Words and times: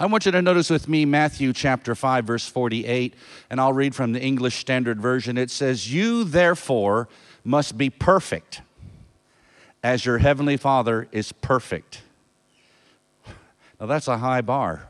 I 0.00 0.06
want 0.06 0.26
you 0.26 0.32
to 0.32 0.40
notice 0.40 0.70
with 0.70 0.86
me 0.86 1.04
Matthew 1.04 1.52
chapter 1.52 1.92
5, 1.92 2.24
verse 2.24 2.48
48, 2.48 3.14
and 3.50 3.60
I'll 3.60 3.72
read 3.72 3.96
from 3.96 4.12
the 4.12 4.22
English 4.22 4.58
Standard 4.58 5.00
Version. 5.00 5.36
It 5.36 5.50
says, 5.50 5.92
You 5.92 6.22
therefore 6.22 7.08
must 7.42 7.76
be 7.76 7.90
perfect 7.90 8.60
as 9.82 10.06
your 10.06 10.18
heavenly 10.18 10.56
Father 10.56 11.08
is 11.10 11.32
perfect. 11.32 12.02
Now 13.80 13.86
that's 13.86 14.06
a 14.06 14.18
high 14.18 14.40
bar. 14.40 14.88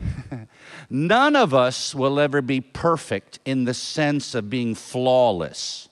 None 0.90 1.34
of 1.34 1.52
us 1.52 1.92
will 1.92 2.20
ever 2.20 2.40
be 2.40 2.60
perfect 2.60 3.40
in 3.44 3.64
the 3.64 3.74
sense 3.74 4.36
of 4.36 4.48
being 4.48 4.76
flawless. 4.76 5.88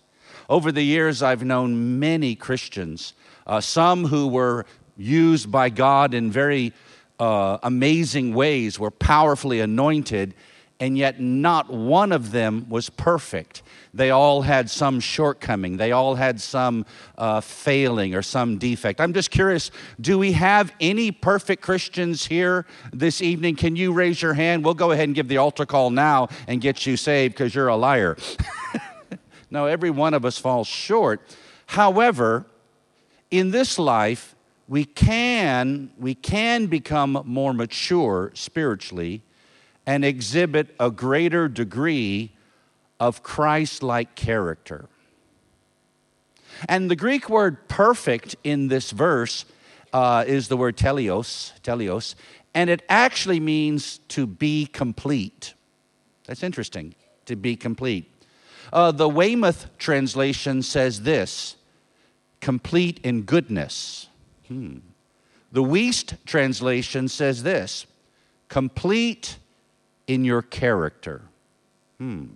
Over 0.48 0.70
the 0.70 0.82
years, 0.82 1.24
I've 1.24 1.42
known 1.42 1.98
many 1.98 2.36
Christians, 2.36 3.14
uh, 3.48 3.60
some 3.60 4.04
who 4.06 4.28
were 4.28 4.64
used 4.96 5.50
by 5.50 5.70
God 5.70 6.14
in 6.14 6.30
very 6.30 6.72
uh, 7.18 7.58
amazing 7.62 8.34
ways, 8.34 8.78
were 8.78 8.90
powerfully 8.90 9.60
anointed, 9.60 10.34
and 10.80 10.96
yet 10.96 11.20
not 11.20 11.70
one 11.70 12.12
of 12.12 12.30
them 12.30 12.66
was 12.68 12.88
perfect. 12.88 13.62
They 13.92 14.10
all 14.10 14.42
had 14.42 14.70
some 14.70 15.00
shortcoming, 15.00 15.76
they 15.76 15.92
all 15.92 16.14
had 16.14 16.40
some 16.40 16.86
uh, 17.16 17.40
failing 17.40 18.14
or 18.14 18.22
some 18.22 18.58
defect. 18.58 19.00
I'm 19.00 19.12
just 19.12 19.30
curious 19.30 19.70
do 20.00 20.18
we 20.18 20.32
have 20.32 20.72
any 20.80 21.10
perfect 21.10 21.62
Christians 21.62 22.26
here 22.26 22.66
this 22.92 23.20
evening? 23.20 23.56
Can 23.56 23.74
you 23.74 23.92
raise 23.92 24.22
your 24.22 24.34
hand? 24.34 24.64
We'll 24.64 24.74
go 24.74 24.92
ahead 24.92 25.08
and 25.08 25.14
give 25.14 25.28
the 25.28 25.38
altar 25.38 25.66
call 25.66 25.90
now 25.90 26.28
and 26.46 26.60
get 26.60 26.86
you 26.86 26.96
saved 26.96 27.34
because 27.34 27.54
you're 27.54 27.68
a 27.68 27.76
liar. 27.76 28.16
no, 29.50 29.66
every 29.66 29.90
one 29.90 30.14
of 30.14 30.24
us 30.24 30.38
falls 30.38 30.68
short. 30.68 31.20
However, 31.66 32.46
in 33.30 33.50
this 33.50 33.78
life, 33.78 34.34
we 34.68 34.84
can, 34.84 35.90
we 35.98 36.14
can 36.14 36.66
become 36.66 37.22
more 37.24 37.54
mature 37.54 38.30
spiritually 38.34 39.22
and 39.86 40.04
exhibit 40.04 40.74
a 40.78 40.90
greater 40.90 41.48
degree 41.48 42.32
of 43.00 43.22
Christ 43.22 43.82
like 43.82 44.14
character. 44.14 44.88
And 46.68 46.90
the 46.90 46.96
Greek 46.96 47.30
word 47.30 47.68
perfect 47.68 48.36
in 48.44 48.68
this 48.68 48.90
verse 48.90 49.46
uh, 49.92 50.24
is 50.26 50.48
the 50.48 50.56
word 50.56 50.76
teleos, 50.76 51.58
teleos, 51.62 52.14
and 52.54 52.68
it 52.68 52.82
actually 52.88 53.40
means 53.40 53.98
to 54.08 54.26
be 54.26 54.66
complete. 54.66 55.54
That's 56.26 56.42
interesting, 56.42 56.94
to 57.24 57.36
be 57.36 57.56
complete. 57.56 58.10
Uh, 58.70 58.92
the 58.92 59.08
Weymouth 59.08 59.70
translation 59.78 60.62
says 60.62 61.02
this 61.02 61.56
complete 62.40 63.00
in 63.02 63.22
goodness. 63.22 64.08
Hmm. 64.48 64.78
The 65.52 65.62
Wuest 65.62 66.16
translation 66.26 67.08
says 67.08 67.42
this 67.42 67.86
complete 68.48 69.38
in 70.06 70.24
your 70.24 70.42
character. 70.42 71.22
Hmm. 71.98 72.26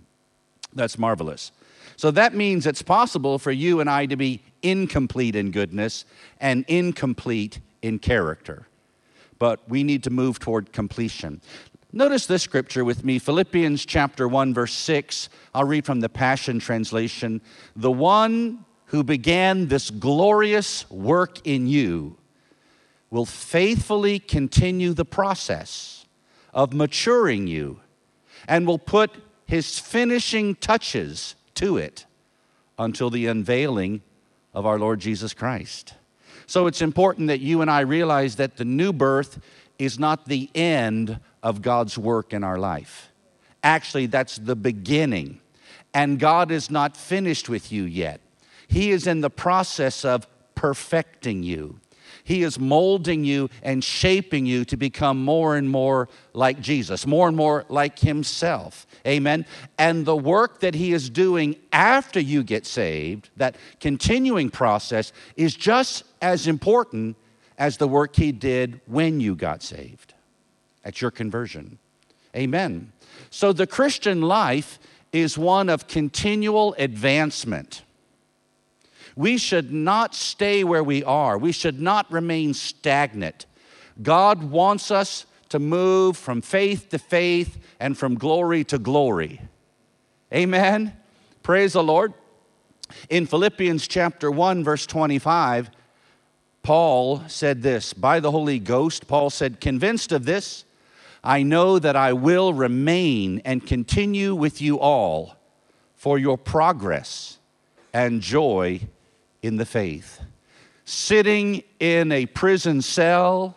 That's 0.73 0.97
marvelous. 0.97 1.51
So 1.95 2.11
that 2.11 2.33
means 2.33 2.65
it's 2.65 2.81
possible 2.81 3.37
for 3.37 3.51
you 3.51 3.79
and 3.79 3.89
I 3.89 4.05
to 4.07 4.15
be 4.15 4.41
incomplete 4.61 5.35
in 5.35 5.51
goodness 5.51 6.05
and 6.39 6.65
incomplete 6.67 7.59
in 7.81 7.99
character. 7.99 8.67
But 9.39 9.67
we 9.69 9.83
need 9.83 10.03
to 10.03 10.09
move 10.09 10.39
toward 10.39 10.71
completion. 10.71 11.41
Notice 11.91 12.25
this 12.25 12.41
scripture 12.41 12.83
with 12.83 13.03
me 13.05 13.19
Philippians 13.19 13.85
chapter 13.85 14.27
1, 14.27 14.53
verse 14.53 14.73
6. 14.73 15.29
I'll 15.53 15.65
read 15.65 15.85
from 15.85 15.99
the 15.99 16.09
Passion 16.09 16.59
Translation. 16.59 17.41
The 17.75 17.91
one 17.91 18.65
who 18.93 19.03
began 19.03 19.69
this 19.69 19.89
glorious 19.89 20.87
work 20.91 21.39
in 21.47 21.65
you 21.65 22.15
will 23.09 23.25
faithfully 23.25 24.19
continue 24.19 24.93
the 24.93 25.03
process 25.03 26.05
of 26.53 26.73
maturing 26.73 27.47
you 27.47 27.79
and 28.47 28.67
will 28.67 28.77
put 28.77 29.09
his 29.47 29.79
finishing 29.79 30.53
touches 30.53 31.33
to 31.55 31.75
it 31.75 32.05
until 32.77 33.09
the 33.09 33.25
unveiling 33.25 33.99
of 34.53 34.63
our 34.67 34.77
Lord 34.77 34.99
Jesus 34.99 35.33
Christ. 35.33 35.95
So 36.45 36.67
it's 36.67 36.83
important 36.83 37.29
that 37.29 37.39
you 37.39 37.61
and 37.61 37.71
I 37.71 37.79
realize 37.79 38.35
that 38.35 38.57
the 38.57 38.65
new 38.65 38.93
birth 38.93 39.39
is 39.79 39.97
not 39.97 40.27
the 40.27 40.51
end 40.53 41.19
of 41.41 41.63
God's 41.63 41.97
work 41.97 42.31
in 42.31 42.43
our 42.43 42.59
life. 42.59 43.11
Actually, 43.63 44.05
that's 44.05 44.37
the 44.37 44.55
beginning. 44.55 45.39
And 45.95 46.19
God 46.19 46.51
is 46.51 46.69
not 46.69 46.95
finished 46.95 47.49
with 47.49 47.71
you 47.71 47.85
yet. 47.85 48.21
He 48.67 48.91
is 48.91 49.07
in 49.07 49.21
the 49.21 49.29
process 49.29 50.05
of 50.05 50.27
perfecting 50.55 51.43
you. 51.43 51.79
He 52.23 52.43
is 52.43 52.57
molding 52.57 53.25
you 53.25 53.49
and 53.61 53.83
shaping 53.83 54.45
you 54.45 54.63
to 54.65 54.77
become 54.77 55.23
more 55.23 55.57
and 55.57 55.69
more 55.69 56.07
like 56.33 56.61
Jesus, 56.61 57.05
more 57.05 57.27
and 57.27 57.35
more 57.35 57.65
like 57.67 57.99
Himself. 57.99 58.87
Amen. 59.05 59.45
And 59.77 60.05
the 60.05 60.15
work 60.15 60.61
that 60.61 60.73
He 60.73 60.93
is 60.93 61.09
doing 61.09 61.57
after 61.73 62.19
you 62.19 62.43
get 62.43 62.65
saved, 62.65 63.29
that 63.35 63.57
continuing 63.81 64.49
process, 64.49 65.11
is 65.35 65.53
just 65.55 66.05
as 66.21 66.47
important 66.47 67.17
as 67.57 67.77
the 67.77 67.87
work 67.87 68.15
He 68.15 68.31
did 68.31 68.79
when 68.85 69.19
you 69.19 69.35
got 69.35 69.61
saved 69.61 70.13
at 70.85 71.01
your 71.01 71.11
conversion. 71.11 71.77
Amen. 72.35 72.91
So 73.29 73.51
the 73.51 73.67
Christian 73.67 74.21
life 74.21 74.79
is 75.11 75.37
one 75.37 75.69
of 75.69 75.87
continual 75.87 76.73
advancement. 76.79 77.83
We 79.15 79.37
should 79.37 79.71
not 79.71 80.15
stay 80.15 80.63
where 80.63 80.83
we 80.83 81.03
are. 81.03 81.37
We 81.37 81.51
should 81.51 81.79
not 81.79 82.11
remain 82.11 82.53
stagnant. 82.53 83.45
God 84.01 84.43
wants 84.43 84.89
us 84.91 85.25
to 85.49 85.59
move 85.59 86.17
from 86.17 86.41
faith 86.41 86.89
to 86.89 86.97
faith 86.97 87.59
and 87.79 87.97
from 87.97 88.15
glory 88.15 88.63
to 88.65 88.79
glory. 88.79 89.39
Amen. 90.33 90.93
Praise 91.43 91.73
the 91.73 91.83
Lord. 91.83 92.13
In 93.09 93.27
Philippians 93.27 93.87
chapter 93.87 94.31
1 94.31 94.63
verse 94.63 94.87
25, 94.87 95.69
Paul 96.63 97.21
said 97.27 97.61
this, 97.61 97.93
by 97.93 98.19
the 98.19 98.31
Holy 98.31 98.57
Ghost, 98.57 99.07
Paul 99.07 99.29
said, 99.29 99.59
"Convinced 99.59 100.11
of 100.11 100.25
this, 100.25 100.63
I 101.23 101.43
know 101.43 101.77
that 101.77 101.95
I 101.95 102.13
will 102.13 102.53
remain 102.53 103.41
and 103.45 103.65
continue 103.65 104.33
with 104.33 104.61
you 104.61 104.79
all 104.79 105.37
for 105.95 106.17
your 106.17 106.37
progress 106.37 107.37
and 107.93 108.21
joy 108.21 108.81
in 109.43 109.57
the 109.57 109.65
faith. 109.65 110.21
Sitting 110.85 111.61
in 111.79 112.11
a 112.11 112.25
prison 112.25 112.81
cell 112.81 113.55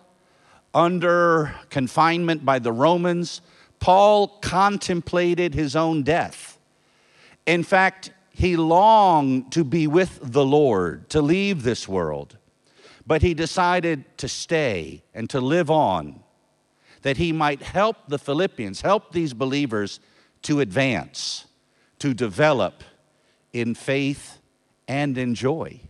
under 0.74 1.54
confinement 1.70 2.44
by 2.44 2.58
the 2.58 2.72
Romans, 2.72 3.40
Paul 3.80 4.28
contemplated 4.40 5.54
his 5.54 5.74
own 5.74 6.02
death. 6.02 6.58
In 7.46 7.62
fact, 7.62 8.10
he 8.30 8.56
longed 8.56 9.52
to 9.52 9.64
be 9.64 9.86
with 9.86 10.18
the 10.22 10.44
Lord, 10.44 11.08
to 11.10 11.22
leave 11.22 11.62
this 11.62 11.88
world, 11.88 12.36
but 13.06 13.22
he 13.22 13.32
decided 13.32 14.04
to 14.18 14.28
stay 14.28 15.02
and 15.14 15.30
to 15.30 15.40
live 15.40 15.70
on, 15.70 16.20
that 17.02 17.16
he 17.16 17.32
might 17.32 17.62
help 17.62 17.96
the 18.08 18.18
Philippians, 18.18 18.82
help 18.82 19.12
these 19.12 19.32
believers 19.32 20.00
to 20.42 20.60
advance, 20.60 21.46
to 22.00 22.12
develop 22.12 22.84
in 23.52 23.74
faith 23.74 24.38
and 24.88 25.16
enjoy. 25.18 25.80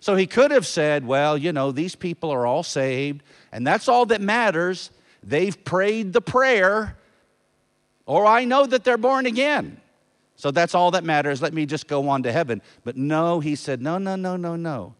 So 0.00 0.16
he 0.16 0.26
could 0.26 0.50
have 0.50 0.66
said, 0.66 1.06
Well, 1.06 1.36
you 1.36 1.52
know, 1.52 1.72
these 1.72 1.94
people 1.94 2.30
are 2.30 2.46
all 2.46 2.62
saved, 2.62 3.22
and 3.52 3.66
that's 3.66 3.88
all 3.88 4.06
that 4.06 4.20
matters. 4.20 4.90
They've 5.22 5.62
prayed 5.64 6.12
the 6.12 6.22
prayer, 6.22 6.96
or 8.06 8.24
I 8.24 8.44
know 8.44 8.66
that 8.66 8.84
they're 8.84 8.98
born 8.98 9.26
again. 9.26 9.80
So 10.36 10.50
that's 10.50 10.74
all 10.74 10.92
that 10.92 11.04
matters. 11.04 11.42
Let 11.42 11.52
me 11.52 11.66
just 11.66 11.86
go 11.86 12.08
on 12.08 12.22
to 12.22 12.32
heaven. 12.32 12.62
But 12.82 12.96
no, 12.96 13.40
he 13.40 13.54
said, 13.54 13.82
No, 13.82 13.98
no, 13.98 14.16
no, 14.16 14.36
no, 14.36 14.56
no. 14.56 14.94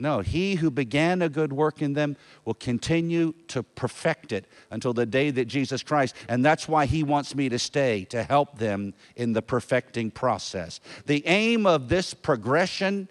No, 0.00 0.20
he 0.20 0.54
who 0.54 0.70
began 0.70 1.20
a 1.20 1.28
good 1.28 1.52
work 1.52 1.82
in 1.82 1.92
them 1.92 2.16
will 2.46 2.54
continue 2.54 3.34
to 3.48 3.62
perfect 3.62 4.32
it 4.32 4.46
until 4.70 4.94
the 4.94 5.04
day 5.04 5.30
that 5.30 5.44
Jesus 5.44 5.82
Christ, 5.82 6.16
and 6.26 6.42
that's 6.42 6.66
why 6.66 6.86
he 6.86 7.02
wants 7.02 7.34
me 7.34 7.50
to 7.50 7.58
stay, 7.58 8.06
to 8.06 8.22
help 8.22 8.58
them 8.58 8.94
in 9.14 9.34
the 9.34 9.42
perfecting 9.42 10.10
process. 10.10 10.80
The 11.04 11.22
aim 11.26 11.66
of 11.66 11.90
this 11.90 12.14
progression 12.14 13.08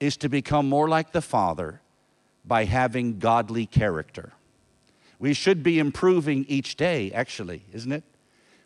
is 0.00 0.16
to 0.16 0.28
become 0.28 0.68
more 0.68 0.88
like 0.88 1.12
the 1.12 1.22
Father 1.22 1.80
by 2.44 2.64
having 2.64 3.20
godly 3.20 3.64
character. 3.64 4.32
We 5.20 5.34
should 5.34 5.62
be 5.62 5.78
improving 5.78 6.44
each 6.48 6.74
day, 6.74 7.12
actually, 7.12 7.62
isn't 7.72 7.92
it? 7.92 8.02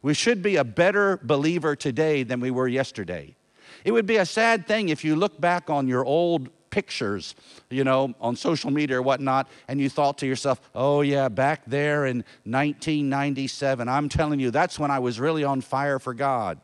We 0.00 0.14
should 0.14 0.42
be 0.42 0.56
a 0.56 0.64
better 0.64 1.18
believer 1.22 1.76
today 1.76 2.22
than 2.22 2.40
we 2.40 2.50
were 2.50 2.68
yesterday. 2.68 3.36
It 3.84 3.92
would 3.92 4.06
be 4.06 4.16
a 4.16 4.24
sad 4.24 4.66
thing 4.66 4.88
if 4.88 5.04
you 5.04 5.14
look 5.14 5.38
back 5.38 5.68
on 5.68 5.88
your 5.88 6.06
old 6.06 6.48
pictures, 6.70 7.34
you 7.70 7.84
know, 7.84 8.14
on 8.20 8.36
social 8.36 8.70
media 8.70 8.98
or 8.98 9.02
whatnot, 9.02 9.48
and 9.68 9.80
you 9.80 9.88
thought 9.88 10.18
to 10.18 10.26
yourself, 10.26 10.60
oh, 10.74 11.00
yeah, 11.00 11.28
back 11.28 11.62
there 11.66 12.06
in 12.06 12.18
1997, 12.44 13.88
I'm 13.88 14.08
telling 14.08 14.40
you, 14.40 14.50
that's 14.50 14.78
when 14.78 14.90
I 14.90 14.98
was 14.98 15.20
really 15.20 15.44
on 15.44 15.60
fire 15.60 15.98
for 15.98 16.14
God. 16.14 16.58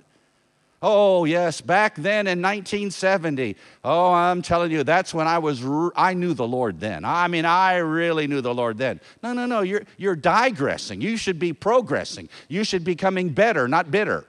Oh, 0.84 1.24
yes, 1.24 1.60
back 1.60 1.94
then 1.94 2.26
in 2.26 2.42
1970. 2.42 3.56
Oh, 3.84 4.12
I'm 4.12 4.42
telling 4.42 4.72
you, 4.72 4.82
that's 4.82 5.14
when 5.14 5.28
I 5.28 5.38
was, 5.38 5.62
I 5.94 6.14
knew 6.14 6.34
the 6.34 6.46
Lord 6.46 6.80
then. 6.80 7.04
I 7.04 7.28
mean, 7.28 7.44
I 7.44 7.76
really 7.76 8.26
knew 8.26 8.40
the 8.40 8.52
Lord 8.52 8.78
then. 8.78 9.00
No, 9.22 9.32
no, 9.32 9.46
no, 9.46 9.60
you're, 9.60 9.84
you're 9.96 10.16
digressing. 10.16 11.00
You 11.00 11.16
should 11.16 11.38
be 11.38 11.52
progressing. 11.52 12.28
You 12.48 12.64
should 12.64 12.82
be 12.82 12.94
becoming 12.94 13.28
better, 13.28 13.68
not 13.68 13.92
bitter. 13.92 14.24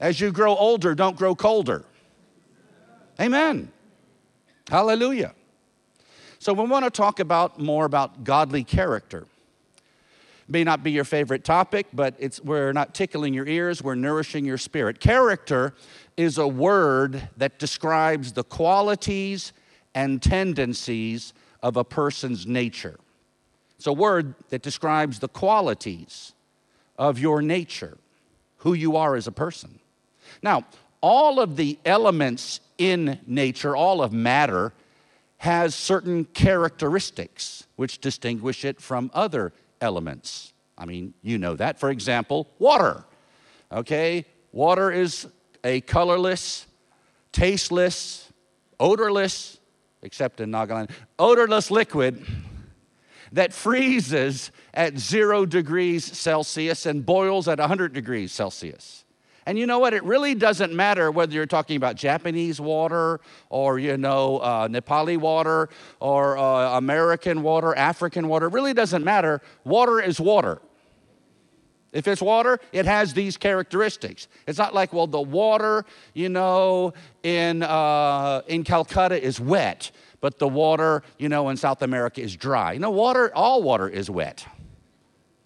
As 0.00 0.20
you 0.20 0.32
grow 0.32 0.56
older, 0.56 0.96
don't 0.96 1.16
grow 1.16 1.36
colder. 1.36 1.84
Amen. 3.20 3.70
Hallelujah. 4.70 5.34
So 6.38 6.54
we 6.54 6.64
want 6.64 6.84
to 6.86 6.90
talk 6.90 7.20
about 7.20 7.58
more 7.58 7.84
about 7.84 8.24
godly 8.24 8.64
character 8.64 9.26
may 10.50 10.64
not 10.64 10.82
be 10.82 10.90
your 10.90 11.04
favorite 11.04 11.44
topic, 11.44 11.86
but 11.92 12.14
it's, 12.18 12.42
we're 12.42 12.72
not 12.72 12.92
tickling 12.92 13.32
your 13.32 13.46
ears, 13.46 13.82
we're 13.82 13.94
nourishing 13.94 14.44
your 14.44 14.58
spirit. 14.58 14.98
Character 14.98 15.74
is 16.16 16.38
a 16.38 16.48
word 16.48 17.28
that 17.36 17.58
describes 17.58 18.32
the 18.32 18.42
qualities 18.42 19.52
and 19.94 20.20
tendencies 20.20 21.32
of 21.62 21.76
a 21.76 21.84
person's 21.84 22.46
nature. 22.46 22.98
It's 23.76 23.86
a 23.86 23.92
word 23.92 24.34
that 24.48 24.62
describes 24.62 25.20
the 25.20 25.28
qualities 25.28 26.32
of 26.98 27.18
your 27.18 27.40
nature, 27.40 27.96
who 28.58 28.74
you 28.74 28.96
are 28.96 29.14
as 29.14 29.26
a 29.26 29.32
person. 29.32 29.78
Now, 30.42 30.64
all 31.00 31.40
of 31.40 31.56
the 31.56 31.78
elements 31.84 32.60
in 32.78 33.18
nature, 33.26 33.76
all 33.76 34.02
of 34.02 34.12
matter, 34.12 34.72
has 35.38 35.74
certain 35.74 36.24
characteristics 36.26 37.66
which 37.76 37.98
distinguish 37.98 38.64
it 38.64 38.80
from 38.80 39.10
other 39.14 39.52
elements. 39.80 40.52
I 40.76 40.84
mean, 40.84 41.14
you 41.22 41.38
know 41.38 41.56
that. 41.56 41.78
For 41.78 41.90
example, 41.90 42.48
water. 42.58 43.04
Okay? 43.72 44.26
Water 44.52 44.90
is 44.90 45.26
a 45.64 45.80
colorless, 45.82 46.66
tasteless, 47.32 48.30
odorless, 48.78 49.58
except 50.02 50.40
in 50.40 50.50
Nagaland, 50.50 50.90
odorless 51.18 51.70
liquid 51.70 52.24
that 53.32 53.52
freezes 53.52 54.50
at 54.74 54.98
zero 54.98 55.46
degrees 55.46 56.04
Celsius 56.04 56.86
and 56.86 57.04
boils 57.04 57.46
at 57.48 57.58
100 57.58 57.92
degrees 57.92 58.32
Celsius. 58.32 59.04
And 59.46 59.58
you 59.58 59.66
know 59.66 59.78
what? 59.78 59.94
It 59.94 60.04
really 60.04 60.34
doesn't 60.34 60.72
matter 60.72 61.10
whether 61.10 61.32
you're 61.32 61.46
talking 61.46 61.76
about 61.76 61.96
Japanese 61.96 62.60
water 62.60 63.20
or, 63.48 63.78
you 63.78 63.96
know, 63.96 64.38
uh, 64.38 64.68
Nepali 64.68 65.16
water 65.16 65.68
or 65.98 66.36
uh, 66.36 66.76
American 66.76 67.42
water, 67.42 67.74
African 67.76 68.28
water. 68.28 68.46
It 68.46 68.52
really 68.52 68.74
doesn't 68.74 69.04
matter. 69.04 69.40
Water 69.64 70.00
is 70.00 70.20
water. 70.20 70.60
If 71.92 72.06
it's 72.06 72.22
water, 72.22 72.60
it 72.72 72.86
has 72.86 73.14
these 73.14 73.36
characteristics. 73.36 74.28
It's 74.46 74.58
not 74.58 74.74
like, 74.74 74.92
well, 74.92 75.08
the 75.08 75.20
water, 75.20 75.84
you 76.14 76.28
know, 76.28 76.92
in, 77.22 77.62
uh, 77.62 78.42
in 78.46 78.62
Calcutta 78.62 79.20
is 79.20 79.40
wet, 79.40 79.90
but 80.20 80.38
the 80.38 80.46
water, 80.46 81.02
you 81.18 81.28
know, 81.28 81.48
in 81.48 81.56
South 81.56 81.82
America 81.82 82.20
is 82.20 82.36
dry. 82.36 82.74
You 82.74 82.78
know, 82.78 82.90
water, 82.90 83.32
all 83.34 83.62
water 83.62 83.88
is 83.88 84.08
wet. 84.08 84.46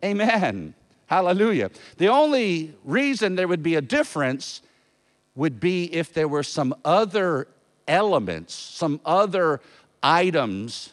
Amen. 0.04 0.74
Hallelujah. 1.06 1.70
The 1.98 2.08
only 2.08 2.74
reason 2.84 3.34
there 3.36 3.48
would 3.48 3.62
be 3.62 3.74
a 3.74 3.80
difference 3.80 4.62
would 5.34 5.60
be 5.60 5.92
if 5.92 6.14
there 6.14 6.28
were 6.28 6.42
some 6.42 6.74
other 6.84 7.48
elements, 7.86 8.54
some 8.54 9.00
other 9.04 9.60
items 10.02 10.92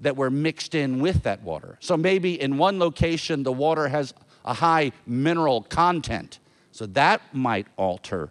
that 0.00 0.16
were 0.16 0.30
mixed 0.30 0.74
in 0.74 1.00
with 1.00 1.22
that 1.22 1.42
water. 1.42 1.76
So 1.80 1.96
maybe 1.96 2.40
in 2.40 2.58
one 2.58 2.78
location 2.78 3.42
the 3.42 3.52
water 3.52 3.88
has 3.88 4.14
a 4.44 4.54
high 4.54 4.92
mineral 5.06 5.62
content, 5.62 6.38
so 6.72 6.86
that 6.86 7.20
might 7.32 7.66
alter 7.76 8.30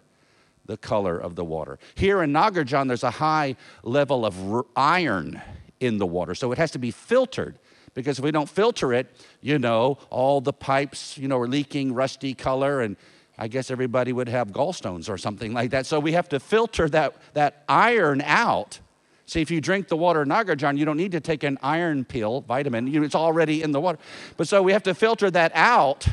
the 0.66 0.76
color 0.76 1.18
of 1.18 1.34
the 1.34 1.44
water. 1.44 1.78
Here 1.94 2.22
in 2.22 2.32
Nagarjan, 2.32 2.88
there's 2.88 3.02
a 3.02 3.10
high 3.10 3.56
level 3.82 4.26
of 4.26 4.66
iron 4.76 5.40
in 5.80 5.98
the 5.98 6.06
water, 6.06 6.34
so 6.34 6.52
it 6.52 6.58
has 6.58 6.70
to 6.72 6.78
be 6.78 6.90
filtered 6.90 7.58
because 7.94 8.18
if 8.18 8.24
we 8.24 8.30
don't 8.30 8.48
filter 8.48 8.92
it, 8.92 9.08
you 9.40 9.58
know, 9.58 9.98
all 10.10 10.40
the 10.40 10.52
pipes, 10.52 11.18
you 11.18 11.28
know, 11.28 11.38
are 11.38 11.48
leaking 11.48 11.92
rusty 11.92 12.34
color 12.34 12.80
and 12.80 12.96
I 13.38 13.48
guess 13.48 13.70
everybody 13.70 14.12
would 14.12 14.28
have 14.28 14.48
gallstones 14.48 15.08
or 15.08 15.18
something 15.18 15.52
like 15.52 15.70
that. 15.70 15.86
So 15.86 15.98
we 15.98 16.12
have 16.12 16.28
to 16.30 16.40
filter 16.40 16.88
that, 16.90 17.16
that 17.34 17.64
iron 17.68 18.20
out. 18.22 18.78
See, 19.26 19.40
if 19.40 19.50
you 19.50 19.60
drink 19.60 19.88
the 19.88 19.96
water 19.96 20.24
Nagarjan, 20.24 20.78
you 20.78 20.84
don't 20.84 20.96
need 20.96 21.12
to 21.12 21.20
take 21.20 21.42
an 21.42 21.58
iron 21.62 22.04
pill, 22.04 22.42
vitamin, 22.42 22.86
you, 22.86 23.02
it's 23.02 23.14
already 23.14 23.62
in 23.62 23.72
the 23.72 23.80
water. 23.80 23.98
But 24.36 24.48
so 24.48 24.62
we 24.62 24.72
have 24.72 24.82
to 24.84 24.94
filter 24.94 25.30
that 25.30 25.52
out, 25.54 26.06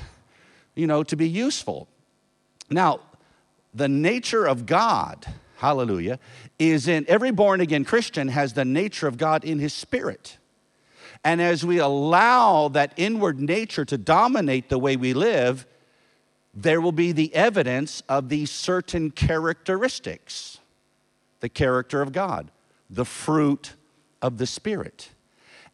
you 0.76 0.88
know, 0.88 1.04
to 1.04 1.16
be 1.16 1.28
useful. 1.28 1.88
Now, 2.70 3.02
the 3.74 3.88
nature 3.88 4.46
of 4.46 4.66
God, 4.66 5.28
hallelujah, 5.58 6.20
is 6.58 6.88
in 6.88 7.06
every 7.08 7.32
born 7.32 7.62
again 7.62 7.86
Christian 7.86 8.30
has 8.30 8.54
the 8.54 8.66
nature 8.66 9.08
of 9.08 9.18
God 9.18 9.44
in 9.44 9.60
his 9.60 9.74
spirit. 9.74 10.39
And 11.24 11.42
as 11.42 11.66
we 11.66 11.80
allow 11.80 12.70
that 12.70 12.94
inward 12.96 13.40
nature 13.40 13.86
to 13.86 13.98
dominate 13.98 14.70
the 14.70 14.80
way 14.80 14.96
we 14.96 15.14
live, 15.14 15.66
there 16.54 16.82
will 16.82 16.92
be 16.92 17.12
the 17.12 17.34
evidence 17.36 18.02
of 18.10 18.30
these 18.30 18.52
certain 18.52 19.12
characteristics 19.12 20.60
the 21.42 21.50
character 21.50 22.02
of 22.02 22.12
God, 22.12 22.52
the 22.90 23.06
fruit 23.06 23.74
of 24.22 24.38
the 24.40 24.46
Spirit. 24.46 25.12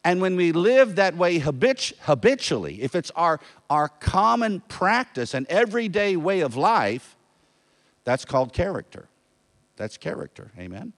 And 0.04 0.20
when 0.20 0.36
we 0.36 0.52
live 0.52 0.94
that 0.94 1.16
way 1.16 1.38
habitually, 1.38 2.82
if 2.82 2.94
it's 2.94 3.10
our, 3.16 3.40
our 3.68 3.88
common 3.88 4.60
practice 4.68 5.34
and 5.34 5.44
everyday 5.48 6.14
way 6.14 6.40
of 6.40 6.54
life, 6.54 7.16
that's 8.04 8.24
called 8.24 8.52
character. 8.52 9.08
That's 9.74 9.96
character. 9.96 10.52
Amen. 10.56 10.92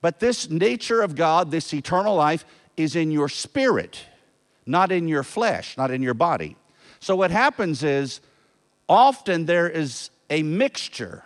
But 0.00 0.20
this 0.20 0.48
nature 0.48 1.02
of 1.02 1.16
God, 1.16 1.50
this 1.50 1.74
eternal 1.74 2.14
life, 2.14 2.44
is 2.76 2.96
in 2.96 3.10
your 3.10 3.28
spirit, 3.28 4.00
not 4.66 4.92
in 4.92 5.08
your 5.08 5.22
flesh, 5.22 5.76
not 5.76 5.90
in 5.90 6.02
your 6.02 6.14
body. 6.14 6.56
So 7.00 7.16
what 7.16 7.30
happens 7.30 7.82
is 7.82 8.20
often 8.88 9.46
there 9.46 9.68
is 9.68 10.10
a 10.30 10.42
mixture. 10.42 11.24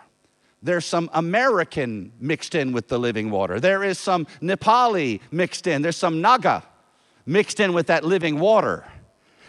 There's 0.63 0.85
some 0.85 1.09
American 1.13 2.11
mixed 2.19 2.55
in 2.55 2.71
with 2.71 2.87
the 2.87 2.99
living 2.99 3.31
water. 3.31 3.59
There 3.59 3.83
is 3.83 3.97
some 3.97 4.27
Nepali 4.41 5.21
mixed 5.31 5.67
in. 5.67 5.81
There's 5.81 5.97
some 5.97 6.21
Naga 6.21 6.63
mixed 7.25 7.59
in 7.59 7.73
with 7.73 7.87
that 7.87 8.03
living 8.03 8.39
water. 8.39 8.85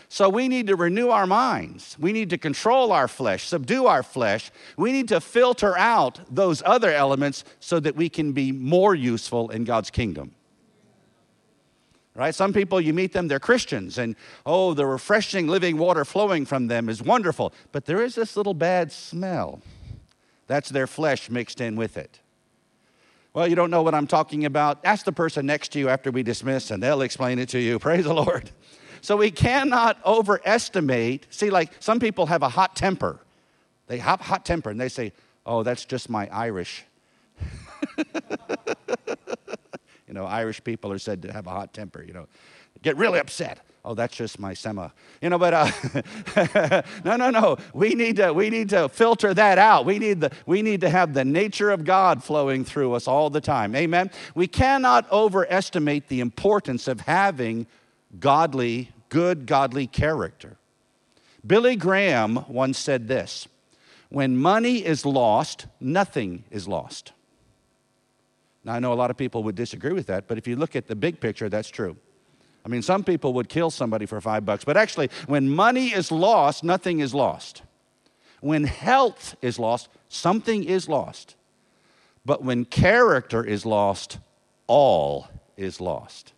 So 0.08 0.28
we 0.28 0.48
need 0.48 0.66
to 0.66 0.76
renew 0.76 1.08
our 1.08 1.26
minds. 1.26 1.96
We 1.98 2.12
need 2.12 2.30
to 2.30 2.38
control 2.38 2.92
our 2.92 3.08
flesh, 3.08 3.46
subdue 3.46 3.86
our 3.86 4.02
flesh. 4.02 4.50
We 4.76 4.92
need 4.92 5.08
to 5.08 5.20
filter 5.20 5.76
out 5.78 6.20
those 6.30 6.62
other 6.66 6.92
elements 6.92 7.44
so 7.60 7.80
that 7.80 7.96
we 7.96 8.10
can 8.10 8.32
be 8.32 8.52
more 8.52 8.94
useful 8.94 9.48
in 9.48 9.64
God's 9.64 9.90
kingdom 9.90 10.34
right? 12.14 12.34
Some 12.34 12.52
people, 12.52 12.80
you 12.80 12.92
meet 12.92 13.12
them, 13.12 13.28
they're 13.28 13.40
Christians, 13.40 13.98
and 13.98 14.16
oh, 14.44 14.74
the 14.74 14.86
refreshing 14.86 15.46
living 15.46 15.78
water 15.78 16.04
flowing 16.04 16.44
from 16.44 16.68
them 16.68 16.88
is 16.88 17.02
wonderful. 17.02 17.52
But 17.72 17.86
there 17.86 18.02
is 18.02 18.14
this 18.14 18.36
little 18.36 18.54
bad 18.54 18.92
smell. 18.92 19.60
That's 20.46 20.68
their 20.68 20.86
flesh 20.86 21.30
mixed 21.30 21.60
in 21.60 21.76
with 21.76 21.96
it. 21.96 22.20
Well, 23.34 23.48
you 23.48 23.56
don't 23.56 23.70
know 23.70 23.82
what 23.82 23.94
I'm 23.94 24.06
talking 24.06 24.44
about. 24.44 24.80
Ask 24.84 25.06
the 25.06 25.12
person 25.12 25.46
next 25.46 25.72
to 25.72 25.78
you 25.78 25.88
after 25.88 26.10
we 26.10 26.22
dismiss, 26.22 26.70
and 26.70 26.82
they'll 26.82 27.00
explain 27.00 27.38
it 27.38 27.48
to 27.50 27.58
you. 27.58 27.78
Praise 27.80 28.04
the 28.04 28.12
Lord. 28.12 28.50
So 29.00 29.16
we 29.16 29.30
cannot 29.30 29.98
overestimate. 30.04 31.26
See, 31.30 31.50
like 31.50 31.72
some 31.80 31.98
people 31.98 32.26
have 32.26 32.42
a 32.42 32.50
hot 32.50 32.76
temper. 32.76 33.18
They 33.86 33.98
have 33.98 34.20
hot 34.20 34.44
temper, 34.44 34.70
and 34.70 34.80
they 34.80 34.90
say, 34.90 35.12
oh, 35.46 35.62
that's 35.62 35.84
just 35.86 36.10
my 36.10 36.28
Irish. 36.30 36.84
You 40.12 40.18
know, 40.18 40.26
Irish 40.26 40.62
people 40.62 40.92
are 40.92 40.98
said 40.98 41.22
to 41.22 41.32
have 41.32 41.46
a 41.46 41.50
hot 41.50 41.72
temper, 41.72 42.04
you 42.06 42.12
know, 42.12 42.26
get 42.82 42.98
really 42.98 43.18
upset. 43.18 43.60
Oh, 43.82 43.94
that's 43.94 44.14
just 44.14 44.38
my 44.38 44.52
sema. 44.52 44.92
You 45.22 45.30
know, 45.30 45.38
but 45.38 45.54
uh, 45.54 46.82
no, 47.02 47.16
no, 47.16 47.30
no. 47.30 47.56
We 47.72 47.94
need 47.94 48.16
to 48.16 48.30
we 48.34 48.50
need 48.50 48.68
to 48.68 48.90
filter 48.90 49.32
that 49.32 49.56
out. 49.56 49.86
We 49.86 49.98
need 49.98 50.20
the 50.20 50.30
we 50.44 50.60
need 50.60 50.82
to 50.82 50.90
have 50.90 51.14
the 51.14 51.24
nature 51.24 51.70
of 51.70 51.84
God 51.84 52.22
flowing 52.22 52.62
through 52.62 52.92
us 52.92 53.08
all 53.08 53.30
the 53.30 53.40
time. 53.40 53.74
Amen. 53.74 54.10
We 54.34 54.46
cannot 54.48 55.10
overestimate 55.10 56.08
the 56.08 56.20
importance 56.20 56.88
of 56.88 57.00
having 57.00 57.66
godly, 58.20 58.90
good 59.08 59.46
godly 59.46 59.86
character. 59.86 60.58
Billy 61.44 61.74
Graham 61.74 62.44
once 62.48 62.78
said 62.78 63.08
this: 63.08 63.48
"When 64.10 64.36
money 64.36 64.84
is 64.84 65.06
lost, 65.06 65.64
nothing 65.80 66.44
is 66.50 66.68
lost." 66.68 67.12
Now, 68.64 68.74
I 68.74 68.78
know 68.78 68.92
a 68.92 68.94
lot 68.94 69.10
of 69.10 69.16
people 69.16 69.42
would 69.44 69.56
disagree 69.56 69.92
with 69.92 70.06
that, 70.06 70.28
but 70.28 70.38
if 70.38 70.46
you 70.46 70.56
look 70.56 70.76
at 70.76 70.86
the 70.86 70.94
big 70.94 71.20
picture, 71.20 71.48
that's 71.48 71.68
true. 71.68 71.96
I 72.64 72.68
mean, 72.68 72.82
some 72.82 73.02
people 73.02 73.32
would 73.34 73.48
kill 73.48 73.70
somebody 73.70 74.06
for 74.06 74.20
five 74.20 74.44
bucks, 74.44 74.64
but 74.64 74.76
actually, 74.76 75.10
when 75.26 75.48
money 75.48 75.88
is 75.88 76.12
lost, 76.12 76.62
nothing 76.62 77.00
is 77.00 77.12
lost. 77.12 77.62
When 78.40 78.64
health 78.64 79.34
is 79.42 79.58
lost, 79.58 79.88
something 80.08 80.62
is 80.64 80.88
lost. 80.88 81.34
But 82.24 82.44
when 82.44 82.64
character 82.64 83.44
is 83.44 83.66
lost, 83.66 84.18
all 84.68 85.26
is 85.56 85.80
lost. 85.80 86.32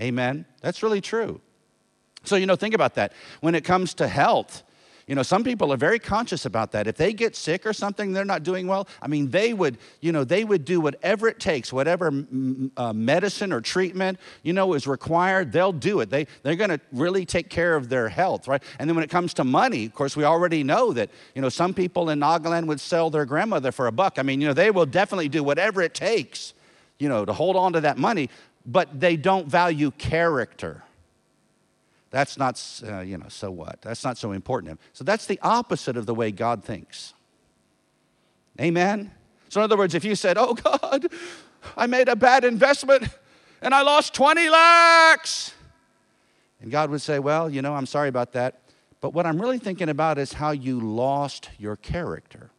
Amen? 0.00 0.46
That's 0.62 0.82
really 0.82 1.00
true. 1.00 1.40
So, 2.24 2.36
you 2.36 2.46
know, 2.46 2.56
think 2.56 2.74
about 2.74 2.94
that. 2.94 3.12
When 3.40 3.54
it 3.54 3.64
comes 3.64 3.94
to 3.94 4.08
health, 4.08 4.62
You 5.08 5.14
know, 5.14 5.22
some 5.22 5.42
people 5.42 5.72
are 5.72 5.78
very 5.78 5.98
conscious 5.98 6.44
about 6.44 6.70
that. 6.72 6.86
If 6.86 6.96
they 6.96 7.14
get 7.14 7.34
sick 7.34 7.64
or 7.64 7.72
something, 7.72 8.12
they're 8.12 8.26
not 8.26 8.42
doing 8.42 8.66
well. 8.66 8.86
I 9.00 9.08
mean, 9.08 9.30
they 9.30 9.54
would, 9.54 9.78
you 10.02 10.12
know, 10.12 10.22
they 10.22 10.44
would 10.44 10.66
do 10.66 10.82
whatever 10.82 11.28
it 11.28 11.40
takes, 11.40 11.72
whatever 11.72 12.12
uh, 12.76 12.92
medicine 12.92 13.50
or 13.50 13.62
treatment, 13.62 14.18
you 14.42 14.52
know, 14.52 14.74
is 14.74 14.86
required. 14.86 15.50
They'll 15.50 15.72
do 15.72 16.00
it. 16.00 16.10
They 16.10 16.26
they're 16.42 16.56
going 16.56 16.70
to 16.70 16.80
really 16.92 17.24
take 17.24 17.48
care 17.48 17.74
of 17.74 17.88
their 17.88 18.10
health, 18.10 18.46
right? 18.46 18.62
And 18.78 18.88
then 18.88 18.94
when 18.96 19.02
it 19.02 19.10
comes 19.10 19.32
to 19.34 19.44
money, 19.44 19.86
of 19.86 19.94
course, 19.94 20.14
we 20.14 20.24
already 20.24 20.62
know 20.62 20.92
that, 20.92 21.08
you 21.34 21.40
know, 21.40 21.48
some 21.48 21.72
people 21.72 22.10
in 22.10 22.20
Nagaland 22.20 22.66
would 22.66 22.78
sell 22.80 23.08
their 23.08 23.24
grandmother 23.24 23.72
for 23.72 23.86
a 23.86 23.92
buck. 23.92 24.18
I 24.18 24.22
mean, 24.22 24.42
you 24.42 24.46
know, 24.46 24.54
they 24.54 24.70
will 24.70 24.86
definitely 24.86 25.30
do 25.30 25.42
whatever 25.42 25.80
it 25.80 25.94
takes, 25.94 26.52
you 26.98 27.08
know, 27.08 27.24
to 27.24 27.32
hold 27.32 27.56
on 27.56 27.72
to 27.72 27.80
that 27.80 27.96
money. 27.96 28.28
But 28.66 29.00
they 29.00 29.16
don't 29.16 29.48
value 29.48 29.90
character. 29.92 30.82
That's 32.10 32.38
not, 32.38 32.62
uh, 32.86 33.00
you 33.00 33.18
know, 33.18 33.28
so 33.28 33.50
what? 33.50 33.82
That's 33.82 34.02
not 34.02 34.16
so 34.16 34.32
important. 34.32 34.66
to 34.66 34.72
him. 34.72 34.78
So 34.92 35.04
that's 35.04 35.26
the 35.26 35.38
opposite 35.42 35.96
of 35.96 36.06
the 36.06 36.14
way 36.14 36.30
God 36.30 36.64
thinks. 36.64 37.12
Amen? 38.60 39.10
So, 39.48 39.60
in 39.60 39.64
other 39.64 39.76
words, 39.76 39.94
if 39.94 40.04
you 40.04 40.14
said, 40.14 40.36
Oh 40.38 40.54
God, 40.54 41.06
I 41.76 41.86
made 41.86 42.08
a 42.08 42.16
bad 42.16 42.44
investment 42.44 43.08
and 43.62 43.74
I 43.74 43.82
lost 43.82 44.14
20 44.14 44.48
lakhs, 44.48 45.54
and 46.60 46.70
God 46.70 46.90
would 46.90 47.02
say, 47.02 47.18
Well, 47.18 47.48
you 47.50 47.62
know, 47.62 47.74
I'm 47.74 47.86
sorry 47.86 48.08
about 48.08 48.32
that. 48.32 48.60
But 49.00 49.14
what 49.14 49.26
I'm 49.26 49.40
really 49.40 49.58
thinking 49.58 49.88
about 49.88 50.18
is 50.18 50.32
how 50.32 50.50
you 50.50 50.80
lost 50.80 51.50
your 51.58 51.76
character. 51.76 52.50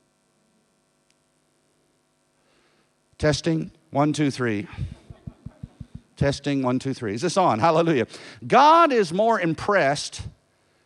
Testing, 3.17 3.71
one, 3.91 4.13
two, 4.13 4.31
three. 4.31 4.67
Testing 6.19 6.63
one, 6.63 6.79
two, 6.79 6.93
three. 6.93 7.13
Is 7.13 7.21
this 7.21 7.37
on? 7.37 7.59
Hallelujah. 7.59 8.05
God 8.45 8.91
is 8.91 9.13
more 9.13 9.39
impressed 9.39 10.23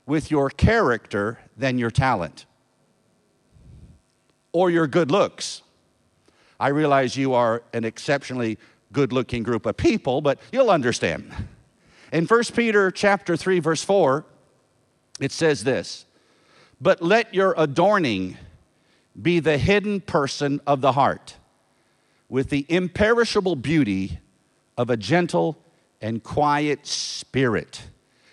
with 0.06 0.30
your 0.30 0.52
character 0.52 1.40
than 1.58 1.80
your 1.80 1.90
talent 1.90 2.46
or 4.52 4.70
your 4.70 4.86
good 4.86 5.10
looks. 5.10 5.64
I 6.60 6.68
realize 6.68 7.18
you 7.18 7.34
are 7.34 7.64
an 7.74 7.84
exceptionally 7.84 8.60
good 8.92 9.12
looking 9.12 9.42
group 9.42 9.66
of 9.66 9.76
people, 9.76 10.22
but 10.22 10.40
you'll 10.52 10.70
understand. 10.70 11.34
In 12.12 12.28
1 12.28 12.44
Peter 12.56 12.92
chapter 12.92 13.36
3 13.36 13.60
verse 13.60 13.84
4, 13.84 14.24
it 15.20 15.32
says 15.32 15.64
this, 15.64 16.06
"But 16.80 17.02
let 17.02 17.34
your 17.34 17.56
adorning 17.58 18.38
be 19.20 19.40
the 19.40 19.58
hidden 19.58 20.00
person 20.02 20.62
of 20.68 20.82
the 20.82 20.92
heart, 20.92 21.38
with 22.30 22.52
the 22.52 22.68
imperishable 22.70 23.56
beauty 23.56 24.20
of 24.78 24.90
a 24.90 24.98
gentle 24.98 25.58
and 26.02 26.24
quiet 26.24 26.86
spirit, 26.86 27.84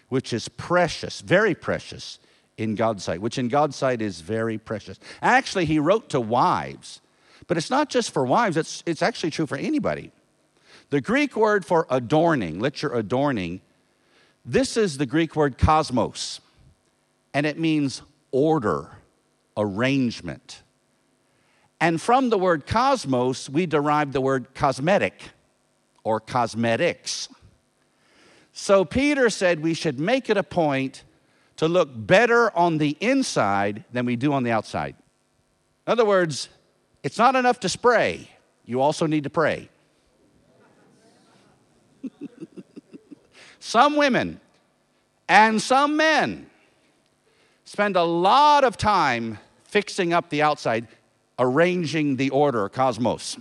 which 0.09 0.32
is 0.32 0.49
precious, 0.49 1.20
very 1.20 1.54
precious 1.54 2.18
in 2.56 2.75
God's 2.75 3.04
sight, 3.04 3.20
which 3.20 3.38
in 3.38 3.49
God's 3.49 3.76
sight 3.76 4.02
is 4.02 4.20
very 4.20 4.59
precious. 4.59 4.99
Actually, 5.23 5.64
he 5.64 5.78
wrote 5.78 6.09
to 6.11 6.20
wives, 6.20 7.00
but 7.47 7.56
it's 7.56 7.70
not 7.70 7.88
just 7.88 8.11
for 8.11 8.25
wives, 8.25 8.56
it's, 8.56 8.82
it's 8.87 9.02
actually 9.02 9.30
true 9.30 9.47
for 9.47 9.56
anybody. 9.56 10.11
The 10.90 11.00
Greek 11.00 11.37
word 11.37 11.64
for 11.64 11.87
adorning, 11.88 12.59
let 12.59 12.82
your 12.82 12.94
adorning, 12.94 13.61
this 14.44 14.76
is 14.76 14.99
the 14.99 15.06
Greek 15.06 15.37
word 15.37 15.56
cosmos, 15.56 16.40
and 17.32 17.47
it 17.47 17.59
means 17.59 18.02
order, 18.32 18.90
arrangement. 19.56 20.62
And 21.80 22.00
from 22.00 22.30
the 22.30 22.38
word 22.38 22.66
cosmos, 22.66 23.49
we 23.49 23.66
derive 23.66 24.12
the 24.12 24.20
word 24.20 24.54
cosmetic 24.54 25.14
or 26.04 26.21
cosmetics. 26.21 27.28
So 28.52 28.85
Peter 28.85 29.30
said 29.30 29.61
we 29.61 29.75
should 29.75 29.99
make 30.00 30.28
it 30.28 30.37
a 30.37 30.42
point 30.42 31.04
to 31.57 31.69
look 31.69 31.90
better 31.92 32.57
on 32.57 32.78
the 32.78 32.97
inside 33.00 33.85
than 33.92 34.07
we 34.07 34.16
do 34.16 34.33
on 34.33 34.42
the 34.42 34.50
outside. 34.50 34.97
In 35.87 35.92
other 35.92 36.04
words, 36.04 36.49
it's 37.02 37.19
not 37.19 37.37
enough 37.37 37.61
to 37.61 37.69
spray, 37.69 38.30
you 38.64 38.80
also 38.80 39.07
need 39.07 39.25
to 39.25 39.30
pray. 39.30 39.69
some 43.61 43.97
women 43.97 44.40
and 45.28 45.61
some 45.61 45.97
men 45.97 46.47
spend 47.64 47.97
a 47.97 48.02
lot 48.02 48.64
of 48.64 48.76
time 48.76 49.38
fixing 49.64 50.12
up 50.12 50.28
the 50.28 50.42
outside, 50.42 50.88
arranging 51.38 52.16
the 52.16 52.30
order, 52.30 52.69
cosmos. 52.69 53.37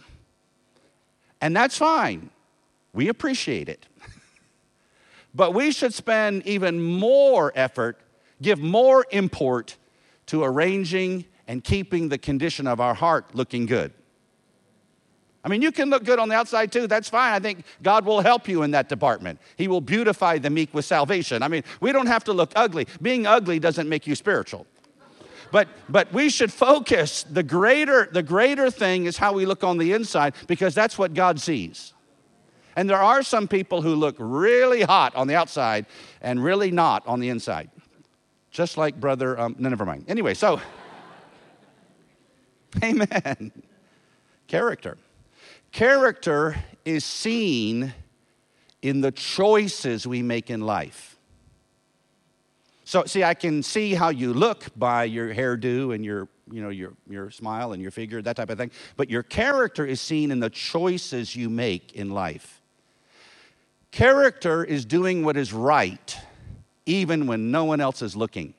And 1.41 1.55
that's 1.55 1.77
fine. 1.77 2.29
We 2.93 3.07
appreciate 3.07 3.69
it. 3.69 3.85
but 5.33 5.53
we 5.53 5.71
should 5.71 5.93
spend 5.93 6.45
even 6.45 6.81
more 6.81 7.51
effort, 7.55 7.99
give 8.41 8.59
more 8.59 9.05
import 9.11 9.77
to 10.27 10.43
arranging 10.43 11.25
and 11.47 11.63
keeping 11.63 12.09
the 12.09 12.17
condition 12.17 12.67
of 12.67 12.79
our 12.79 12.93
heart 12.93 13.33
looking 13.33 13.65
good. 13.65 13.91
I 15.43 15.47
mean, 15.47 15.61
you 15.61 15.71
can 15.71 15.89
look 15.89 16.03
good 16.03 16.19
on 16.19 16.29
the 16.29 16.35
outside 16.35 16.71
too. 16.71 16.85
That's 16.85 17.09
fine. 17.09 17.33
I 17.33 17.39
think 17.39 17.63
God 17.81 18.05
will 18.05 18.19
help 18.19 18.47
you 18.47 18.63
in 18.63 18.71
that 18.71 18.89
department. 18.89 19.39
He 19.57 19.67
will 19.67 19.81
beautify 19.81 20.37
the 20.37 20.49
meek 20.49 20.73
with 20.73 20.85
salvation. 20.85 21.41
I 21.41 21.47
mean, 21.47 21.63
we 21.79 21.91
don't 21.91 22.07
have 22.07 22.25
to 22.25 22.33
look 22.33 22.51
ugly. 22.55 22.87
Being 23.01 23.25
ugly 23.25 23.57
doesn't 23.57 23.87
make 23.87 24.05
you 24.05 24.15
spiritual. 24.15 24.67
But, 25.51 25.67
but 25.87 26.11
we 26.13 26.29
should 26.29 26.51
focus. 26.51 27.23
The 27.23 27.41
greater, 27.43 28.09
the 28.11 28.21
greater 28.21 28.69
thing 28.69 29.05
is 29.05 29.17
how 29.17 29.33
we 29.33 29.45
look 29.45 29.63
on 29.63 29.77
the 29.77 29.93
inside 29.93 30.35
because 30.47 30.75
that's 30.75 30.97
what 30.97 31.13
God 31.13 31.39
sees. 31.39 31.93
And 32.79 32.89
there 32.89 33.03
are 33.03 33.23
some 33.23 33.49
people 33.49 33.81
who 33.81 33.93
look 33.93 34.15
really 34.19 34.83
hot 34.83 35.13
on 35.13 35.27
the 35.27 35.35
outside 35.35 35.85
and 36.21 36.41
really 36.41 36.71
not 36.71 37.05
on 37.05 37.19
the 37.19 37.27
inside. 37.27 37.69
Just 38.51 38.77
like 38.77 38.97
brother, 38.97 39.37
um, 39.37 39.53
no, 39.59 39.67
never 39.67 39.85
mind. 39.85 40.05
Anyway, 40.07 40.33
so, 40.33 40.61
amen. 42.81 43.51
Character. 44.47 44.97
Character 45.73 46.55
is 46.85 47.03
seen 47.03 47.93
in 48.81 49.01
the 49.01 49.11
choices 49.11 50.07
we 50.07 50.21
make 50.21 50.49
in 50.49 50.61
life. 50.61 51.17
So, 52.85 53.03
see, 53.03 53.25
I 53.25 53.33
can 53.33 53.61
see 53.61 53.93
how 53.93 54.07
you 54.07 54.33
look 54.33 54.67
by 54.77 55.03
your 55.03 55.35
hairdo 55.35 55.93
and 55.93 56.05
your, 56.05 56.29
you 56.49 56.61
know, 56.61 56.69
your, 56.69 56.93
your 57.09 57.29
smile 57.29 57.73
and 57.73 57.81
your 57.81 57.91
figure, 57.91 58.21
that 58.21 58.37
type 58.37 58.49
of 58.49 58.57
thing. 58.57 58.71
But 58.95 59.09
your 59.09 59.23
character 59.23 59.85
is 59.85 59.99
seen 59.99 60.31
in 60.31 60.39
the 60.39 60.49
choices 60.49 61.35
you 61.35 61.49
make 61.49 61.91
in 61.91 62.11
life. 62.11 62.58
Character 63.91 64.63
is 64.63 64.85
doing 64.85 65.23
what 65.23 65.35
is 65.37 65.51
right, 65.51 66.17
even 66.85 67.27
when 67.27 67.51
no 67.51 67.65
one 67.65 67.81
else 67.81 68.01
is 68.01 68.15
looking. 68.15 68.53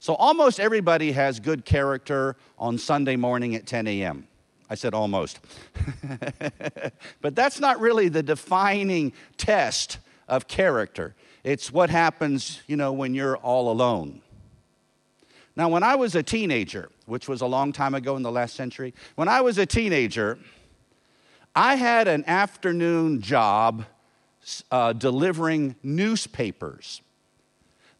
So 0.00 0.14
almost 0.14 0.58
everybody 0.58 1.12
has 1.12 1.38
good 1.38 1.64
character 1.64 2.36
on 2.58 2.76
Sunday 2.76 3.14
morning 3.14 3.54
at 3.54 3.66
10 3.66 3.86
a.m. 3.86 4.26
I 4.68 4.74
said 4.74 4.94
almost. 4.94 5.38
but 7.20 7.36
that's 7.36 7.60
not 7.60 7.78
really 7.78 8.08
the 8.08 8.22
defining 8.22 9.12
test 9.36 9.98
of 10.26 10.48
character. 10.48 11.14
It's 11.44 11.72
what 11.72 11.90
happens, 11.90 12.62
you 12.66 12.76
know, 12.76 12.92
when 12.92 13.14
you're 13.14 13.36
all 13.36 13.70
alone. 13.70 14.22
Now, 15.54 15.68
when 15.68 15.82
I 15.82 15.94
was 15.94 16.14
a 16.14 16.22
teenager, 16.22 16.90
which 17.06 17.28
was 17.28 17.40
a 17.40 17.46
long 17.46 17.72
time 17.72 17.94
ago 17.94 18.16
in 18.16 18.22
the 18.22 18.32
last 18.32 18.56
century, 18.56 18.94
when 19.16 19.28
I 19.28 19.42
was 19.42 19.58
a 19.58 19.66
teenager, 19.66 20.38
I 21.54 21.74
had 21.74 22.08
an 22.08 22.24
afternoon 22.26 23.20
job 23.20 23.84
uh, 24.70 24.92
delivering 24.92 25.76
newspapers. 25.82 27.00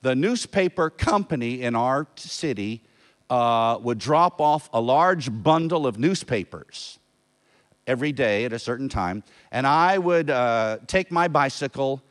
The 0.02 0.14
newspaper 0.14 0.90
company 0.90 1.62
in 1.62 1.76
our 1.76 2.08
city 2.16 2.82
uh, 3.30 3.78
would 3.80 3.98
drop 3.98 4.40
off 4.40 4.68
a 4.72 4.80
large 4.80 5.30
bundle 5.42 5.86
of 5.86 5.98
newspapers 5.98 6.98
every 7.86 8.12
day 8.12 8.44
at 8.44 8.52
a 8.52 8.58
certain 8.58 8.88
time, 8.88 9.22
and 9.50 9.66
I 9.66 9.98
would 9.98 10.30
uh, 10.30 10.78
take 10.86 11.10
my 11.10 11.28
bicycle, 11.28 12.02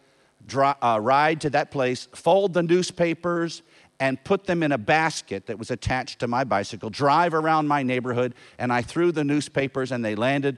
dry, 0.47 0.75
uh, 0.81 0.99
ride 1.01 1.41
to 1.41 1.49
that 1.51 1.71
place, 1.71 2.07
fold 2.13 2.53
the 2.53 2.63
newspapers, 2.63 3.61
and 3.99 4.21
put 4.23 4.45
them 4.45 4.63
in 4.63 4.71
a 4.71 4.77
basket 4.77 5.45
that 5.45 5.59
was 5.59 5.69
attached 5.69 6.19
to 6.19 6.27
my 6.27 6.43
bicycle, 6.43 6.89
drive 6.89 7.33
around 7.33 7.67
my 7.67 7.83
neighborhood, 7.83 8.33
and 8.57 8.73
I 8.73 8.81
threw 8.81 9.11
the 9.11 9.23
newspapers, 9.23 9.91
and 9.91 10.03
they 10.03 10.15
landed 10.15 10.57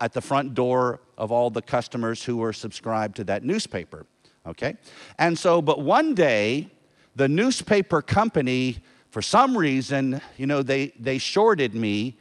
at 0.00 0.12
the 0.12 0.20
front 0.20 0.54
door 0.54 1.00
of 1.18 1.32
all 1.32 1.50
the 1.50 1.62
customers 1.62 2.24
who 2.24 2.36
were 2.36 2.52
subscribed 2.52 3.16
to 3.16 3.24
that 3.24 3.44
newspaper. 3.44 4.06
Okay? 4.46 4.76
And 5.18 5.38
so, 5.38 5.60
but 5.60 5.80
one 5.80 6.14
day, 6.14 6.70
the 7.14 7.28
newspaper 7.28 8.02
company, 8.02 8.78
for 9.10 9.22
some 9.22 9.56
reason, 9.56 10.20
you 10.36 10.46
know, 10.46 10.62
they, 10.62 10.92
they 10.98 11.18
shorted 11.18 11.74
me. 11.74 12.18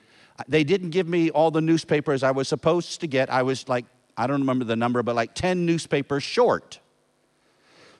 They 0.47 0.63
didn't 0.63 0.89
give 0.89 1.07
me 1.07 1.29
all 1.29 1.51
the 1.51 1.61
newspapers 1.61 2.23
I 2.23 2.31
was 2.31 2.47
supposed 2.47 3.01
to 3.01 3.07
get. 3.07 3.29
I 3.29 3.43
was 3.43 3.67
like, 3.67 3.85
I 4.17 4.27
don't 4.27 4.39
remember 4.39 4.65
the 4.65 4.75
number, 4.75 5.03
but 5.03 5.15
like 5.15 5.35
10 5.35 5.65
newspapers 5.65 6.23
short. 6.23 6.79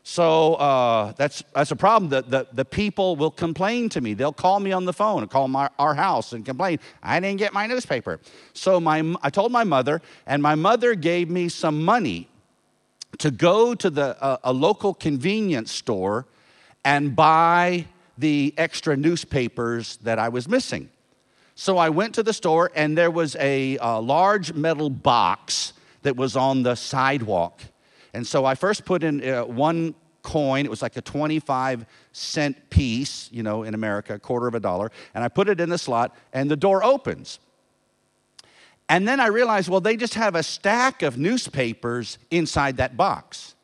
So 0.08 0.54
uh, 0.54 1.14
that's, 1.14 1.44
that's 1.56 1.72
a 1.72 1.76
problem. 1.76 2.12
The, 2.12 2.22
the, 2.22 2.48
the 2.54 2.64
people 2.64 3.16
will 3.16 3.32
complain 3.32 3.90
to 3.90 4.02
me. 4.02 4.14
They'll 4.14 4.32
call 4.32 4.60
me 4.60 4.72
on 4.72 4.86
the 4.86 4.94
phone 4.94 5.24
and 5.24 5.32
call 5.32 5.48
my, 5.48 5.68
our 5.80 5.96
house 5.96 6.32
and 6.32 6.46
complain, 6.46 6.80
I 7.02 7.20
didn't 7.20 7.40
get 7.40 7.54
my 7.54 7.66
newspaper. 7.66 8.20
So 8.54 8.80
my, 8.80 9.16
I 9.24 9.32
told 9.32 9.52
my 9.52 9.64
mother, 9.64 10.04
and 10.28 10.44
my 10.44 10.54
mother 10.54 10.94
gave 10.94 11.32
me 11.32 11.50
some 11.50 11.84
money 11.84 12.30
to 13.18 13.32
go 13.32 13.74
to 13.74 13.90
the, 13.90 14.16
uh, 14.24 14.38
a 14.44 14.54
local 14.54 14.94
convenience 14.94 15.72
store 15.72 16.28
and 16.84 17.16
buy 17.16 17.88
the 18.16 18.54
extra 18.58 18.96
newspapers 18.96 19.98
that 20.04 20.20
I 20.20 20.30
was 20.30 20.48
missing. 20.48 20.92
So 21.56 21.80
I 21.80 21.90
went 21.90 22.14
to 22.14 22.22
the 22.22 22.34
store, 22.34 22.72
and 22.76 22.96
there 22.96 23.10
was 23.10 23.36
a, 23.38 23.80
a 23.82 24.00
large 24.00 24.54
metal 24.54 24.92
box 24.92 25.74
that 26.04 26.16
was 26.16 26.36
on 26.36 26.62
the 26.62 26.76
sidewalk. 26.76 27.60
And 28.16 28.26
so 28.26 28.46
I 28.46 28.56
first 28.56 28.86
put 28.86 29.04
in 29.04 29.28
uh, 29.28 29.44
one 29.44 29.94
coin. 30.24 30.66
It 30.66 30.70
was 30.70 30.82
like 30.82 30.96
a 30.96 31.02
25 31.02 31.86
cent 32.14 32.70
piece, 32.70 33.30
you 33.32 33.44
know, 33.44 33.64
in 33.64 33.74
America, 33.74 34.16
a 34.16 34.20
quarter 34.20 34.48
of 34.48 34.56
a 34.56 34.60
dollar. 34.60 34.90
And 35.14 35.24
I 35.24 35.28
put 35.28 35.50
it 35.50 35.60
in 35.60 35.70
the 35.70 35.78
slot, 35.78 36.16
and 36.34 36.50
the 36.50 36.56
door 36.56 36.84
opens. 36.84 37.40
And 38.88 39.08
then 39.08 39.20
I 39.20 39.28
realized, 39.28 39.68
well, 39.68 39.82
they 39.82 39.98
just 39.98 40.14
have 40.14 40.36
a 40.36 40.44
stack 40.44 41.02
of 41.02 41.18
newspapers 41.18 42.18
inside 42.32 42.78
that 42.78 42.96
box. 42.96 43.56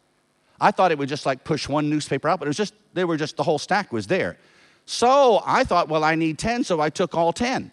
I 0.60 0.72
thought 0.72 0.92
it 0.92 0.98
would 0.98 1.10
just 1.10 1.26
like 1.26 1.44
push 1.44 1.70
one 1.70 1.90
newspaper 1.90 2.28
out, 2.28 2.40
but 2.40 2.48
it 2.48 2.50
was 2.50 2.58
just, 2.58 2.74
they 2.94 3.06
were 3.06 3.18
just, 3.18 3.38
the 3.38 3.44
whole 3.44 3.58
stack 3.58 3.94
was 3.94 4.08
there. 4.08 4.38
So 4.86 5.42
I 5.46 5.64
thought, 5.64 5.88
well, 5.88 6.04
I 6.04 6.16
need 6.16 6.38
10, 6.38 6.66
so 6.66 6.82
I 6.82 6.90
took 6.90 7.16
all 7.16 7.32
10. 7.32 7.72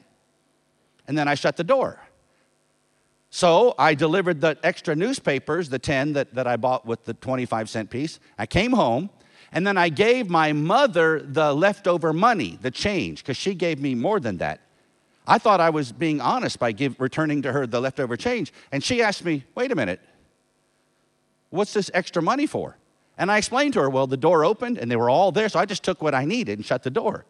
And 1.08 1.18
then 1.18 1.26
I 1.26 1.35
shut 1.35 1.56
the 1.56 1.64
door. 1.64 1.99
So 3.30 3.75
I 3.78 3.94
delivered 3.94 4.40
the 4.40 4.58
extra 4.62 4.97
newspapers, 4.97 5.68
the 5.68 5.78
10 5.78 6.14
that, 6.14 6.35
that 6.35 6.47
I 6.47 6.56
bought 6.56 6.87
with 6.87 7.04
the 7.04 7.14
25 7.14 7.68
cent 7.68 7.90
piece. 7.90 8.20
I 8.38 8.47
came 8.47 8.73
home, 8.73 9.11
and 9.52 9.66
then 9.66 9.76
I 9.76 9.90
gave 9.90 10.30
my 10.30 10.52
mother 10.52 11.20
the 11.20 11.52
leftover 11.52 12.12
money, 12.12 12.58
the 12.61 12.70
change, 12.70 13.23
because 13.23 13.37
she 13.37 13.54
gave 13.54 13.80
me 13.80 13.94
more 13.94 14.18
than 14.18 14.38
that. 14.38 14.61
I 15.26 15.37
thought 15.37 15.61
I 15.61 15.68
was 15.68 15.92
being 15.92 16.23
honest 16.23 16.58
by 16.58 16.73
give, 16.73 16.99
returning 16.99 17.42
to 17.42 17.52
her 17.52 17.66
the 17.66 17.80
leftover 17.80 18.16
change. 18.16 18.52
And 18.73 18.82
she 18.82 19.02
asked 19.02 19.25
me, 19.25 19.44
wait 19.54 19.70
a 19.70 19.75
minute, 19.75 20.00
what's 21.50 21.75
this 21.75 21.90
extra 21.92 22.23
money 22.23 22.47
for? 22.47 22.78
And 23.18 23.30
I 23.30 23.37
explained 23.37 23.75
to 23.75 23.80
her, 23.80 23.90
well, 23.90 24.06
the 24.06 24.16
door 24.16 24.44
opened 24.44 24.78
and 24.78 24.90
they 24.90 24.97
were 24.97 25.11
all 25.11 25.32
there, 25.32 25.49
so 25.50 25.58
I 25.58 25.66
just 25.66 25.82
took 25.82 26.00
what 26.00 26.14
I 26.14 26.25
needed 26.25 26.58
and 26.58 26.64
shut 26.64 26.82
the 26.82 26.90
door. 26.90 27.26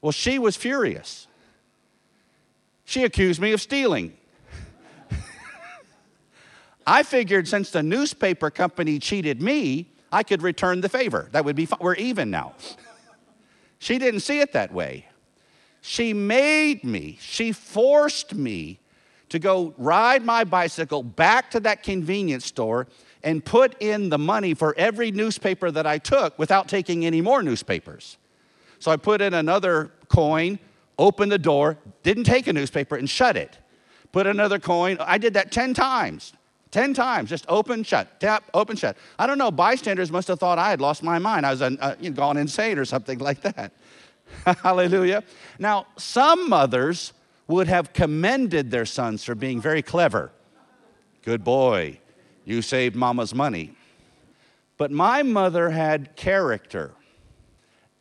Well, 0.00 0.12
she 0.12 0.38
was 0.38 0.56
furious. 0.56 1.26
She 2.84 3.02
accused 3.02 3.40
me 3.40 3.52
of 3.52 3.60
stealing. 3.60 4.16
I 6.86 7.02
figured 7.02 7.48
since 7.48 7.70
the 7.70 7.82
newspaper 7.82 8.50
company 8.50 8.98
cheated 8.98 9.40
me, 9.40 9.92
I 10.10 10.22
could 10.22 10.42
return 10.42 10.80
the 10.80 10.88
favor. 10.88 11.28
That 11.32 11.44
would 11.44 11.56
be 11.56 11.66
fine. 11.66 11.78
We're 11.80 11.94
even 11.94 12.30
now. 12.30 12.54
she 13.78 13.98
didn't 13.98 14.20
see 14.20 14.40
it 14.40 14.52
that 14.52 14.72
way. 14.72 15.06
She 15.80 16.12
made 16.12 16.84
me, 16.84 17.18
she 17.20 17.52
forced 17.52 18.34
me 18.34 18.78
to 19.30 19.38
go 19.38 19.74
ride 19.78 20.24
my 20.24 20.44
bicycle 20.44 21.02
back 21.02 21.50
to 21.52 21.60
that 21.60 21.82
convenience 21.82 22.44
store 22.44 22.86
and 23.24 23.44
put 23.44 23.80
in 23.80 24.10
the 24.10 24.18
money 24.18 24.52
for 24.54 24.74
every 24.76 25.10
newspaper 25.10 25.70
that 25.70 25.86
I 25.86 25.98
took 25.98 26.38
without 26.38 26.68
taking 26.68 27.06
any 27.06 27.20
more 27.20 27.42
newspapers. 27.42 28.18
So 28.78 28.90
I 28.90 28.96
put 28.96 29.20
in 29.20 29.32
another 29.32 29.92
coin, 30.08 30.58
opened 30.98 31.32
the 31.32 31.38
door, 31.38 31.78
didn't 32.02 32.24
take 32.24 32.46
a 32.46 32.52
newspaper, 32.52 32.96
and 32.96 33.08
shut 33.08 33.36
it. 33.36 33.58
Put 34.12 34.26
another 34.26 34.58
coin. 34.58 34.98
I 35.00 35.18
did 35.18 35.34
that 35.34 35.50
10 35.50 35.72
times. 35.72 36.34
10 36.72 36.94
times, 36.94 37.28
just 37.30 37.44
open, 37.48 37.84
shut, 37.84 38.18
tap, 38.18 38.44
open, 38.54 38.76
shut. 38.76 38.96
I 39.18 39.26
don't 39.26 39.38
know, 39.38 39.50
bystanders 39.50 40.10
must 40.10 40.26
have 40.28 40.40
thought 40.40 40.58
I 40.58 40.70
had 40.70 40.80
lost 40.80 41.02
my 41.02 41.18
mind. 41.18 41.46
I 41.46 41.50
was 41.50 41.62
uh, 41.62 41.96
you 42.00 42.10
know, 42.10 42.16
gone 42.16 42.36
insane 42.38 42.78
or 42.78 42.84
something 42.84 43.18
like 43.28 43.42
that. 43.42 43.72
Hallelujah. 44.62 45.22
Now, 45.58 45.86
some 45.96 46.48
mothers 46.48 47.12
would 47.46 47.68
have 47.68 47.92
commended 47.92 48.70
their 48.70 48.86
sons 48.86 49.22
for 49.22 49.34
being 49.34 49.60
very 49.60 49.82
clever. 49.82 50.32
Good 51.22 51.44
boy, 51.44 52.00
you 52.44 52.62
saved 52.62 52.96
mama's 52.96 53.34
money. 53.34 53.72
But 54.78 54.90
my 54.90 55.22
mother 55.22 55.70
had 55.70 56.16
character. 56.16 56.92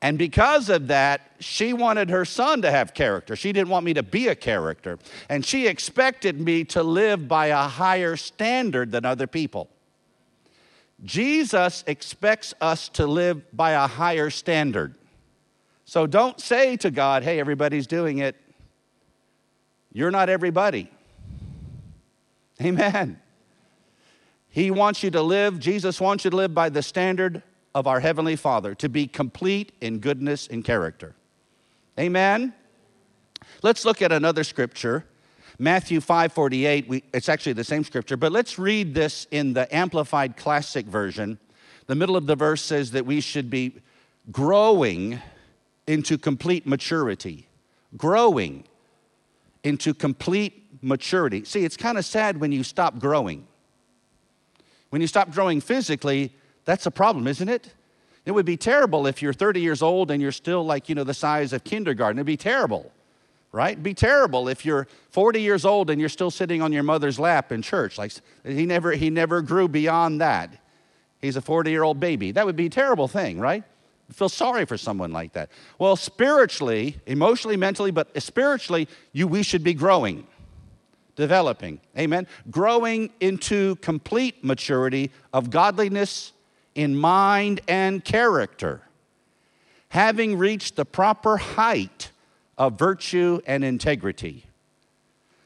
And 0.02 0.18
because 0.18 0.70
of 0.70 0.88
that, 0.88 1.22
she 1.40 1.74
wanted 1.74 2.10
her 2.10 2.26
son 2.26 2.64
to 2.64 2.72
have 2.72 2.94
character. 2.94 3.36
She 3.36 3.54
didn't 3.54 3.70
want 3.70 3.86
me 3.86 3.94
to 3.94 4.04
be 4.04 4.30
a 4.30 4.36
character. 4.36 4.98
And 5.30 5.46
she 5.46 5.68
expected 5.68 6.42
me 6.42 6.64
to 6.66 6.82
live 6.82 7.28
by 7.28 7.48
a 7.48 7.68
higher 7.68 8.16
standard 8.16 8.92
than 8.92 9.06
other 9.06 9.28
people. 9.28 9.70
Jesus 11.04 11.84
expects 11.86 12.54
us 12.62 12.90
to 12.90 13.06
live 13.06 13.56
by 13.56 13.72
a 13.72 13.88
higher 13.88 14.30
standard. 14.32 14.96
So 15.86 16.08
don't 16.08 16.40
say 16.40 16.78
to 16.78 16.90
God, 16.90 17.24
hey, 17.24 17.40
everybody's 17.40 17.86
doing 17.86 18.20
it. 18.20 18.36
You're 19.94 20.12
not 20.12 20.30
everybody. 20.30 20.90
Amen. 22.62 23.20
He 24.50 24.72
wants 24.72 25.04
you 25.04 25.12
to 25.12 25.22
live, 25.22 25.60
Jesus 25.60 26.02
wants 26.02 26.26
you 26.26 26.32
to 26.32 26.38
live 26.38 26.54
by 26.54 26.70
the 26.70 26.82
standard 26.82 27.44
of 27.74 27.88
our 27.88 28.00
Heavenly 28.00 28.36
Father, 28.36 28.76
to 28.76 28.90
be 28.90 29.08
complete 29.08 29.72
in 29.82 30.00
goodness 30.00 30.48
and 30.48 30.64
character. 30.64 31.16
Amen. 32.00 32.54
Let's 33.64 33.86
look 33.86 34.02
at 34.02 34.12
another 34.12 34.44
scripture. 34.44 35.06
Matthew 35.60 36.00
5:48, 36.00 36.88
we, 36.88 37.04
it's 37.14 37.30
actually 37.30 37.54
the 37.54 37.64
same 37.64 37.84
scripture, 37.84 38.18
but 38.18 38.32
let's 38.32 38.58
read 38.58 38.94
this 38.94 39.28
in 39.32 39.54
the 39.54 39.74
amplified 39.74 40.38
classic 40.38 40.86
version. 40.86 41.38
The 41.88 41.96
middle 41.96 42.16
of 42.16 42.26
the 42.26 42.36
verse 42.36 42.62
says 42.62 42.92
that 42.92 43.06
we 43.06 43.22
should 43.22 43.50
be 43.50 43.76
growing 44.32 45.20
into 45.88 46.18
complete 46.18 46.66
maturity, 46.66 47.48
growing 47.98 48.64
into 49.64 49.94
complete 49.94 50.68
maturity. 50.82 51.44
See, 51.44 51.64
it's 51.64 51.78
kind 51.78 51.98
of 51.98 52.06
sad 52.06 52.40
when 52.40 52.52
you 52.52 52.64
stop 52.64 53.00
growing. 53.00 53.48
When 54.90 55.02
you 55.02 55.08
stop 55.08 55.32
growing 55.32 55.62
physically, 55.62 56.34
that's 56.66 56.86
a 56.86 56.92
problem, 56.92 57.28
isn't 57.28 57.50
it? 57.50 57.74
It 58.26 58.32
would 58.32 58.46
be 58.46 58.58
terrible 58.58 59.08
if 59.08 59.22
you're 59.22 59.34
30 59.34 59.62
years 59.62 59.82
old 59.82 60.12
and 60.12 60.22
you're 60.22 60.32
still 60.32 60.64
like, 60.64 60.90
you 60.90 60.96
know, 60.96 61.04
the 61.04 61.14
size 61.14 61.54
of 61.54 61.64
kindergarten. 61.64 62.20
It'd 62.20 62.28
be 62.28 62.38
terrible, 62.38 62.92
right? 63.52 63.72
It'd 63.72 63.84
be 63.84 63.96
terrible 63.96 64.48
if 64.48 64.64
you're 64.64 64.88
40 65.10 65.42
years 65.42 65.66
old 65.66 65.90
and 65.90 66.00
you're 66.00 66.10
still 66.10 66.30
sitting 66.30 66.62
on 66.62 66.72
your 66.72 66.84
mother's 66.84 67.20
lap 67.20 67.52
in 67.52 67.62
church. 67.62 67.98
Like 67.98 68.12
he 68.46 68.66
never, 68.66 68.92
he 68.92 69.10
never 69.10 69.42
grew 69.42 69.68
beyond 69.68 70.22
that. 70.22 70.52
He's 71.20 71.36
a 71.36 71.42
40 71.42 71.72
year 71.72 71.84
old 71.84 72.00
baby. 72.00 72.32
That 72.32 72.46
would 72.46 72.56
be 72.56 72.68
a 72.68 72.70
terrible 72.70 73.08
thing, 73.08 73.40
right? 73.40 73.64
feel 74.14 74.30
sorry 74.30 74.66
for 74.66 74.78
someone 74.78 75.12
like 75.12 75.34
that. 75.34 75.50
Well, 75.80 75.96
spiritually, 75.96 76.98
emotionally, 77.06 77.58
mentally, 77.58 77.92
but 77.92 78.10
spiritually, 78.22 78.88
you, 79.14 79.28
we 79.28 79.44
should 79.44 79.64
be 79.64 79.74
growing, 79.74 80.28
developing. 81.16 81.80
Amen. 81.98 82.28
Growing 82.50 83.12
into 83.20 83.76
complete 83.78 84.44
maturity 84.44 85.12
of 85.34 85.50
godliness 85.50 86.34
in 86.76 86.96
mind 86.96 87.62
and 87.68 88.04
character, 88.04 88.82
having 89.90 90.38
reached 90.38 90.76
the 90.76 90.86
proper 90.86 91.38
height 91.38 92.12
of 92.58 92.78
virtue 92.78 93.42
and 93.46 93.64
integrity. 93.64 94.46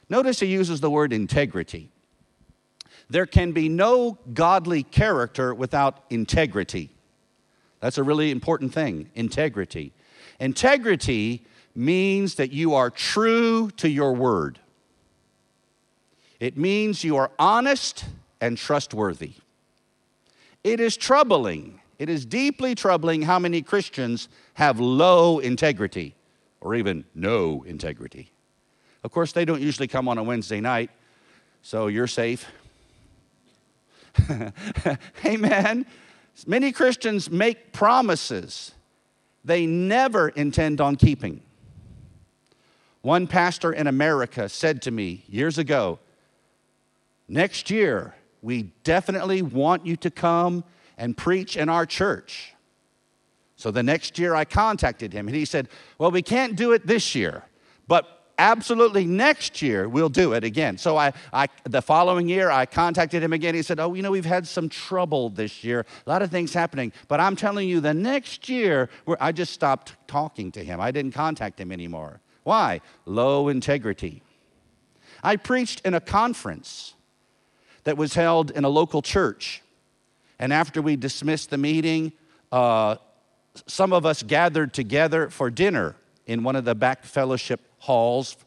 Notice 0.09 0.39
he 0.39 0.47
uses 0.47 0.81
the 0.81 0.89
word 0.89 1.13
integrity. 1.13 1.89
There 3.09 3.25
can 3.25 3.51
be 3.51 3.69
no 3.69 4.17
godly 4.33 4.83
character 4.83 5.53
without 5.53 6.03
integrity. 6.09 6.89
That's 7.79 7.97
a 7.97 8.03
really 8.03 8.31
important 8.31 8.73
thing 8.73 9.09
integrity. 9.15 9.93
Integrity 10.39 11.43
means 11.75 12.35
that 12.35 12.51
you 12.51 12.73
are 12.73 12.89
true 12.89 13.69
to 13.77 13.89
your 13.89 14.13
word, 14.13 14.59
it 16.39 16.57
means 16.57 17.03
you 17.03 17.15
are 17.17 17.31
honest 17.39 18.05
and 18.41 18.57
trustworthy. 18.57 19.33
It 20.65 20.79
is 20.79 20.97
troubling, 20.97 21.79
it 21.99 22.09
is 22.09 22.25
deeply 22.25 22.73
troubling 22.73 23.21
how 23.21 23.37
many 23.37 23.61
Christians 23.61 24.27
have 24.55 24.79
low 24.79 25.37
integrity 25.37 26.15
or 26.59 26.73
even 26.73 27.05
no 27.13 27.61
integrity. 27.67 28.31
Of 29.03 29.11
course, 29.11 29.31
they 29.31 29.45
don't 29.45 29.61
usually 29.61 29.87
come 29.87 30.07
on 30.07 30.17
a 30.17 30.23
Wednesday 30.23 30.59
night, 30.59 30.89
so 31.61 31.85
you're 31.85 32.07
safe. 32.07 32.51
Amen. 35.23 35.85
Many 36.47 36.71
Christians 36.71 37.29
make 37.29 37.71
promises 37.71 38.73
they 39.43 39.67
never 39.67 40.29
intend 40.29 40.81
on 40.81 40.95
keeping. 40.95 41.43
One 43.03 43.27
pastor 43.27 43.71
in 43.71 43.85
America 43.85 44.49
said 44.49 44.81
to 44.81 44.89
me 44.89 45.25
years 45.27 45.59
ago, 45.59 45.99
Next 47.27 47.69
year, 47.69 48.15
we 48.45 48.71
definitely 48.83 49.41
want 49.41 49.87
you 49.87 49.95
to 49.97 50.11
come 50.11 50.63
and 50.99 51.17
preach 51.17 51.57
in 51.57 51.67
our 51.67 51.85
church. 51.85 52.53
So 53.55 53.71
the 53.71 53.81
next 53.81 54.19
year 54.19 54.35
I 54.35 54.45
contacted 54.45 55.11
him 55.13 55.27
and 55.27 55.35
he 55.35 55.45
said, 55.45 55.67
Well, 55.97 56.11
we 56.11 56.21
can't 56.21 56.55
do 56.55 56.71
it 56.71 56.85
this 56.85 57.15
year, 57.15 57.43
but 57.87 58.07
absolutely 58.37 59.05
next 59.05 59.63
year 59.63 59.89
we'll 59.89 60.09
do 60.09 60.33
it 60.33 60.43
again. 60.43 60.77
So 60.77 60.95
I, 60.95 61.13
I, 61.33 61.47
the 61.63 61.81
following 61.81 62.29
year 62.29 62.51
I 62.51 62.67
contacted 62.67 63.23
him 63.23 63.33
again. 63.33 63.55
He 63.55 63.63
said, 63.63 63.79
"Oh, 63.79 63.95
you 63.95 64.03
know 64.03 64.11
we've 64.11 64.23
had 64.23 64.45
some 64.45 64.69
trouble 64.69 65.29
this 65.29 65.63
year. 65.63 65.83
A 66.05 66.09
lot 66.09 66.21
of 66.21 66.29
things 66.29 66.53
happening, 66.53 66.93
but 67.07 67.19
I'm 67.19 67.35
telling 67.35 67.67
you, 67.67 67.79
the 67.79 67.95
next 67.95 68.47
year 68.47 68.89
I 69.19 69.31
just 69.31 69.53
stopped 69.53 69.95
talking 70.05 70.51
to 70.51 70.63
him. 70.63 70.79
I 70.79 70.91
didn't 70.91 71.13
contact 71.13 71.59
him 71.59 71.71
anymore. 71.71 72.21
Why? 72.43 72.81
Low 73.05 73.47
integrity. 73.47 74.21
I 75.23 75.35
preached 75.37 75.81
in 75.83 75.95
a 75.95 75.99
conference 75.99 76.95
that 77.85 77.97
was 77.97 78.13
held 78.13 78.51
in 78.51 78.65
a 78.65 78.69
local 78.69 79.01
church, 79.01 79.63
and 80.37 80.53
after 80.53 80.81
we 80.81 80.95
dismissed 80.95 81.49
the 81.49 81.57
meeting. 81.57 82.11
Uh, 82.51 82.97
some 83.67 83.93
of 83.93 84.05
us 84.05 84.21
gathered 84.23 84.73
together 84.73 85.29
for 85.29 85.49
dinner 85.49 85.95
in 86.25 86.43
one 86.43 86.55
of 86.55 86.65
the 86.65 86.75
back 86.75 87.03
fellowship 87.03 87.61
halls. 87.79 88.37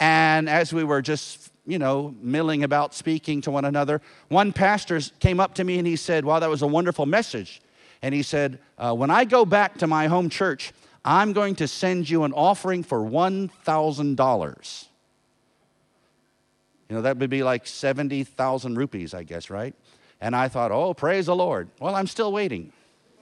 And 0.00 0.48
as 0.48 0.72
we 0.72 0.84
were 0.84 1.02
just, 1.02 1.50
you 1.66 1.78
know, 1.78 2.14
milling 2.20 2.64
about 2.64 2.94
speaking 2.94 3.40
to 3.42 3.50
one 3.50 3.64
another, 3.64 4.00
one 4.28 4.52
pastor 4.52 5.00
came 5.20 5.40
up 5.40 5.54
to 5.54 5.64
me 5.64 5.78
and 5.78 5.86
he 5.86 5.96
said, 5.96 6.24
Wow, 6.24 6.38
that 6.40 6.50
was 6.50 6.62
a 6.62 6.66
wonderful 6.66 7.06
message. 7.06 7.62
And 8.02 8.14
he 8.14 8.22
said, 8.22 8.58
uh, 8.78 8.94
When 8.94 9.10
I 9.10 9.24
go 9.24 9.44
back 9.44 9.78
to 9.78 9.86
my 9.86 10.06
home 10.06 10.28
church, 10.28 10.72
I'm 11.04 11.32
going 11.32 11.54
to 11.56 11.68
send 11.68 12.10
you 12.10 12.24
an 12.24 12.32
offering 12.32 12.82
for 12.82 12.98
$1,000. 13.00 14.86
You 16.88 16.96
know, 16.96 17.02
that 17.02 17.18
would 17.18 17.30
be 17.30 17.42
like 17.42 17.66
70,000 17.66 18.76
rupees, 18.76 19.12
I 19.12 19.24
guess, 19.24 19.50
right? 19.50 19.74
And 20.20 20.36
I 20.36 20.48
thought, 20.48 20.70
oh, 20.70 20.94
praise 20.94 21.26
the 21.26 21.34
Lord. 21.34 21.68
Well, 21.80 21.94
I'm 21.94 22.06
still 22.06 22.32
waiting. 22.32 22.72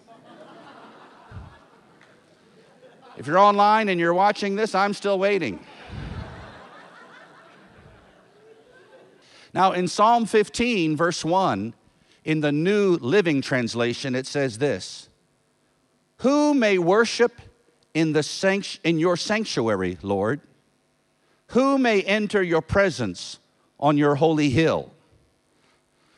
if 3.16 3.26
you're 3.26 3.38
online 3.38 3.88
and 3.88 3.98
you're 3.98 4.14
watching 4.14 4.54
this, 4.54 4.74
I'm 4.74 4.92
still 4.92 5.18
waiting. 5.18 5.60
now, 9.54 9.72
in 9.72 9.88
Psalm 9.88 10.26
15, 10.26 10.96
verse 10.96 11.24
1, 11.24 11.74
in 12.24 12.40
the 12.40 12.52
New 12.52 12.96
Living 12.96 13.40
Translation, 13.40 14.14
it 14.14 14.26
says 14.26 14.58
this 14.58 15.08
Who 16.18 16.52
may 16.52 16.76
worship 16.76 17.40
in, 17.94 18.12
the 18.12 18.22
sanct- 18.22 18.80
in 18.84 18.98
your 18.98 19.16
sanctuary, 19.16 19.96
Lord? 20.02 20.42
Who 21.48 21.78
may 21.78 22.02
enter 22.02 22.42
your 22.42 22.62
presence 22.62 23.38
on 23.84 23.98
your 23.98 24.14
holy 24.14 24.48
hill? 24.48 24.90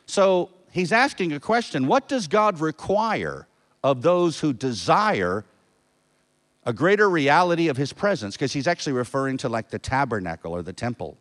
So 0.06 0.50
he's 0.70 0.92
asking 0.92 1.32
a 1.32 1.40
question 1.40 1.88
What 1.88 2.08
does 2.08 2.28
God 2.28 2.60
require 2.60 3.48
of 3.82 4.02
those 4.02 4.38
who 4.38 4.52
desire 4.52 5.44
a 6.64 6.72
greater 6.72 7.10
reality 7.10 7.66
of 7.68 7.76
his 7.76 7.92
presence? 7.92 8.36
Because 8.36 8.52
he's 8.52 8.68
actually 8.68 8.92
referring 8.92 9.36
to 9.38 9.48
like 9.48 9.68
the 9.68 9.80
tabernacle 9.80 10.52
or 10.52 10.62
the 10.62 10.72
temple. 10.72 11.18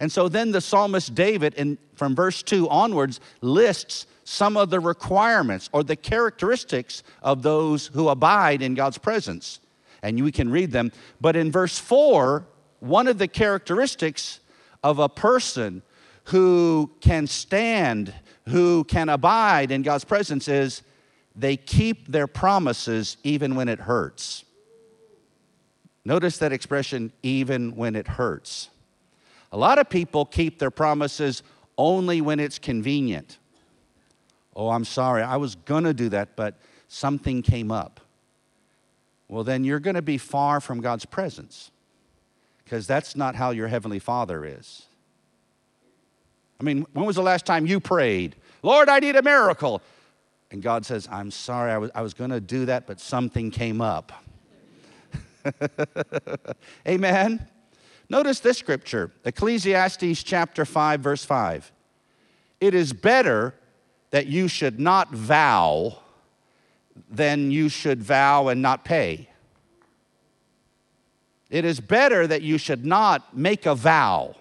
And 0.00 0.10
so 0.10 0.28
then 0.28 0.50
the 0.50 0.60
psalmist 0.60 1.14
David, 1.14 1.54
in, 1.54 1.78
from 1.94 2.14
verse 2.14 2.42
2 2.42 2.68
onwards, 2.68 3.20
lists 3.40 4.06
some 4.24 4.56
of 4.56 4.70
the 4.70 4.80
requirements 4.80 5.70
or 5.72 5.84
the 5.84 5.96
characteristics 5.96 7.04
of 7.22 7.42
those 7.42 7.86
who 7.88 8.08
abide 8.08 8.62
in 8.62 8.74
God's 8.74 8.98
presence. 8.98 9.60
And 10.02 10.22
we 10.22 10.32
can 10.32 10.50
read 10.50 10.72
them. 10.72 10.92
But 11.20 11.36
in 11.36 11.50
verse 11.50 11.78
4, 11.78 12.44
one 12.80 13.08
of 13.08 13.18
the 13.18 13.26
characteristics 13.26 14.40
of 14.82 14.98
a 14.98 15.08
person 15.08 15.82
who 16.24 16.90
can 17.00 17.26
stand 17.26 18.12
who 18.48 18.84
can 18.84 19.08
abide 19.08 19.70
in 19.70 19.82
God's 19.82 20.04
presence 20.04 20.48
is 20.48 20.82
they 21.36 21.56
keep 21.56 22.08
their 22.08 22.26
promises 22.26 23.16
even 23.22 23.54
when 23.54 23.68
it 23.68 23.80
hurts. 23.80 24.44
Notice 26.04 26.38
that 26.38 26.52
expression, 26.52 27.12
even 27.22 27.76
when 27.76 27.94
it 27.94 28.08
hurts. 28.08 28.70
A 29.52 29.58
lot 29.58 29.78
of 29.78 29.88
people 29.88 30.24
keep 30.24 30.58
their 30.58 30.70
promises 30.70 31.42
only 31.76 32.20
when 32.20 32.40
it's 32.40 32.58
convenient. 32.58 33.38
Oh, 34.56 34.70
I'm 34.70 34.84
sorry, 34.84 35.22
I 35.22 35.36
was 35.36 35.54
to 35.84 35.94
do 35.94 36.08
that, 36.08 36.34
but 36.34 36.58
something 36.88 37.42
came 37.42 37.70
up. 37.70 38.00
Well, 39.28 39.44
then 39.44 39.62
you're 39.62 39.80
to 39.94 40.02
be 40.02 40.18
far 40.18 40.60
from 40.60 40.80
God's 40.80 41.04
presence 41.04 41.70
because 42.68 42.86
that's 42.86 43.16
not 43.16 43.34
how 43.34 43.48
your 43.48 43.66
Heavenly 43.66 43.98
Father 43.98 44.44
is. 44.44 44.82
I 46.60 46.64
mean, 46.64 46.86
when 46.92 47.06
was 47.06 47.16
the 47.16 47.22
last 47.22 47.46
time 47.46 47.64
you 47.64 47.80
prayed, 47.80 48.36
Lord, 48.62 48.90
I 48.90 48.98
need 48.98 49.16
a 49.16 49.22
miracle? 49.22 49.80
And 50.50 50.62
God 50.62 50.84
says, 50.84 51.08
I'm 51.10 51.30
sorry, 51.30 51.72
I 51.72 51.78
was, 51.78 51.90
I 51.94 52.02
was 52.02 52.12
going 52.12 52.28
to 52.28 52.42
do 52.42 52.66
that, 52.66 52.86
but 52.86 53.00
something 53.00 53.50
came 53.50 53.80
up. 53.80 54.12
Amen. 56.88 57.48
Notice 58.10 58.40
this 58.40 58.58
scripture 58.58 59.12
Ecclesiastes 59.24 60.22
chapter 60.22 60.66
5, 60.66 61.00
verse 61.00 61.24
5. 61.24 61.72
It 62.60 62.74
is 62.74 62.92
better 62.92 63.54
that 64.10 64.26
you 64.26 64.46
should 64.46 64.78
not 64.78 65.10
vow 65.10 66.00
than 67.08 67.50
you 67.50 67.70
should 67.70 68.02
vow 68.02 68.48
and 68.48 68.60
not 68.60 68.84
pay. 68.84 69.30
It 71.50 71.64
is 71.64 71.80
better 71.80 72.26
that 72.26 72.42
you 72.42 72.58
should 72.58 72.84
not 72.84 73.36
make 73.36 73.66
a 73.66 73.74
vow 73.74 74.34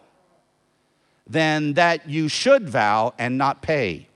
than 1.26 1.74
that 1.74 2.10
you 2.10 2.28
should 2.28 2.70
vow 2.70 3.14
and 3.18 3.38
not 3.38 3.62
pay. 3.62 4.08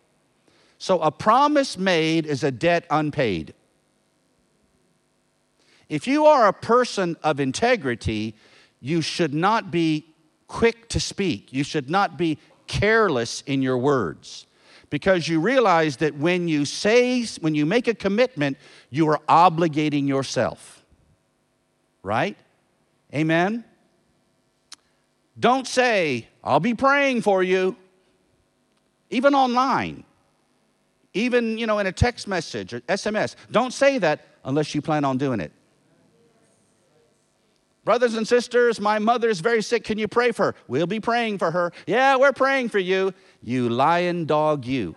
So 0.77 0.99
a 1.01 1.11
promise 1.11 1.77
made 1.77 2.25
is 2.25 2.43
a 2.43 2.51
debt 2.51 2.85
unpaid. 2.89 3.53
If 5.89 6.07
you 6.07 6.25
are 6.25 6.47
a 6.47 6.53
person 6.53 7.17
of 7.21 7.39
integrity, 7.39 8.33
you 8.79 9.01
should 9.01 9.33
not 9.33 9.71
be 9.71 10.05
quick 10.47 10.89
to 10.89 10.99
speak. 10.99 11.53
You 11.53 11.63
should 11.63 11.89
not 11.89 12.17
be 12.17 12.37
careless 12.67 13.43
in 13.45 13.61
your 13.61 13.77
words 13.77 14.45
because 14.89 15.27
you 15.27 15.39
realize 15.39 15.97
that 15.97 16.15
when 16.15 16.47
you 16.47 16.65
say, 16.65 17.25
when 17.41 17.55
you 17.55 17.65
make 17.65 17.87
a 17.87 17.93
commitment, 17.93 18.57
you 18.89 19.07
are 19.09 19.19
obligating 19.27 20.07
yourself. 20.07 20.83
Right? 22.03 22.37
Amen? 23.13 23.63
Don't 25.39 25.67
say, 25.67 26.27
I'll 26.43 26.59
be 26.59 26.73
praying 26.73 27.21
for 27.21 27.41
you, 27.41 27.75
even 29.09 29.33
online, 29.33 30.03
even, 31.13 31.57
you 31.57 31.67
know, 31.67 31.79
in 31.79 31.87
a 31.87 31.91
text 31.91 32.27
message 32.27 32.73
or 32.73 32.81
SMS. 32.81 33.35
Don't 33.51 33.73
say 33.73 33.97
that 33.97 34.21
unless 34.45 34.73
you 34.75 34.81
plan 34.81 35.03
on 35.03 35.17
doing 35.17 35.39
it. 35.39 35.51
Brothers 37.83 38.13
and 38.13 38.27
sisters, 38.27 38.79
my 38.79 38.99
mother's 38.99 39.39
very 39.39 39.63
sick. 39.63 39.83
Can 39.83 39.97
you 39.97 40.07
pray 40.07 40.31
for 40.31 40.47
her? 40.47 40.55
We'll 40.67 40.87
be 40.87 40.99
praying 40.99 41.39
for 41.39 41.49
her. 41.49 41.73
Yeah, 41.87 42.15
we're 42.17 42.31
praying 42.31 42.69
for 42.69 42.79
you. 42.79 43.13
You 43.41 43.69
lion 43.69 44.25
dog, 44.25 44.65
you. 44.65 44.95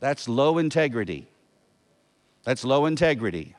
That's 0.00 0.28
low 0.28 0.58
integrity. 0.58 1.26
That's 2.44 2.64
low 2.64 2.86
integrity. 2.86 3.54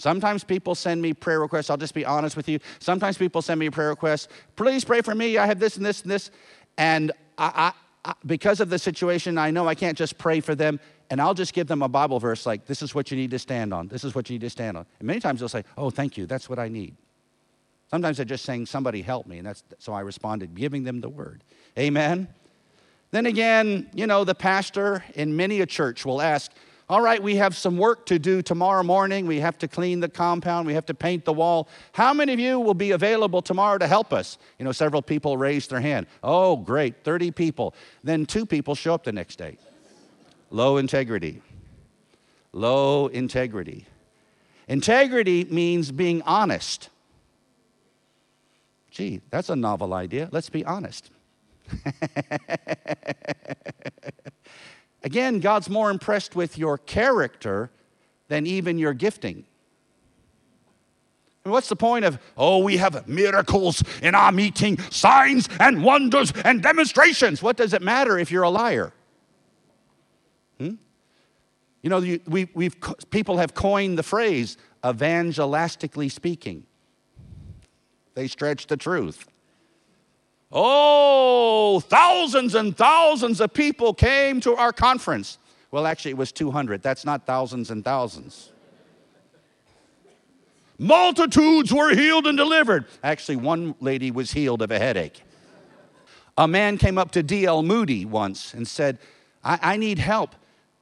Sometimes 0.00 0.44
people 0.44 0.74
send 0.74 1.02
me 1.02 1.12
prayer 1.12 1.40
requests. 1.40 1.68
I'll 1.68 1.76
just 1.76 1.92
be 1.92 2.06
honest 2.06 2.34
with 2.34 2.48
you. 2.48 2.58
Sometimes 2.78 3.18
people 3.18 3.42
send 3.42 3.60
me 3.60 3.68
prayer 3.68 3.90
request. 3.90 4.30
Please 4.56 4.82
pray 4.82 5.02
for 5.02 5.14
me. 5.14 5.36
I 5.36 5.44
have 5.44 5.60
this 5.60 5.76
and 5.76 5.84
this 5.84 6.00
and 6.00 6.10
this. 6.10 6.30
And 6.78 7.12
I, 7.36 7.72
I, 8.04 8.10
I, 8.10 8.14
because 8.24 8.60
of 8.60 8.70
the 8.70 8.78
situation, 8.78 9.36
I 9.36 9.50
know 9.50 9.68
I 9.68 9.74
can't 9.74 9.98
just 9.98 10.16
pray 10.16 10.40
for 10.40 10.54
them. 10.54 10.80
And 11.10 11.20
I'll 11.20 11.34
just 11.34 11.52
give 11.52 11.66
them 11.66 11.82
a 11.82 11.88
Bible 11.88 12.18
verse 12.18 12.46
like, 12.46 12.64
this 12.64 12.80
is 12.80 12.94
what 12.94 13.10
you 13.10 13.16
need 13.18 13.30
to 13.32 13.38
stand 13.38 13.74
on. 13.74 13.88
This 13.88 14.02
is 14.02 14.14
what 14.14 14.30
you 14.30 14.34
need 14.36 14.40
to 14.40 14.48
stand 14.48 14.78
on. 14.78 14.86
And 15.00 15.06
many 15.06 15.20
times 15.20 15.40
they'll 15.40 15.50
say, 15.50 15.64
oh, 15.76 15.90
thank 15.90 16.16
you. 16.16 16.24
That's 16.24 16.48
what 16.48 16.58
I 16.58 16.68
need. 16.68 16.96
Sometimes 17.90 18.16
they're 18.16 18.24
just 18.24 18.46
saying, 18.46 18.66
somebody 18.66 19.02
help 19.02 19.26
me. 19.26 19.36
And 19.36 19.46
that's 19.46 19.62
so 19.80 19.92
I 19.92 20.00
responded, 20.00 20.54
giving 20.54 20.84
them 20.84 21.02
the 21.02 21.10
word. 21.10 21.44
Amen. 21.78 22.26
Then 23.10 23.26
again, 23.26 23.90
you 23.92 24.06
know, 24.06 24.24
the 24.24 24.34
pastor 24.34 25.04
in 25.14 25.36
many 25.36 25.60
a 25.60 25.66
church 25.66 26.06
will 26.06 26.22
ask, 26.22 26.52
all 26.90 27.00
right, 27.00 27.22
we 27.22 27.36
have 27.36 27.56
some 27.56 27.76
work 27.76 28.04
to 28.06 28.18
do 28.18 28.42
tomorrow 28.42 28.82
morning. 28.82 29.28
We 29.28 29.38
have 29.38 29.56
to 29.58 29.68
clean 29.68 30.00
the 30.00 30.08
compound. 30.08 30.66
We 30.66 30.74
have 30.74 30.86
to 30.86 30.94
paint 30.94 31.24
the 31.24 31.32
wall. 31.32 31.68
How 31.92 32.12
many 32.12 32.32
of 32.32 32.40
you 32.40 32.58
will 32.58 32.74
be 32.74 32.90
available 32.90 33.42
tomorrow 33.42 33.78
to 33.78 33.86
help 33.86 34.12
us? 34.12 34.38
You 34.58 34.64
know, 34.64 34.72
several 34.72 35.00
people 35.00 35.36
raised 35.36 35.70
their 35.70 35.80
hand. 35.80 36.08
Oh, 36.20 36.56
great, 36.56 37.04
30 37.04 37.30
people. 37.30 37.76
Then 38.02 38.26
two 38.26 38.44
people 38.44 38.74
show 38.74 38.92
up 38.92 39.04
the 39.04 39.12
next 39.12 39.36
day. 39.36 39.56
Low 40.50 40.78
integrity. 40.78 41.42
Low 42.52 43.06
integrity. 43.06 43.86
Integrity 44.66 45.44
means 45.44 45.92
being 45.92 46.22
honest. 46.22 46.88
Gee, 48.90 49.20
that's 49.30 49.48
a 49.48 49.54
novel 49.54 49.94
idea. 49.94 50.28
Let's 50.32 50.50
be 50.50 50.64
honest. 50.64 51.08
Again, 55.02 55.40
God's 55.40 55.68
more 55.68 55.90
impressed 55.90 56.36
with 56.36 56.58
your 56.58 56.76
character 56.78 57.70
than 58.28 58.46
even 58.46 58.78
your 58.78 58.92
gifting. 58.92 59.44
what's 61.44 61.68
the 61.68 61.76
point 61.76 62.04
of, 62.04 62.18
oh, 62.36 62.58
we 62.58 62.76
have 62.76 63.08
miracles 63.08 63.82
in 64.02 64.14
our 64.14 64.30
meeting, 64.30 64.78
signs 64.90 65.48
and 65.58 65.82
wonders 65.82 66.32
and 66.44 66.62
demonstrations? 66.62 67.42
What 67.42 67.56
does 67.56 67.72
it 67.72 67.82
matter 67.82 68.18
if 68.18 68.30
you're 68.30 68.42
a 68.42 68.50
liar? 68.50 68.92
Hmm? 70.58 70.74
You 71.82 71.90
know, 71.90 72.18
we, 72.26 72.48
we've, 72.54 72.76
people 73.10 73.38
have 73.38 73.54
coined 73.54 73.98
the 73.98 74.02
phrase 74.02 74.58
evangelistically 74.84 76.10
speaking. 76.10 76.64
They 78.14 78.28
stretch 78.28 78.66
the 78.66 78.76
truth. 78.76 79.26
Oh, 80.52 81.80
thousands 81.80 82.54
and 82.54 82.76
thousands 82.76 83.40
of 83.40 83.52
people 83.52 83.94
came 83.94 84.40
to 84.40 84.56
our 84.56 84.72
conference. 84.72 85.38
Well, 85.70 85.86
actually, 85.86 86.10
it 86.12 86.16
was 86.16 86.32
200. 86.32 86.82
That's 86.82 87.04
not 87.04 87.24
thousands 87.24 87.70
and 87.70 87.84
thousands. 87.84 88.50
Multitudes 90.78 91.72
were 91.72 91.94
healed 91.94 92.26
and 92.26 92.36
delivered. 92.36 92.86
Actually, 93.04 93.36
one 93.36 93.74
lady 93.80 94.10
was 94.10 94.32
healed 94.32 94.62
of 94.62 94.70
a 94.70 94.78
headache. 94.78 95.22
A 96.38 96.48
man 96.48 96.78
came 96.78 96.96
up 96.96 97.10
to 97.12 97.22
D.L. 97.22 97.62
Moody 97.62 98.04
once 98.04 98.54
and 98.54 98.66
said, 98.66 98.98
I, 99.44 99.58
I 99.62 99.76
need 99.76 99.98
help. 99.98 100.34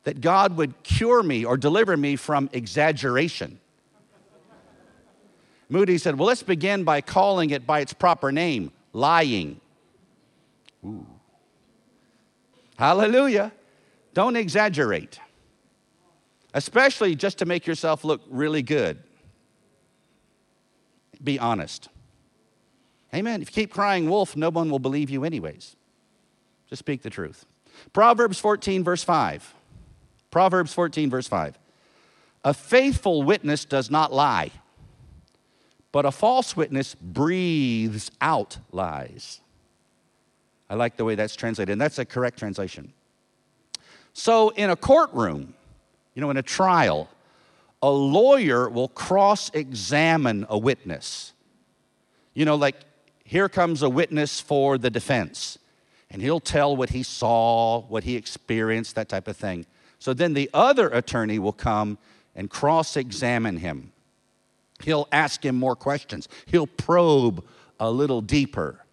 that 0.04 0.22
God 0.22 0.56
would 0.56 0.82
cure 0.84 1.22
me 1.22 1.44
or 1.44 1.58
deliver 1.58 1.94
me 1.96 2.16
from 2.16 2.48
exaggeration. 2.54 3.60
Moody 5.68 5.98
said, 5.98 6.18
Well, 6.18 6.28
let's 6.28 6.42
begin 6.42 6.84
by 6.84 7.02
calling 7.02 7.50
it 7.50 7.66
by 7.66 7.80
its 7.80 7.92
proper 7.92 8.32
name 8.32 8.72
lying. 8.92 9.60
Ooh. 10.84 11.06
Hallelujah. 12.78 13.52
Don't 14.14 14.36
exaggerate, 14.36 15.20
especially 16.54 17.14
just 17.14 17.38
to 17.38 17.44
make 17.44 17.66
yourself 17.66 18.04
look 18.04 18.22
really 18.28 18.62
good. 18.62 18.98
Be 21.22 21.38
honest. 21.38 21.88
Amen. 23.14 23.42
If 23.42 23.48
you 23.48 23.62
keep 23.62 23.72
crying 23.72 24.08
wolf, 24.08 24.36
no 24.36 24.50
one 24.50 24.70
will 24.70 24.78
believe 24.78 25.10
you, 25.10 25.24
anyways. 25.24 25.76
Just 26.68 26.80
speak 26.80 27.02
the 27.02 27.10
truth. 27.10 27.46
Proverbs 27.92 28.38
14, 28.38 28.84
verse 28.84 29.02
5. 29.02 29.54
Proverbs 30.30 30.74
14, 30.74 31.10
verse 31.10 31.26
5. 31.26 31.58
A 32.44 32.54
faithful 32.54 33.22
witness 33.22 33.64
does 33.64 33.90
not 33.90 34.12
lie, 34.12 34.50
but 35.92 36.04
a 36.04 36.10
false 36.10 36.56
witness 36.56 36.94
breathes 36.94 38.10
out 38.20 38.58
lies. 38.72 39.40
I 40.70 40.74
like 40.74 40.96
the 40.96 41.04
way 41.04 41.14
that's 41.14 41.34
translated, 41.34 41.72
and 41.72 41.80
that's 41.80 41.98
a 41.98 42.04
correct 42.04 42.38
translation. 42.38 42.92
So, 44.12 44.50
in 44.50 44.70
a 44.70 44.76
courtroom, 44.76 45.54
you 46.14 46.20
know, 46.20 46.30
in 46.30 46.36
a 46.36 46.42
trial, 46.42 47.08
a 47.82 47.90
lawyer 47.90 48.68
will 48.68 48.88
cross 48.88 49.50
examine 49.54 50.46
a 50.48 50.58
witness. 50.58 51.32
You 52.34 52.44
know, 52.44 52.56
like 52.56 52.76
here 53.24 53.48
comes 53.48 53.82
a 53.82 53.88
witness 53.88 54.40
for 54.40 54.78
the 54.78 54.90
defense, 54.90 55.58
and 56.10 56.20
he'll 56.20 56.40
tell 56.40 56.76
what 56.76 56.90
he 56.90 57.02
saw, 57.02 57.80
what 57.82 58.04
he 58.04 58.16
experienced, 58.16 58.94
that 58.96 59.08
type 59.08 59.28
of 59.28 59.36
thing. 59.36 59.66
So 59.98 60.12
then 60.12 60.34
the 60.34 60.50
other 60.52 60.88
attorney 60.88 61.38
will 61.38 61.52
come 61.52 61.98
and 62.34 62.50
cross 62.50 62.96
examine 62.96 63.58
him. 63.58 63.92
He'll 64.82 65.08
ask 65.10 65.44
him 65.44 65.56
more 65.56 65.76
questions, 65.76 66.28
he'll 66.46 66.66
probe 66.66 67.44
a 67.80 67.90
little 67.90 68.20
deeper. 68.20 68.84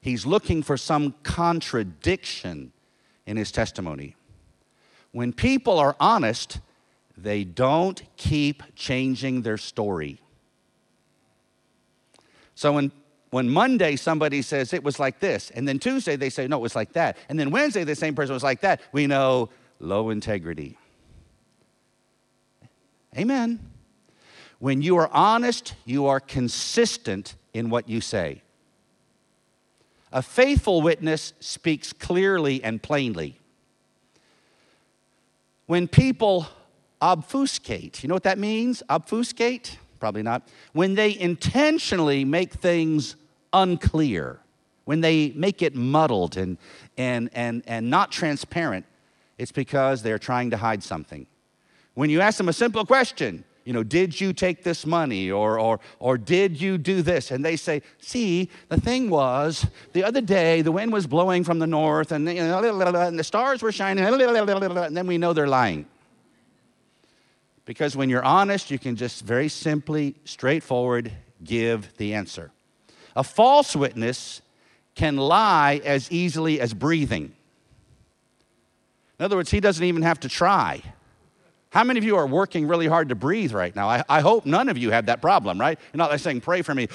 He's 0.00 0.26
looking 0.26 0.62
for 0.62 0.76
some 0.76 1.14
contradiction 1.22 2.72
in 3.26 3.38
his 3.38 3.50
testimony. 3.50 4.16
When 5.12 5.32
people 5.32 5.78
are 5.78 5.96
honest, 5.98 6.60
they 7.16 7.44
don't 7.44 8.02
keep 8.16 8.62
changing 8.74 9.42
their 9.42 9.56
story. 9.56 10.20
So 12.54 12.72
when, 12.72 12.92
when 13.30 13.48
Monday 13.48 13.96
somebody 13.96 14.42
says 14.42 14.72
it 14.72 14.84
was 14.84 14.98
like 14.98 15.20
this, 15.20 15.50
and 15.50 15.66
then 15.66 15.78
Tuesday 15.78 16.16
they 16.16 16.30
say, 16.30 16.46
no, 16.46 16.58
it 16.58 16.62
was 16.62 16.76
like 16.76 16.92
that, 16.92 17.16
and 17.28 17.38
then 17.38 17.50
Wednesday 17.50 17.84
the 17.84 17.94
same 17.94 18.14
person 18.14 18.34
was 18.34 18.42
like 18.42 18.60
that, 18.60 18.80
we 18.92 19.06
know 19.06 19.48
low 19.80 20.10
integrity. 20.10 20.76
Amen. 23.16 23.60
When 24.64 24.80
you 24.80 24.96
are 24.96 25.10
honest, 25.12 25.74
you 25.84 26.06
are 26.06 26.18
consistent 26.18 27.34
in 27.52 27.68
what 27.68 27.86
you 27.86 28.00
say. 28.00 28.40
A 30.10 30.22
faithful 30.22 30.80
witness 30.80 31.34
speaks 31.38 31.92
clearly 31.92 32.64
and 32.64 32.82
plainly. 32.82 33.38
When 35.66 35.86
people 35.86 36.46
obfuscate, 37.02 38.02
you 38.02 38.08
know 38.08 38.14
what 38.14 38.22
that 38.22 38.38
means? 38.38 38.82
Obfuscate? 38.88 39.76
Probably 40.00 40.22
not. 40.22 40.48
When 40.72 40.94
they 40.94 41.14
intentionally 41.14 42.24
make 42.24 42.54
things 42.54 43.16
unclear, 43.52 44.38
when 44.86 45.02
they 45.02 45.28
make 45.36 45.60
it 45.60 45.74
muddled 45.74 46.38
and, 46.38 46.56
and, 46.96 47.28
and, 47.34 47.62
and 47.66 47.90
not 47.90 48.10
transparent, 48.10 48.86
it's 49.36 49.52
because 49.52 50.02
they're 50.02 50.18
trying 50.18 50.48
to 50.52 50.56
hide 50.56 50.82
something. 50.82 51.26
When 51.92 52.08
you 52.08 52.22
ask 52.22 52.38
them 52.38 52.48
a 52.48 52.54
simple 52.54 52.86
question, 52.86 53.44
you 53.64 53.72
know, 53.72 53.82
did 53.82 54.20
you 54.20 54.32
take 54.32 54.62
this 54.62 54.84
money 54.84 55.30
or, 55.30 55.58
or, 55.58 55.80
or 55.98 56.18
did 56.18 56.60
you 56.60 56.76
do 56.76 57.00
this? 57.00 57.30
And 57.30 57.44
they 57.44 57.56
say, 57.56 57.82
see, 57.98 58.50
the 58.68 58.78
thing 58.78 59.08
was, 59.08 59.66
the 59.92 60.04
other 60.04 60.20
day 60.20 60.60
the 60.60 60.72
wind 60.72 60.92
was 60.92 61.06
blowing 61.06 61.44
from 61.44 61.58
the 61.58 61.66
north 61.66 62.12
and, 62.12 62.28
you 62.28 62.34
know, 62.34 62.62
and 62.94 63.18
the 63.18 63.24
stars 63.24 63.62
were 63.62 63.72
shining, 63.72 64.04
and 64.04 64.96
then 64.96 65.06
we 65.06 65.16
know 65.16 65.32
they're 65.32 65.48
lying. 65.48 65.86
Because 67.64 67.96
when 67.96 68.10
you're 68.10 68.24
honest, 68.24 68.70
you 68.70 68.78
can 68.78 68.96
just 68.96 69.24
very 69.24 69.48
simply, 69.48 70.14
straightforward 70.24 71.10
give 71.42 71.96
the 71.96 72.12
answer. 72.12 72.50
A 73.16 73.24
false 73.24 73.74
witness 73.74 74.42
can 74.94 75.16
lie 75.16 75.80
as 75.84 76.12
easily 76.12 76.60
as 76.60 76.74
breathing. 76.74 77.32
In 79.18 79.24
other 79.24 79.36
words, 79.36 79.50
he 79.50 79.60
doesn't 79.60 79.84
even 79.84 80.02
have 80.02 80.20
to 80.20 80.28
try. 80.28 80.82
How 81.74 81.82
many 81.82 81.98
of 81.98 82.04
you 82.04 82.14
are 82.14 82.26
working 82.26 82.68
really 82.68 82.86
hard 82.86 83.08
to 83.08 83.16
breathe 83.16 83.52
right 83.52 83.74
now? 83.74 83.88
I, 83.88 84.04
I 84.08 84.20
hope 84.20 84.46
none 84.46 84.68
of 84.68 84.78
you 84.78 84.92
have 84.92 85.06
that 85.06 85.20
problem, 85.20 85.60
right? 85.60 85.76
You're 85.92 85.98
not 85.98 86.08
like 86.08 86.20
saying, 86.20 86.40
pray 86.40 86.62
for 86.62 86.72
me. 86.72 86.86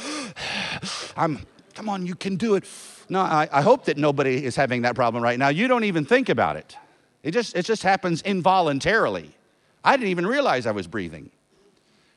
I'm, 1.17 1.45
come 1.73 1.89
on, 1.89 2.05
you 2.05 2.15
can 2.15 2.37
do 2.37 2.55
it. 2.55 2.63
No, 3.09 3.19
I, 3.19 3.49
I 3.51 3.61
hope 3.61 3.83
that 3.85 3.97
nobody 3.97 4.41
is 4.41 4.55
having 4.55 4.83
that 4.83 4.95
problem 4.95 5.21
right 5.21 5.37
now. 5.37 5.49
You 5.49 5.67
don't 5.67 5.83
even 5.83 6.05
think 6.05 6.29
about 6.29 6.55
it. 6.55 6.77
It 7.23 7.31
just, 7.31 7.57
it 7.57 7.65
just 7.65 7.83
happens 7.83 8.21
involuntarily. 8.21 9.35
I 9.83 9.97
didn't 9.97 10.11
even 10.11 10.25
realize 10.25 10.65
I 10.65 10.71
was 10.71 10.87
breathing. 10.87 11.29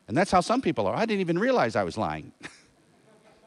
And 0.06 0.16
that's 0.16 0.30
how 0.30 0.40
some 0.40 0.62
people 0.62 0.86
are. 0.86 0.94
I 0.94 1.04
didn't 1.04 1.20
even 1.20 1.40
realize 1.40 1.74
I 1.74 1.82
was 1.82 1.98
lying. 1.98 2.30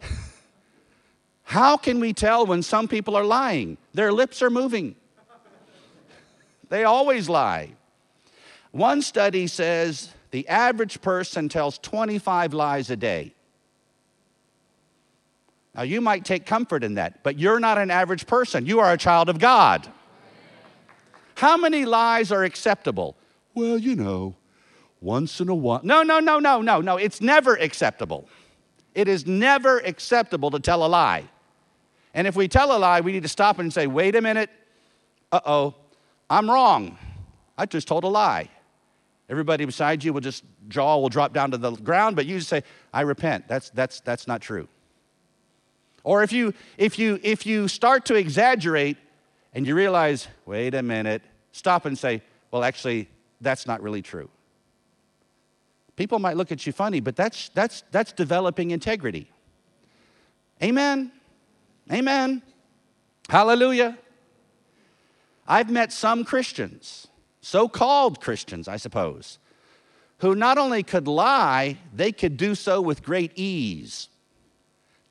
how 1.43 1.78
can 1.78 2.01
we 2.01 2.12
tell 2.12 2.45
when 2.45 2.62
some 2.62 2.89
people 2.89 3.15
are 3.15 3.23
lying? 3.23 3.78
Their 3.93 4.12
lips 4.12 4.41
are 4.41 4.49
moving. 4.49 4.97
They 6.67 6.84
always 6.84 7.30
lie. 7.30 7.75
One 8.76 9.02
study 9.02 9.48
says 9.48 10.10
the 10.32 10.46
average 10.50 11.02
person 11.02 11.48
tells 11.48 11.78
25 11.78 12.54
lies 12.54 12.90
a 12.90 12.98
day. 12.98 13.34
Now, 15.74 15.84
you 15.84 16.02
might 16.02 16.26
take 16.26 16.46
comfort 16.46 16.84
in 16.84 16.96
that, 16.96 17.24
but 17.24 17.40
you're 17.40 17.62
not 17.62 17.78
an 17.78 17.90
average 17.90 18.28
person. 18.28 18.66
You 18.66 18.82
are 18.82 18.92
a 18.92 18.98
child 18.98 19.30
of 19.30 19.40
God. 19.40 19.88
How 21.36 21.56
many 21.56 21.86
lies 21.86 22.34
are 22.34 22.44
acceptable? 22.44 23.16
Well, 23.54 23.78
you 23.78 23.96
know, 23.96 24.36
once 25.00 25.40
in 25.40 25.48
a 25.48 25.56
while. 25.56 25.80
No, 25.82 26.04
no, 26.04 26.20
no, 26.20 26.40
no, 26.40 26.60
no, 26.60 26.82
no. 26.82 26.98
It's 26.98 27.22
never 27.22 27.56
acceptable. 27.56 28.28
It 28.94 29.08
is 29.08 29.26
never 29.26 29.80
acceptable 29.80 30.52
to 30.52 30.60
tell 30.60 30.86
a 30.86 30.90
lie. 30.90 31.24
And 32.14 32.28
if 32.28 32.36
we 32.36 32.50
tell 32.50 32.76
a 32.76 32.80
lie, 32.80 33.00
we 33.00 33.14
need 33.14 33.24
to 33.24 33.30
stop 33.30 33.58
and 33.58 33.72
say, 33.72 33.88
wait 33.88 34.18
a 34.18 34.22
minute. 34.22 34.50
Uh 35.32 35.40
oh, 35.46 35.76
I'm 36.30 36.52
wrong. 36.52 36.98
I 37.58 37.68
just 37.68 37.88
told 37.88 38.04
a 38.04 38.10
lie. 38.10 38.50
Everybody 39.28 39.66
beside 39.66 40.04
you 40.04 40.14
will 40.14 40.22
just 40.22 40.44
jaw 40.68 40.98
will 40.98 41.10
drop 41.10 41.34
down 41.34 41.52
to 41.52 41.58
the 41.58 41.72
ground, 41.72 42.16
but 42.16 42.26
you 42.26 42.38
just 42.38 42.50
say, 42.50 42.64
I 42.94 43.02
repent. 43.02 43.48
That's 43.48 43.70
that's 43.72 44.00
that's 44.02 44.28
not 44.28 44.42
true. 44.42 44.68
Or 46.04 46.22
if 46.22 46.32
you 46.32 46.54
if 46.78 47.00
you 47.00 47.20
if 47.24 47.46
you 47.46 47.68
start 47.68 48.06
to 48.06 48.16
exaggerate 48.16 48.98
and 49.54 49.66
you 49.66 49.76
realize, 49.76 50.28
wait 50.46 50.76
a 50.76 50.84
minute, 50.84 51.24
stop 51.52 51.86
and 51.86 51.98
say, 51.98 52.22
well, 52.52 52.64
actually, 52.64 53.10
that's 53.42 53.66
not 53.66 53.82
really 53.82 54.04
true. 54.04 54.30
People 55.96 56.20
might 56.20 56.38
look 56.38 56.52
at 56.52 56.68
you 56.68 56.72
funny, 56.72 57.00
but 57.00 57.16
that's 57.16 57.50
that's 57.50 57.84
that's 57.90 58.12
developing 58.12 58.72
integrity. 58.72 59.32
Amen. 60.62 61.12
Amen. 61.92 62.44
Hallelujah. 63.28 63.98
I've 65.48 65.70
met 65.70 65.92
some 65.92 66.24
Christians 66.24 67.08
so 67.45 67.69
called 67.69 68.21
Christians, 68.21 68.67
I 68.67 68.77
suppose, 68.77 69.38
who 70.17 70.34
not 70.34 70.58
only 70.58 70.81
could 70.81 71.08
lie, 71.08 71.77
they 71.93 72.12
could 72.12 72.38
do 72.38 72.55
so 72.55 72.81
with 72.81 73.03
great 73.03 73.34
ease. 73.36 74.10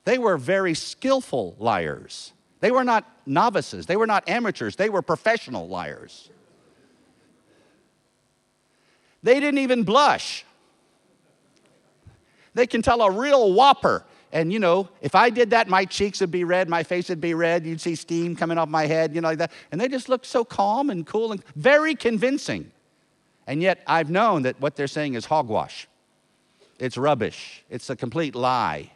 They 0.03 0.17
were 0.17 0.37
very 0.37 0.73
skillful 0.73 1.55
liars. 1.59 2.33
They 2.59 2.71
were 2.71 2.83
not 2.83 3.09
novices, 3.25 3.85
they 3.85 3.95
were 3.95 4.05
not 4.05 4.27
amateurs, 4.27 4.75
they 4.75 4.89
were 4.89 5.01
professional 5.01 5.69
liars. 5.69 6.29
They 9.23 9.39
didn't 9.39 9.59
even 9.59 9.83
blush. 9.83 10.43
They 12.53 12.67
can 12.67 12.81
tell 12.81 13.01
a 13.01 13.11
real 13.11 13.53
whopper 13.53 14.03
and 14.31 14.51
you 14.51 14.59
know, 14.59 14.89
if 15.01 15.15
I 15.15 15.29
did 15.29 15.51
that, 15.51 15.67
my 15.67 15.85
cheeks 15.85 16.19
would 16.19 16.31
be 16.31 16.43
red, 16.43 16.67
my 16.69 16.83
face 16.83 17.09
would 17.09 17.21
be 17.21 17.33
red, 17.33 17.65
you'd 17.65 17.81
see 17.81 17.95
steam 17.95 18.35
coming 18.35 18.57
off 18.57 18.69
my 18.69 18.85
head, 18.85 19.15
you 19.15 19.21
know, 19.21 19.29
like 19.29 19.37
that. 19.37 19.51
And 19.71 19.79
they 19.79 19.87
just 19.87 20.09
look 20.09 20.25
so 20.25 20.43
calm 20.43 20.89
and 20.89 21.05
cool 21.05 21.31
and 21.31 21.43
very 21.55 21.95
convincing. 21.95 22.71
And 23.47 23.61
yet 23.61 23.81
I've 23.87 24.09
known 24.09 24.43
that 24.43 24.59
what 24.59 24.75
they're 24.75 24.87
saying 24.87 25.13
is 25.13 25.25
hogwash. 25.25 25.87
It's 26.79 26.97
rubbish. 26.97 27.63
It's 27.69 27.89
a 27.89 27.95
complete 27.95 28.35
lie. 28.35 28.91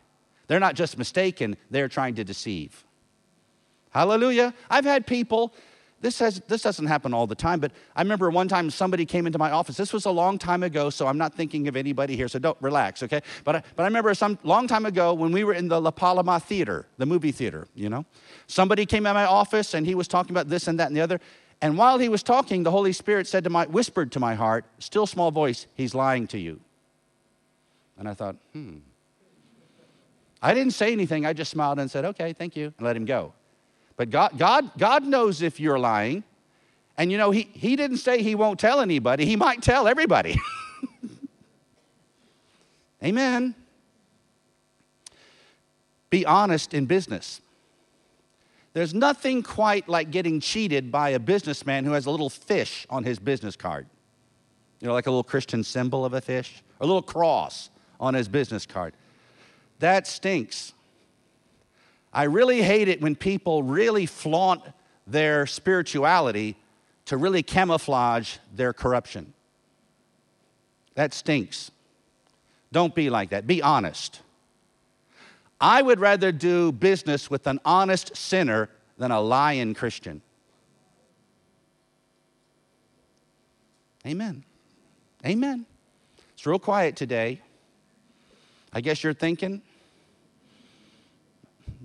They're 0.47 0.59
not 0.59 0.75
just 0.75 0.97
mistaken, 0.97 1.57
they're 1.69 1.87
trying 1.87 2.15
to 2.15 2.23
deceive. 2.23 2.83
Hallelujah. 3.91 4.53
I've 4.69 4.85
had 4.85 5.07
people 5.07 5.53
this, 6.01 6.19
has, 6.19 6.41
this 6.47 6.61
doesn't 6.61 6.85
happen 6.85 7.13
all 7.13 7.27
the 7.27 7.35
time, 7.35 7.59
but 7.59 7.71
I 7.95 8.01
remember 8.01 8.29
one 8.29 8.47
time 8.47 8.69
somebody 8.69 9.05
came 9.05 9.27
into 9.27 9.37
my 9.37 9.51
office. 9.51 9.75
This 9.75 9.91
was 9.91 10.05
a 10.05 10.11
long 10.11 10.37
time 10.37 10.63
ago, 10.63 10.89
so 10.89 11.07
I'm 11.07 11.17
not 11.17 11.33
thinking 11.33 11.67
of 11.67 11.75
anybody 11.75 12.15
here, 12.15 12.27
so 12.27 12.39
don't 12.39 12.57
relax, 12.61 13.03
okay? 13.03 13.21
But 13.43 13.57
I, 13.57 13.63
but 13.75 13.83
I 13.83 13.85
remember 13.87 14.13
some 14.13 14.39
long 14.43 14.67
time 14.67 14.85
ago 14.85 15.13
when 15.13 15.31
we 15.31 15.43
were 15.43 15.53
in 15.53 15.67
the 15.67 15.79
La 15.81 15.91
Paloma 15.91 16.39
Theater, 16.39 16.87
the 16.97 17.05
movie 17.05 17.31
theater, 17.31 17.67
you 17.75 17.89
know? 17.89 18.05
Somebody 18.47 18.85
came 18.85 19.05
in 19.05 19.13
my 19.13 19.25
office 19.25 19.73
and 19.73 19.85
he 19.85 19.93
was 19.93 20.07
talking 20.07 20.31
about 20.31 20.47
this 20.47 20.67
and 20.67 20.79
that 20.79 20.87
and 20.87 20.95
the 20.95 21.01
other, 21.01 21.19
And 21.61 21.77
while 21.77 21.97
he 21.97 22.07
was 22.07 22.23
talking, 22.23 22.63
the 22.63 22.71
Holy 22.71 22.93
Spirit 22.93 23.27
said 23.27 23.43
to 23.43 23.49
my, 23.49 23.65
whispered 23.65 24.11
to 24.13 24.19
my 24.19 24.35
heart, 24.35 24.65
still 24.79 25.05
small 25.05 25.31
voice, 25.31 25.67
he's 25.75 25.93
lying 25.93 26.27
to 26.27 26.39
you. 26.39 26.59
And 27.97 28.07
I 28.07 28.13
thought, 28.13 28.37
hmm. 28.53 28.77
I 30.41 30.53
didn't 30.53 30.71
say 30.71 30.93
anything. 30.93 31.25
I 31.25 31.33
just 31.33 31.51
smiled 31.51 31.79
and 31.79 31.91
said, 31.91 32.05
okay, 32.05 32.31
thank 32.31 32.55
you, 32.55 32.73
and 32.77 32.85
let 32.85 32.95
him 32.95 33.03
go. 33.03 33.33
But 33.99 34.11
God, 34.11 34.37
God, 34.37 34.71
God 34.77 35.03
knows 35.03 35.41
if 35.41 35.59
you're 35.59 35.77
lying. 35.77 36.23
And 36.97 37.11
you 37.11 37.17
know, 37.17 37.31
he, 37.31 37.49
he 37.51 37.75
didn't 37.75 37.97
say 37.97 38.23
he 38.23 38.33
won't 38.33 38.57
tell 38.57 38.79
anybody, 38.79 39.25
he 39.25 39.35
might 39.35 39.61
tell 39.61 39.89
everybody. 39.89 40.39
Amen. 43.03 43.55
Be 46.09 46.25
honest 46.25 46.73
in 46.73 46.85
business. 46.85 47.41
There's 48.71 48.93
nothing 48.93 49.43
quite 49.43 49.89
like 49.89 50.11
getting 50.11 50.39
cheated 50.39 50.93
by 50.93 51.09
a 51.09 51.19
businessman 51.19 51.83
who 51.83 51.91
has 51.91 52.05
a 52.05 52.11
little 52.11 52.29
fish 52.29 52.87
on 52.89 53.03
his 53.03 53.19
business 53.19 53.57
card. 53.57 53.85
You 54.79 54.87
know, 54.87 54.93
like 54.93 55.07
a 55.07 55.11
little 55.11 55.25
Christian 55.25 55.61
symbol 55.61 56.05
of 56.05 56.13
a 56.13 56.21
fish, 56.21 56.63
a 56.79 56.85
little 56.85 57.01
cross 57.01 57.69
on 57.99 58.13
his 58.13 58.29
business 58.29 58.65
card. 58.65 58.93
That 59.79 60.07
stinks. 60.07 60.73
I 62.13 62.23
really 62.23 62.61
hate 62.61 62.87
it 62.87 63.01
when 63.01 63.15
people 63.15 63.63
really 63.63 64.05
flaunt 64.05 64.61
their 65.05 65.45
spirituality 65.45 66.55
to 67.05 67.17
really 67.17 67.43
camouflage 67.43 68.37
their 68.53 68.73
corruption. 68.73 69.33
That 70.95 71.13
stinks. 71.13 71.71
Don't 72.71 72.93
be 72.93 73.09
like 73.09 73.29
that. 73.29 73.47
Be 73.47 73.61
honest. 73.61 74.21
I 75.61 75.81
would 75.81 75.99
rather 75.99 76.31
do 76.31 76.71
business 76.71 77.29
with 77.29 77.47
an 77.47 77.59
honest 77.65 78.15
sinner 78.15 78.69
than 78.97 79.11
a 79.11 79.19
lying 79.19 79.73
Christian. 79.73 80.21
Amen. 84.05 84.43
Amen. 85.25 85.65
It's 86.33 86.45
real 86.45 86.59
quiet 86.59 86.95
today. 86.95 87.41
I 88.71 88.81
guess 88.81 89.03
you're 89.03 89.13
thinking, 89.13 89.61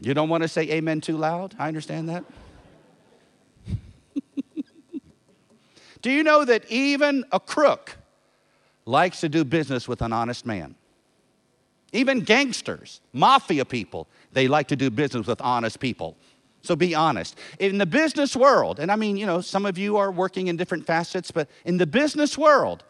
you 0.01 0.15
don't 0.15 0.29
want 0.29 0.43
to 0.43 0.49
say 0.49 0.71
amen 0.71 1.01
too 1.01 1.17
loud? 1.17 1.55
I 1.59 1.69
understand 1.69 2.09
that. 2.09 2.25
do 6.03 6.11
you 6.11 6.23
know 6.23 6.45
that 6.45 6.71
even 6.71 7.25
a 7.33 7.41
crook 7.41 7.97
likes 8.87 9.21
to 9.21 9.29
do 9.29 9.45
business 9.45 9.89
with 9.89 10.03
an 10.03 10.13
honest 10.13 10.47
man? 10.47 10.75
Even 11.93 12.21
gangsters, 12.21 13.01
mafia 13.13 13.65
people, 13.65 14.09
they 14.33 14.49
like 14.49 14.69
to 14.69 14.77
do 14.77 14.91
business 14.91 15.27
with 15.27 15.41
honest 15.41 15.79
people. 15.79 16.17
So 16.63 16.75
be 16.75 16.95
honest. 16.95 17.39
In 17.61 17.79
the 17.79 17.87
business 17.87 18.35
world, 18.35 18.81
and 18.81 18.91
I 18.91 18.97
mean, 18.97 19.17
you 19.17 19.27
know, 19.27 19.41
some 19.41 19.65
of 19.67 19.79
you 19.79 19.97
are 19.99 20.11
working 20.11 20.49
in 20.49 20.57
different 20.57 20.87
facets, 20.87 21.31
but 21.31 21.49
in 21.65 21.77
the 21.77 21.87
business 21.87 22.37
world, 22.37 22.83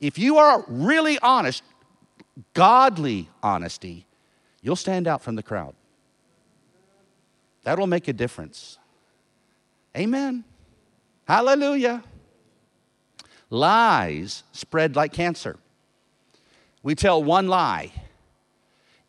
if 0.00 0.18
you 0.18 0.38
are 0.38 0.64
really 0.68 1.18
honest, 1.18 1.62
godly 2.54 3.28
honesty, 3.42 4.06
you'll 4.62 4.76
stand 4.76 5.06
out 5.06 5.22
from 5.22 5.34
the 5.34 5.42
crowd. 5.42 5.74
That'll 7.66 7.88
make 7.88 8.06
a 8.06 8.12
difference. 8.12 8.78
Amen. 9.96 10.44
Hallelujah. 11.26 12.04
Lies 13.50 14.44
spread 14.52 14.94
like 14.94 15.12
cancer. 15.12 15.56
We 16.84 16.94
tell 16.94 17.20
one 17.20 17.48
lie 17.48 17.90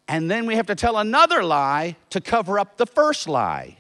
and 0.08 0.32
then 0.32 0.48
we 0.48 0.56
have 0.56 0.66
to 0.68 0.76
tell 0.76 0.98
another 0.98 1.44
lie 1.44 1.98
to 2.10 2.20
cover 2.20 2.58
up 2.58 2.78
the 2.78 2.88
first 2.88 3.28
lie. 3.28 3.78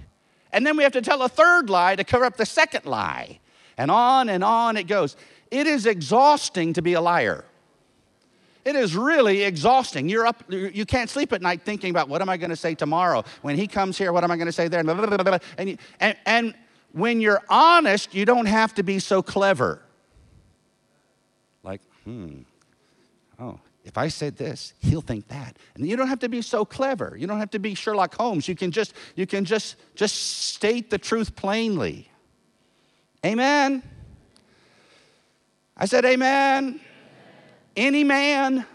And 0.51 0.63
then 0.63 0.77
we 0.77 0.83
have 0.83 0.93
to 0.93 1.01
tell 1.01 1.23
a 1.23 1.29
third 1.29 1.71
lie 1.71 1.95
to 1.95 2.03
cover 2.03 2.25
up 2.25 2.37
the 2.37 2.45
second 2.45 2.85
lie. 2.85 3.39
And 3.77 3.89
on 3.89 4.29
and 4.29 4.43
on 4.43 4.75
it 4.77 4.83
goes. 4.83 5.15
It 5.49 5.65
is 5.65 5.85
exhausting 5.85 6.73
to 6.73 6.83
be 6.83 6.93
a 6.93 7.01
liar. 7.01 7.45
It 8.67 8.75
is 8.75 8.97
really 8.97 9.43
exhausting. 9.43 10.09
You're 10.09 10.27
up, 10.27 10.43
you 10.49 10.85
can't 10.85 11.09
sleep 11.09 11.31
at 11.31 11.41
night 11.41 11.61
thinking 11.63 11.89
about 11.89 12.09
what 12.09 12.21
am 12.21 12.27
I 12.27 12.35
going 12.35 12.49
to 12.49 12.57
say 12.57 12.75
tomorrow? 12.75 13.23
When 13.41 13.55
he 13.55 13.65
comes 13.65 13.97
here, 13.97 14.11
what 14.11 14.25
am 14.25 14.31
I 14.31 14.35
going 14.35 14.47
to 14.47 14.51
say 14.51 14.67
there? 14.67 14.81
And, 14.81 15.69
you, 15.69 15.77
and, 16.01 16.17
and 16.25 16.53
when 16.91 17.21
you're 17.21 17.41
honest, 17.47 18.13
you 18.13 18.25
don't 18.25 18.45
have 18.45 18.73
to 18.73 18.83
be 18.83 18.99
so 18.99 19.21
clever. 19.21 19.81
Like, 21.63 21.79
hmm, 22.03 22.39
oh, 23.39 23.57
if 23.85 23.97
I 23.97 24.09
said 24.09 24.35
this, 24.35 24.73
he'll 24.81 24.99
think 24.99 25.29
that. 25.29 25.55
And 25.75 25.87
you 25.87 25.95
don't 25.95 26.09
have 26.09 26.19
to 26.19 26.29
be 26.29 26.41
so 26.41 26.65
clever. 26.65 27.15
You 27.17 27.25
don't 27.25 27.39
have 27.39 27.51
to 27.51 27.59
be 27.59 27.73
Sherlock 27.73 28.15
Holmes. 28.15 28.49
You 28.49 28.55
can 28.55 28.71
just, 28.71 28.93
you 29.15 29.25
can 29.25 29.45
just, 29.45 29.77
just 29.95 30.13
state 30.15 30.89
the 30.89 30.97
truth 30.97 31.37
plainly. 31.37 32.11
Amen. 33.25 33.81
I 35.77 35.85
said, 35.85 36.03
Amen. 36.03 36.81
Any 37.77 38.03
man. 38.03 38.65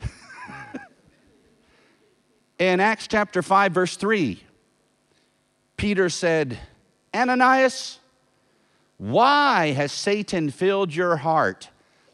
In 2.58 2.80
Acts 2.80 3.06
chapter 3.06 3.42
5, 3.42 3.72
verse 3.72 3.96
3, 3.96 4.42
Peter 5.76 6.08
said, 6.08 6.58
Ananias, 7.14 8.00
why 8.98 9.72
has 9.72 9.92
Satan 9.92 10.50
filled 10.50 10.92
your 10.92 11.18
heart? 11.18 11.68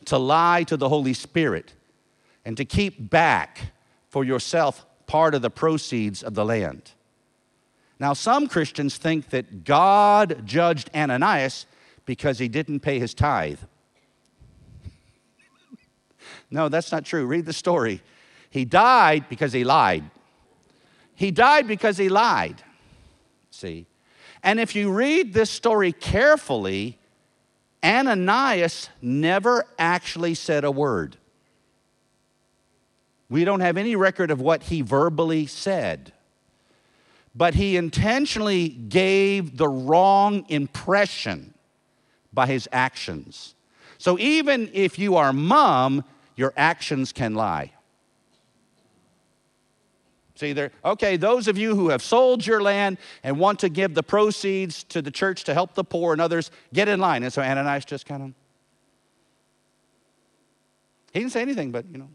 to 0.06 0.18
lie 0.18 0.64
to 0.64 0.76
the 0.76 0.88
Holy 0.88 1.14
Spirit 1.14 1.74
and 2.44 2.56
to 2.56 2.64
keep 2.64 3.10
back 3.10 3.72
for 4.08 4.24
yourself 4.24 4.86
part 5.06 5.34
of 5.34 5.42
the 5.42 5.50
proceeds 5.50 6.22
of 6.22 6.34
the 6.34 6.44
land. 6.44 6.92
Now, 7.98 8.14
some 8.14 8.48
Christians 8.48 8.96
think 8.96 9.30
that 9.30 9.64
God 9.64 10.42
judged 10.44 10.90
Ananias 10.94 11.66
because 12.04 12.38
he 12.38 12.48
didn't 12.48 12.80
pay 12.80 12.98
his 12.98 13.14
tithe. 13.14 13.60
No, 16.52 16.68
that's 16.68 16.92
not 16.92 17.04
true. 17.04 17.26
Read 17.26 17.46
the 17.46 17.52
story. 17.52 18.02
He 18.50 18.64
died 18.66 19.24
because 19.28 19.52
he 19.52 19.64
lied. 19.64 20.04
He 21.14 21.30
died 21.30 21.66
because 21.66 21.96
he 21.96 22.08
lied. 22.08 22.62
See? 23.50 23.86
And 24.42 24.60
if 24.60 24.76
you 24.76 24.92
read 24.92 25.32
this 25.32 25.50
story 25.50 25.92
carefully, 25.92 26.98
Ananias 27.82 28.90
never 29.00 29.64
actually 29.78 30.34
said 30.34 30.64
a 30.64 30.70
word. 30.70 31.16
We 33.30 33.44
don't 33.44 33.60
have 33.60 33.78
any 33.78 33.96
record 33.96 34.30
of 34.30 34.40
what 34.40 34.64
he 34.64 34.82
verbally 34.82 35.46
said. 35.46 36.12
But 37.34 37.54
he 37.54 37.78
intentionally 37.78 38.68
gave 38.68 39.56
the 39.56 39.68
wrong 39.68 40.44
impression 40.50 41.54
by 42.30 42.46
his 42.46 42.68
actions. 42.72 43.54
So 43.96 44.18
even 44.18 44.68
if 44.74 44.98
you 44.98 45.16
are 45.16 45.32
mum, 45.32 46.04
your 46.36 46.52
actions 46.56 47.12
can 47.12 47.34
lie. 47.34 47.72
See, 50.34 50.52
there, 50.52 50.72
okay, 50.84 51.16
those 51.16 51.46
of 51.46 51.56
you 51.56 51.76
who 51.76 51.90
have 51.90 52.02
sold 52.02 52.44
your 52.44 52.60
land 52.60 52.98
and 53.22 53.38
want 53.38 53.60
to 53.60 53.68
give 53.68 53.94
the 53.94 54.02
proceeds 54.02 54.82
to 54.84 55.00
the 55.00 55.10
church 55.10 55.44
to 55.44 55.54
help 55.54 55.74
the 55.74 55.84
poor 55.84 56.12
and 56.12 56.20
others, 56.20 56.50
get 56.72 56.88
in 56.88 56.98
line. 56.98 57.22
And 57.22 57.32
so 57.32 57.42
Ananias 57.42 57.84
just 57.84 58.06
kind 58.06 58.22
of, 58.22 58.28
he 61.12 61.20
didn't 61.20 61.32
say 61.32 61.42
anything, 61.42 61.70
but 61.70 61.84
you 61.92 61.98
know. 61.98 62.08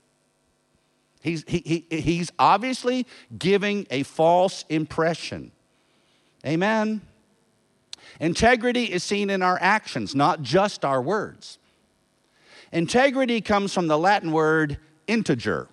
He's, 1.22 1.44
he, 1.48 1.86
he, 1.90 2.00
he's 2.00 2.32
obviously 2.38 3.06
giving 3.38 3.88
a 3.90 4.04
false 4.04 4.66
impression. 4.70 5.52
Amen. 6.46 7.02
Integrity 8.20 8.86
is 8.86 9.04
seen 9.04 9.30
in 9.30 9.42
our 9.42 9.58
actions, 9.62 10.16
not 10.16 10.42
just 10.42 10.86
our 10.86 11.02
words. 11.02 11.60
Integrity 12.72 13.42
comes 13.42 13.74
from 13.74 13.88
the 13.88 13.98
Latin 13.98 14.32
word 14.32 14.78
integer. 15.08 15.68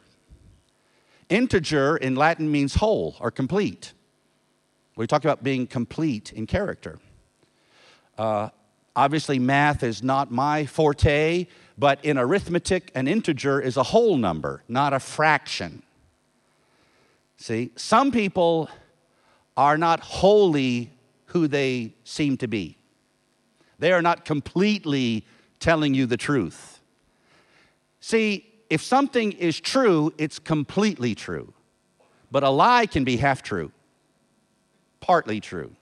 Integer 1.28 1.96
in 1.96 2.14
Latin 2.14 2.50
means 2.50 2.76
whole 2.76 3.16
or 3.20 3.30
complete. 3.30 3.92
We 4.96 5.06
talk 5.06 5.24
about 5.24 5.42
being 5.42 5.66
complete 5.66 6.32
in 6.32 6.46
character. 6.46 6.98
Uh, 8.16 8.50
obviously, 8.94 9.38
math 9.38 9.82
is 9.82 10.02
not 10.02 10.30
my 10.30 10.66
forte, 10.66 11.46
but 11.76 12.04
in 12.04 12.16
arithmetic, 12.16 12.92
an 12.94 13.08
integer 13.08 13.60
is 13.60 13.76
a 13.76 13.82
whole 13.82 14.16
number, 14.16 14.62
not 14.68 14.92
a 14.92 15.00
fraction. 15.00 15.82
See, 17.36 17.72
some 17.74 18.12
people 18.12 18.68
are 19.56 19.76
not 19.76 20.00
wholly 20.00 20.90
who 21.26 21.48
they 21.48 21.94
seem 22.04 22.36
to 22.36 22.46
be, 22.46 22.76
they 23.80 23.92
are 23.92 24.02
not 24.02 24.24
completely 24.24 25.26
telling 25.58 25.94
you 25.94 26.06
the 26.06 26.16
truth. 26.16 26.73
See, 28.06 28.44
if 28.68 28.82
something 28.82 29.32
is 29.32 29.58
true, 29.58 30.12
it's 30.18 30.38
completely 30.38 31.14
true. 31.14 31.54
But 32.30 32.42
a 32.42 32.50
lie 32.50 32.84
can 32.84 33.02
be 33.02 33.16
half 33.16 33.42
true, 33.42 33.72
partly 35.00 35.40
true. 35.40 35.74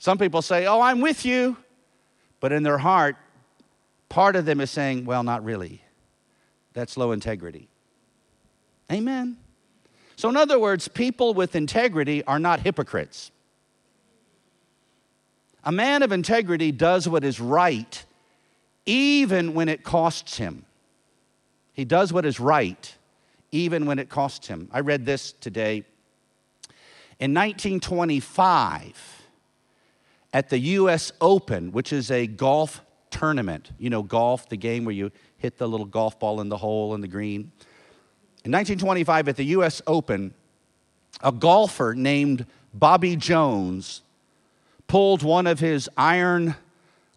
Some 0.00 0.18
people 0.18 0.42
say, 0.42 0.66
Oh, 0.66 0.80
I'm 0.80 1.00
with 1.00 1.24
you. 1.24 1.58
But 2.40 2.50
in 2.50 2.64
their 2.64 2.78
heart, 2.78 3.14
part 4.08 4.34
of 4.34 4.46
them 4.46 4.60
is 4.60 4.72
saying, 4.72 5.04
Well, 5.04 5.22
not 5.22 5.44
really. 5.44 5.80
That's 6.72 6.96
low 6.96 7.12
integrity. 7.12 7.68
Amen. 8.90 9.36
So, 10.16 10.28
in 10.28 10.36
other 10.36 10.58
words, 10.58 10.88
people 10.88 11.34
with 11.34 11.54
integrity 11.54 12.24
are 12.24 12.40
not 12.40 12.58
hypocrites. 12.58 13.30
A 15.62 15.70
man 15.70 16.02
of 16.02 16.10
integrity 16.10 16.72
does 16.72 17.08
what 17.08 17.22
is 17.22 17.38
right, 17.38 18.04
even 18.86 19.54
when 19.54 19.68
it 19.68 19.84
costs 19.84 20.38
him. 20.38 20.64
He 21.72 21.84
does 21.84 22.12
what 22.12 22.26
is 22.26 22.38
right, 22.38 22.94
even 23.50 23.86
when 23.86 23.98
it 23.98 24.08
costs 24.08 24.48
him. 24.48 24.68
I 24.72 24.80
read 24.80 25.06
this 25.06 25.32
today. 25.32 25.84
In 27.18 27.32
1925, 27.34 29.22
at 30.32 30.48
the 30.48 30.58
US 30.58 31.12
Open, 31.20 31.72
which 31.72 31.92
is 31.92 32.10
a 32.10 32.26
golf 32.26 32.80
tournament, 33.10 33.70
you 33.78 33.90
know, 33.90 34.02
golf, 34.02 34.48
the 34.48 34.56
game 34.56 34.84
where 34.84 34.94
you 34.94 35.12
hit 35.38 35.58
the 35.58 35.68
little 35.68 35.86
golf 35.86 36.18
ball 36.18 36.40
in 36.40 36.48
the 36.48 36.56
hole 36.56 36.94
in 36.94 37.00
the 37.00 37.08
green. 37.08 37.52
In 38.44 38.50
1925, 38.50 39.28
at 39.28 39.36
the 39.36 39.44
US 39.44 39.82
Open, 39.86 40.34
a 41.22 41.30
golfer 41.30 41.94
named 41.94 42.46
Bobby 42.74 43.16
Jones 43.16 44.02
pulled 44.88 45.22
one 45.22 45.46
of 45.46 45.60
his 45.60 45.88
iron 45.96 46.56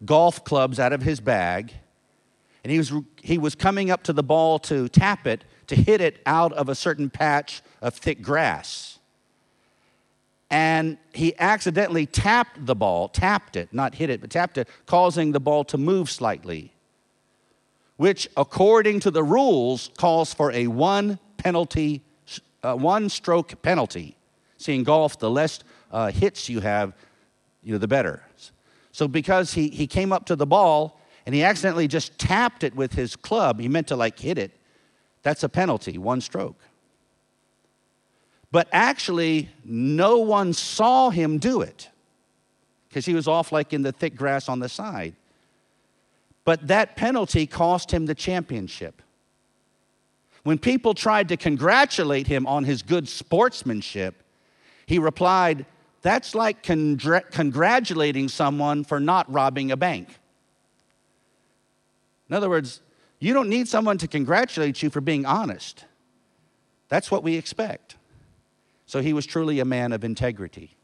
golf 0.04 0.44
clubs 0.44 0.78
out 0.78 0.92
of 0.92 1.02
his 1.02 1.20
bag, 1.20 1.72
and 2.66 2.72
he 2.72 2.78
was, 2.78 2.92
he 3.22 3.38
was 3.38 3.54
coming 3.54 3.92
up 3.92 4.02
to 4.02 4.12
the 4.12 4.24
ball 4.24 4.58
to 4.58 4.88
tap 4.88 5.24
it, 5.28 5.44
to 5.68 5.76
hit 5.76 6.00
it 6.00 6.20
out 6.26 6.52
of 6.54 6.68
a 6.68 6.74
certain 6.74 7.08
patch 7.08 7.62
of 7.80 7.94
thick 7.94 8.20
grass. 8.20 8.98
And 10.50 10.98
he 11.14 11.32
accidentally 11.38 12.06
tapped 12.06 12.66
the 12.66 12.74
ball, 12.74 13.08
tapped 13.08 13.54
it, 13.54 13.72
not 13.72 13.94
hit 13.94 14.10
it, 14.10 14.20
but 14.20 14.30
tapped 14.30 14.58
it, 14.58 14.68
causing 14.84 15.30
the 15.30 15.38
ball 15.38 15.62
to 15.62 15.78
move 15.78 16.10
slightly, 16.10 16.72
which, 17.98 18.28
according 18.36 18.98
to 18.98 19.12
the 19.12 19.22
rules, 19.22 19.90
calls 19.96 20.34
for 20.34 20.50
a 20.50 20.66
one 20.66 21.20
penalty, 21.36 22.02
uh, 22.64 22.74
one 22.74 23.08
stroke 23.08 23.62
penalty. 23.62 24.16
See, 24.56 24.74
in 24.74 24.82
golf, 24.82 25.20
the 25.20 25.30
less 25.30 25.60
uh, 25.92 26.10
hits 26.10 26.48
you 26.48 26.58
have, 26.58 26.94
you 27.62 27.74
know, 27.74 27.78
the 27.78 27.86
better. 27.86 28.24
So 28.90 29.06
because 29.06 29.54
he, 29.54 29.68
he 29.68 29.86
came 29.86 30.12
up 30.12 30.26
to 30.26 30.34
the 30.34 30.46
ball 30.46 30.98
and 31.26 31.34
he 31.34 31.42
accidentally 31.42 31.88
just 31.88 32.18
tapped 32.18 32.62
it 32.62 32.74
with 32.74 32.94
his 32.94 33.16
club, 33.16 33.60
he 33.60 33.68
meant 33.68 33.88
to 33.88 33.96
like 33.96 34.18
hit 34.18 34.38
it, 34.38 34.52
that's 35.22 35.42
a 35.42 35.48
penalty, 35.48 35.98
one 35.98 36.20
stroke. 36.20 36.60
But 38.52 38.68
actually, 38.72 39.50
no 39.64 40.18
one 40.18 40.52
saw 40.52 41.10
him 41.10 41.38
do 41.38 41.60
it 41.60 41.90
because 42.88 43.04
he 43.04 43.12
was 43.12 43.26
off 43.26 43.50
like 43.50 43.72
in 43.72 43.82
the 43.82 43.92
thick 43.92 44.14
grass 44.14 44.48
on 44.48 44.60
the 44.60 44.68
side. 44.68 45.14
But 46.44 46.68
that 46.68 46.94
penalty 46.96 47.46
cost 47.46 47.90
him 47.90 48.06
the 48.06 48.14
championship. 48.14 49.02
When 50.44 50.58
people 50.58 50.94
tried 50.94 51.28
to 51.30 51.36
congratulate 51.36 52.28
him 52.28 52.46
on 52.46 52.62
his 52.62 52.82
good 52.82 53.08
sportsmanship, 53.08 54.22
he 54.86 55.00
replied, 55.00 55.66
that's 56.02 56.36
like 56.36 56.62
congr- 56.62 57.28
congratulating 57.32 58.28
someone 58.28 58.84
for 58.84 59.00
not 59.00 59.30
robbing 59.30 59.72
a 59.72 59.76
bank. 59.76 60.08
In 62.28 62.34
other 62.34 62.48
words, 62.48 62.80
you 63.18 63.32
don't 63.32 63.48
need 63.48 63.68
someone 63.68 63.98
to 63.98 64.08
congratulate 64.08 64.82
you 64.82 64.90
for 64.90 65.00
being 65.00 65.24
honest. 65.24 65.84
That's 66.88 67.10
what 67.10 67.22
we 67.22 67.36
expect. 67.36 67.96
So 68.86 69.00
he 69.00 69.12
was 69.12 69.26
truly 69.26 69.58
a 69.60 69.64
man 69.64 69.92
of 69.92 70.04
integrity. 70.04 70.76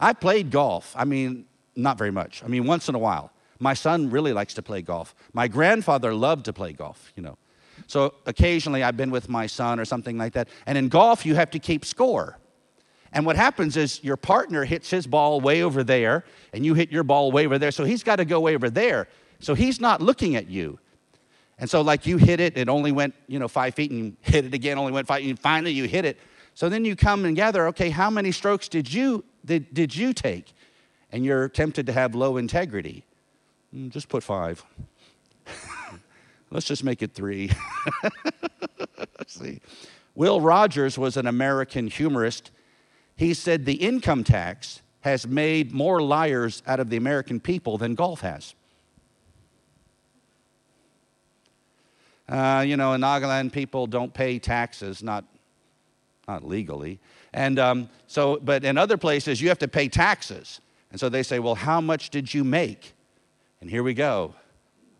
I 0.00 0.12
played 0.12 0.50
golf. 0.50 0.94
I 0.96 1.04
mean, 1.04 1.46
not 1.74 1.98
very 1.98 2.10
much. 2.10 2.42
I 2.44 2.48
mean, 2.48 2.66
once 2.66 2.88
in 2.88 2.94
a 2.94 2.98
while. 2.98 3.32
My 3.58 3.74
son 3.74 4.10
really 4.10 4.32
likes 4.32 4.54
to 4.54 4.62
play 4.62 4.82
golf. 4.82 5.14
My 5.32 5.48
grandfather 5.48 6.14
loved 6.14 6.44
to 6.46 6.52
play 6.52 6.72
golf, 6.72 7.12
you 7.16 7.22
know. 7.22 7.38
So 7.86 8.14
occasionally 8.26 8.82
I've 8.82 8.96
been 8.96 9.10
with 9.10 9.28
my 9.28 9.46
son 9.46 9.80
or 9.80 9.84
something 9.84 10.18
like 10.18 10.32
that. 10.34 10.48
And 10.66 10.76
in 10.76 10.88
golf, 10.88 11.24
you 11.24 11.34
have 11.34 11.50
to 11.52 11.58
keep 11.58 11.84
score. 11.84 12.38
And 13.12 13.24
what 13.24 13.36
happens 13.36 13.76
is 13.76 14.02
your 14.04 14.16
partner 14.16 14.64
hits 14.64 14.90
his 14.90 15.06
ball 15.06 15.40
way 15.40 15.62
over 15.62 15.82
there, 15.82 16.24
and 16.52 16.66
you 16.66 16.74
hit 16.74 16.90
your 16.90 17.02
ball 17.02 17.32
way 17.32 17.46
over 17.46 17.58
there. 17.58 17.70
So 17.70 17.84
he's 17.84 18.02
got 18.02 18.16
to 18.16 18.24
go 18.24 18.40
way 18.40 18.54
over 18.54 18.68
there. 18.68 19.08
So 19.38 19.54
he's 19.54 19.80
not 19.80 20.00
looking 20.00 20.36
at 20.36 20.48
you. 20.48 20.78
And 21.58 21.70
so, 21.70 21.80
like, 21.80 22.06
you 22.06 22.18
hit 22.18 22.38
it, 22.40 22.56
it 22.56 22.68
only 22.68 22.92
went, 22.92 23.14
you 23.28 23.38
know, 23.38 23.48
five 23.48 23.74
feet, 23.74 23.90
and 23.90 24.00
you 24.00 24.16
hit 24.20 24.44
it 24.44 24.54
again, 24.54 24.78
only 24.78 24.92
went 24.92 25.06
five, 25.06 25.24
and 25.24 25.38
finally 25.38 25.72
you 25.72 25.84
hit 25.84 26.04
it. 26.04 26.18
So 26.54 26.68
then 26.68 26.84
you 26.84 26.96
come 26.96 27.24
and 27.24 27.34
gather, 27.34 27.66
okay, 27.68 27.90
how 27.90 28.10
many 28.10 28.32
strokes 28.32 28.68
did 28.68 28.92
you, 28.92 29.24
did, 29.44 29.72
did 29.72 29.96
you 29.96 30.12
take? 30.12 30.52
And 31.12 31.24
you're 31.24 31.48
tempted 31.48 31.86
to 31.86 31.92
have 31.92 32.14
low 32.14 32.36
integrity. 32.36 33.04
Mm, 33.74 33.90
just 33.90 34.08
put 34.08 34.22
five. 34.22 34.64
Let's 36.50 36.66
just 36.66 36.84
make 36.84 37.02
it 37.02 37.12
three. 37.14 37.50
see. 39.26 39.60
Will 40.14 40.40
Rogers 40.40 40.98
was 40.98 41.16
an 41.16 41.26
American 41.26 41.88
humorist 41.88 42.50
he 43.16 43.32
said 43.32 43.64
the 43.64 43.74
income 43.74 44.22
tax 44.22 44.82
has 45.00 45.26
made 45.26 45.72
more 45.72 46.02
liars 46.02 46.62
out 46.66 46.80
of 46.80 46.90
the 46.90 46.96
American 46.96 47.40
people 47.40 47.78
than 47.78 47.94
golf 47.94 48.20
has. 48.20 48.54
Uh, 52.28 52.64
you 52.66 52.76
know, 52.76 52.92
in 52.92 53.00
Nagaland, 53.00 53.52
people 53.52 53.86
don't 53.86 54.12
pay 54.12 54.38
taxes, 54.38 55.02
not, 55.02 55.24
not 56.26 56.44
legally. 56.44 56.98
And 57.32 57.58
um, 57.58 57.88
so, 58.06 58.38
but 58.42 58.64
in 58.64 58.76
other 58.78 58.96
places, 58.96 59.40
you 59.40 59.48
have 59.48 59.58
to 59.58 59.68
pay 59.68 59.88
taxes. 59.88 60.60
And 60.90 60.98
so 60.98 61.08
they 61.08 61.22
say, 61.22 61.38
well, 61.38 61.54
how 61.54 61.80
much 61.80 62.10
did 62.10 62.32
you 62.32 62.42
make? 62.42 62.94
And 63.60 63.70
here 63.70 63.82
we 63.82 63.94
go. 63.94 64.34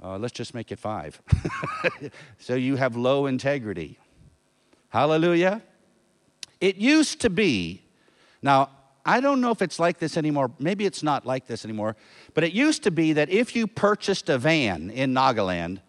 Uh, 0.02 0.18
let's 0.18 0.32
just 0.32 0.54
make 0.54 0.70
it 0.70 0.78
five. 0.78 1.20
so 2.38 2.54
you 2.54 2.76
have 2.76 2.96
low 2.96 3.26
integrity. 3.26 3.98
Hallelujah. 4.90 5.62
It 6.60 6.76
used 6.76 7.20
to 7.22 7.30
be 7.30 7.82
now, 8.42 8.70
I 9.04 9.20
don't 9.20 9.40
know 9.40 9.50
if 9.50 9.62
it's 9.62 9.78
like 9.78 9.98
this 9.98 10.16
anymore. 10.16 10.50
Maybe 10.58 10.84
it's 10.84 11.02
not 11.02 11.26
like 11.26 11.46
this 11.46 11.64
anymore. 11.64 11.96
But 12.34 12.44
it 12.44 12.52
used 12.52 12.82
to 12.84 12.90
be 12.90 13.12
that 13.14 13.28
if 13.28 13.56
you 13.56 13.66
purchased 13.66 14.28
a 14.28 14.38
van 14.38 14.90
in 14.90 15.12
Nagaland 15.12 15.80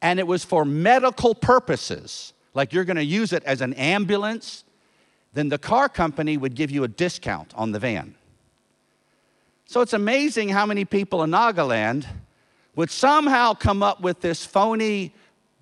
and 0.00 0.18
it 0.18 0.26
was 0.26 0.44
for 0.44 0.64
medical 0.64 1.34
purposes, 1.34 2.32
like 2.54 2.72
you're 2.72 2.84
going 2.84 2.96
to 2.96 3.04
use 3.04 3.32
it 3.32 3.42
as 3.44 3.60
an 3.60 3.74
ambulance, 3.74 4.64
then 5.32 5.48
the 5.48 5.58
car 5.58 5.88
company 5.88 6.36
would 6.36 6.54
give 6.54 6.70
you 6.70 6.84
a 6.84 6.88
discount 6.88 7.52
on 7.54 7.72
the 7.72 7.78
van. 7.78 8.14
So 9.66 9.80
it's 9.80 9.92
amazing 9.92 10.48
how 10.48 10.64
many 10.64 10.84
people 10.84 11.22
in 11.22 11.30
Nagaland 11.30 12.06
would 12.74 12.90
somehow 12.90 13.54
come 13.54 13.82
up 13.82 14.00
with 14.00 14.20
this 14.20 14.46
phony 14.46 15.12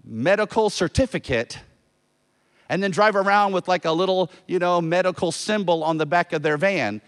medical 0.04 0.70
certificate 0.70 1.58
and 2.68 2.82
then 2.82 2.90
drive 2.90 3.16
around 3.16 3.52
with 3.52 3.68
like 3.68 3.84
a 3.84 3.92
little, 3.92 4.30
you 4.46 4.58
know, 4.58 4.80
medical 4.80 5.32
symbol 5.32 5.82
on 5.82 5.98
the 5.98 6.06
back 6.06 6.32
of 6.32 6.42
their 6.42 6.56
van. 6.56 7.00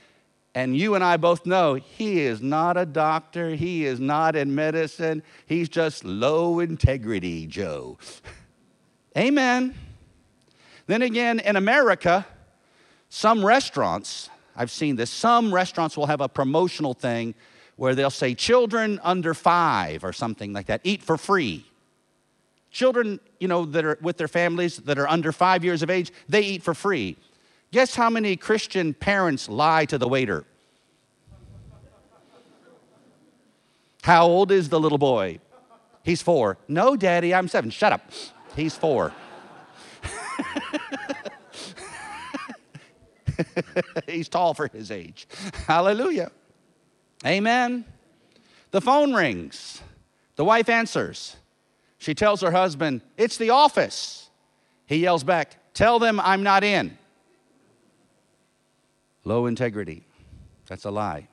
And 0.59 0.77
you 0.77 0.97
and 0.97 1.05
I 1.05 1.19
both 1.19 1.47
know 1.47 1.75
he 1.75 2.23
is 2.23 2.43
not 2.43 2.77
a 2.77 2.85
doctor, 2.85 3.51
he 3.51 3.87
is 3.87 4.01
not 4.01 4.35
in 4.35 4.57
medicine, 4.57 5.23
he's 5.47 5.69
just 5.69 6.05
low 6.05 6.59
integrity 6.59 7.47
Joe. 7.47 7.97
Amen. 9.17 9.73
Then 10.89 11.03
again, 11.03 11.39
in 11.39 11.55
America, 11.55 12.27
some 13.09 13.47
restaurants, 13.47 14.31
I've 14.57 14.73
seen 14.73 14.97
this, 14.97 15.11
some 15.11 15.55
restaurants 15.55 15.97
will 15.97 16.07
have 16.07 16.21
a 16.21 16.29
promotional 16.29 16.93
thing 16.93 17.37
where 17.77 17.95
they'll 17.95 18.11
say 18.11 18.35
children 18.35 18.99
under 19.05 19.35
five 19.35 20.03
or 20.03 20.13
something 20.13 20.53
like 20.53 20.67
that, 20.67 20.81
eat 20.83 21.05
for 21.05 21.17
free. 21.17 21.67
Children, 22.73 23.21
you 23.39 23.47
know, 23.47 23.65
that 23.65 23.85
are 23.85 23.99
with 24.03 24.17
their 24.17 24.27
families 24.27 24.79
that 24.79 24.99
are 24.99 25.07
under 25.07 25.31
five 25.31 25.63
years 25.63 25.85
of 25.85 25.89
age, 25.89 26.11
they 26.29 26.41
eat 26.41 26.65
for 26.65 26.75
free. 26.75 27.17
Guess 27.71 27.95
how 27.95 28.11
many 28.11 28.37
Christian 28.37 28.95
parents 28.95 29.49
lie 29.49 29.85
to 29.87 29.99
the 29.99 30.09
waiter? 30.09 30.45
How 34.03 34.27
old 34.27 34.51
is 34.51 34.71
the 34.71 34.81
little 34.81 34.99
boy? 34.99 35.39
He's 36.03 36.23
four. 36.23 36.57
No, 36.67 36.97
daddy, 36.97 37.35
I'm 37.35 37.49
seven. 37.49 37.71
Shut 37.71 37.93
up. 37.93 38.11
He's 38.57 38.75
four. 38.75 39.13
He's 44.07 44.29
tall 44.29 44.55
for 44.55 44.69
his 44.69 44.91
age. 44.91 45.29
Hallelujah. 45.67 46.31
Amen. 47.27 47.85
The 48.71 48.81
phone 48.81 49.13
rings. 49.13 49.83
The 50.37 50.45
wife 50.45 50.69
answers. 50.69 51.37
She 51.99 52.15
tells 52.15 52.41
her 52.41 52.51
husband, 52.51 53.03
It's 53.17 53.37
the 53.37 53.51
office. 53.51 54.31
He 54.87 54.97
yells 54.97 55.25
back, 55.25 55.73
Tell 55.75 55.99
them 55.99 56.21
I'm 56.21 56.43
not 56.43 56.65
in. 56.65 56.98
Low 59.29 59.45
integrity. 59.45 60.07
That's 60.69 60.87
a 60.87 60.91
lie. 60.91 61.29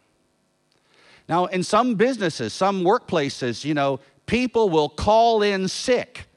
Now, 1.30 1.46
in 1.46 1.64
some 1.64 1.96
businesses, 1.96 2.52
some 2.52 2.84
workplaces, 2.84 3.64
you 3.64 3.74
know, 3.74 4.02
people 4.26 4.70
will 4.70 4.90
call 4.90 5.42
in 5.42 5.70
sick 5.70 6.28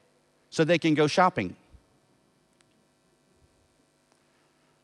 so 0.49 0.63
they 0.63 0.77
can 0.77 0.93
go 0.93 1.05
shopping. 1.05 1.57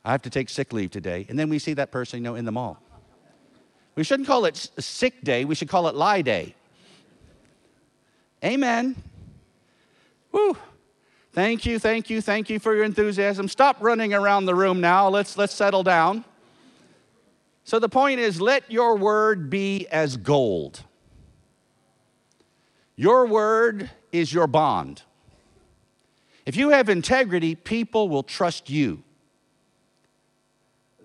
I 0.04 0.12
have 0.12 0.22
to 0.24 0.30
take 0.30 0.50
sick 0.50 0.74
leave 0.74 0.92
today. 0.92 1.26
And 1.30 1.40
then 1.40 1.48
we 1.48 1.60
see 1.60 1.74
that 1.76 1.92
person, 1.92 2.20
you 2.20 2.24
know, 2.26 2.36
in 2.36 2.44
the 2.44 2.52
mall. 2.52 2.78
We 3.96 4.04
shouldn't 4.04 4.28
call 4.28 4.44
it 4.44 4.58
sick 4.78 5.22
day, 5.24 5.46
we 5.46 5.56
should 5.56 5.70
call 5.70 5.88
it 5.88 5.96
lie 5.96 6.24
day. 6.24 6.56
Amen. 8.44 9.02
Whew. 10.32 10.58
Thank 11.32 11.66
you, 11.66 11.80
thank 11.80 12.10
you, 12.10 12.20
thank 12.20 12.50
you 12.50 12.60
for 12.60 12.76
your 12.76 12.84
enthusiasm. 12.84 13.48
Stop 13.48 13.78
running 13.80 14.14
around 14.14 14.46
the 14.46 14.56
room 14.56 14.82
now. 14.82 15.08
Let's, 15.08 15.38
let's 15.38 15.54
settle 15.54 15.82
down. 15.82 16.26
So 17.66 17.80
the 17.80 17.90
point 17.90 18.20
is 18.20 18.40
let 18.40 18.72
your 18.72 18.96
word 18.96 19.50
be 19.50 19.88
as 19.88 20.18
gold. 20.18 20.84
Your 22.96 23.26
word 23.26 23.90
is 24.12 24.32
your 24.32 24.48
bond. 24.48 25.02
If 26.46 26.56
you 26.56 26.70
have 26.70 26.90
integrity, 26.90 27.56
people 27.56 28.08
will 28.08 28.22
trust 28.22 28.70
you. 28.70 29.04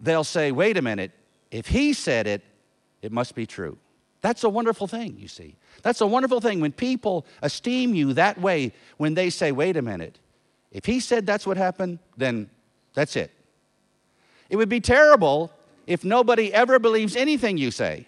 They'll 0.01 0.23
say, 0.23 0.53
wait 0.53 0.77
a 0.77 0.83
minute, 0.83 1.13
if 1.51 1.67
he 1.67 1.95
said 1.95 2.27
it, 2.27 2.43
it 3.01 3.11
must 3.11 3.35
be 3.35 3.47
true. 3.47 3.79
That's 4.21 4.45
a 4.45 4.49
wonderful 4.51 4.87
thing, 4.87 5.17
you 5.19 5.29
see. 5.29 5.57
That's 5.83 6.03
a 6.03 6.07
wonderful 6.07 6.43
thing 6.43 6.61
when 6.61 6.73
people 6.73 7.25
esteem 7.41 7.95
you 7.95 8.13
that 8.13 8.39
way, 8.39 8.75
when 8.99 9.15
they 9.15 9.31
say, 9.31 9.51
wait 9.51 9.79
a 9.79 9.83
minute, 9.83 10.19
if 10.73 10.85
he 10.85 11.01
said 11.01 11.25
that's 11.25 11.47
what 11.47 11.57
happened, 11.57 12.01
then 12.19 12.51
that's 12.93 13.17
it. 13.17 13.31
It 14.51 14.57
would 14.57 14.69
be 14.69 14.81
terrible 14.81 15.51
if 15.87 16.05
nobody 16.05 16.53
ever 16.53 16.79
believes 16.79 17.17
anything 17.17 17.59
you 17.59 17.71
say. 17.71 18.07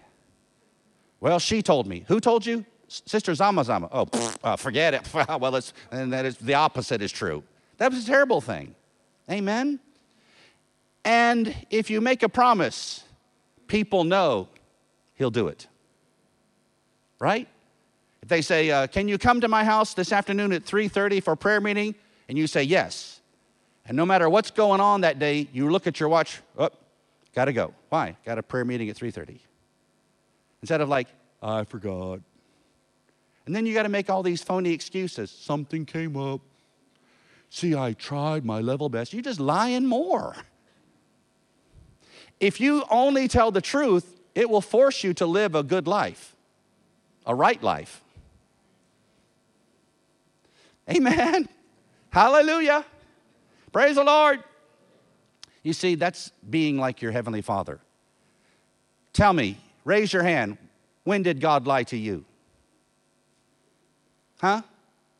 Well, 1.20 1.38
she 1.38 1.62
told 1.62 1.86
me. 1.86 2.04
Who 2.08 2.20
told 2.20 2.44
you? 2.44 2.64
Sister 2.88 3.34
Zama 3.34 3.64
Zama. 3.64 3.88
Oh, 3.92 4.08
uh, 4.42 4.56
forget 4.56 4.94
it. 4.94 5.08
well, 5.14 5.56
it's, 5.56 5.72
and 5.90 6.12
that 6.12 6.24
is 6.24 6.36
the 6.36 6.54
opposite 6.54 7.00
is 7.00 7.12
true. 7.12 7.42
That 7.78 7.92
was 7.92 8.04
a 8.04 8.06
terrible 8.06 8.40
thing. 8.40 8.74
Amen. 9.30 9.80
And 11.04 11.54
if 11.70 11.90
you 11.90 12.00
make 12.00 12.22
a 12.22 12.28
promise, 12.28 13.04
people 13.66 14.04
know 14.04 14.48
he'll 15.14 15.30
do 15.30 15.48
it. 15.48 15.66
Right? 17.18 17.48
If 18.22 18.28
they 18.28 18.42
say, 18.42 18.70
uh, 18.70 18.86
"Can 18.88 19.08
you 19.08 19.18
come 19.18 19.40
to 19.40 19.48
my 19.48 19.64
house 19.64 19.94
this 19.94 20.12
afternoon 20.12 20.52
at 20.52 20.64
3:30 20.64 21.20
for 21.20 21.36
prayer 21.36 21.60
meeting?" 21.60 21.94
and 22.28 22.38
you 22.38 22.46
say 22.46 22.62
yes, 22.62 23.20
and 23.84 23.96
no 23.96 24.06
matter 24.06 24.30
what's 24.30 24.50
going 24.50 24.80
on 24.80 25.02
that 25.02 25.18
day, 25.18 25.48
you 25.52 25.70
look 25.70 25.86
at 25.86 26.00
your 26.00 26.08
watch. 26.08 26.40
Oh, 26.56 26.70
got 27.34 27.46
to 27.46 27.52
go. 27.52 27.74
Why? 27.88 28.16
Got 28.24 28.38
a 28.38 28.42
prayer 28.42 28.64
meeting 28.64 28.88
at 28.88 28.96
3:30. 28.96 29.38
Instead 30.62 30.80
of 30.80 30.88
like, 30.88 31.08
I 31.42 31.64
forgot. 31.64 32.20
And 33.46 33.56
then 33.56 33.66
you 33.66 33.74
got 33.74 33.82
to 33.82 33.88
make 33.88 34.08
all 34.08 34.22
these 34.22 34.42
phony 34.42 34.72
excuses. 34.72 35.30
Something 35.30 35.84
came 35.84 36.16
up. 36.16 36.40
See, 37.50 37.74
I 37.74 37.92
tried 37.92 38.44
my 38.44 38.60
level 38.60 38.88
best. 38.88 39.12
You're 39.12 39.22
just 39.22 39.40
lying 39.40 39.86
more. 39.86 40.36
If 42.40 42.60
you 42.60 42.84
only 42.90 43.28
tell 43.28 43.50
the 43.50 43.60
truth, 43.60 44.20
it 44.34 44.48
will 44.48 44.60
force 44.60 45.04
you 45.04 45.12
to 45.14 45.26
live 45.26 45.54
a 45.54 45.62
good 45.62 45.86
life, 45.86 46.34
a 47.26 47.34
right 47.34 47.62
life. 47.62 48.02
Amen. 50.90 51.48
Hallelujah. 52.10 52.84
Praise 53.72 53.96
the 53.96 54.04
Lord. 54.04 54.42
You 55.62 55.72
see, 55.72 55.94
that's 55.94 56.32
being 56.48 56.78
like 56.78 57.02
your 57.02 57.12
Heavenly 57.12 57.42
Father. 57.42 57.80
Tell 59.12 59.32
me, 59.32 59.58
raise 59.84 60.12
your 60.12 60.22
hand. 60.22 60.58
When 61.04 61.22
did 61.22 61.40
God 61.40 61.66
lie 61.66 61.84
to 61.84 61.96
you? 61.96 62.24
Huh? 64.40 64.62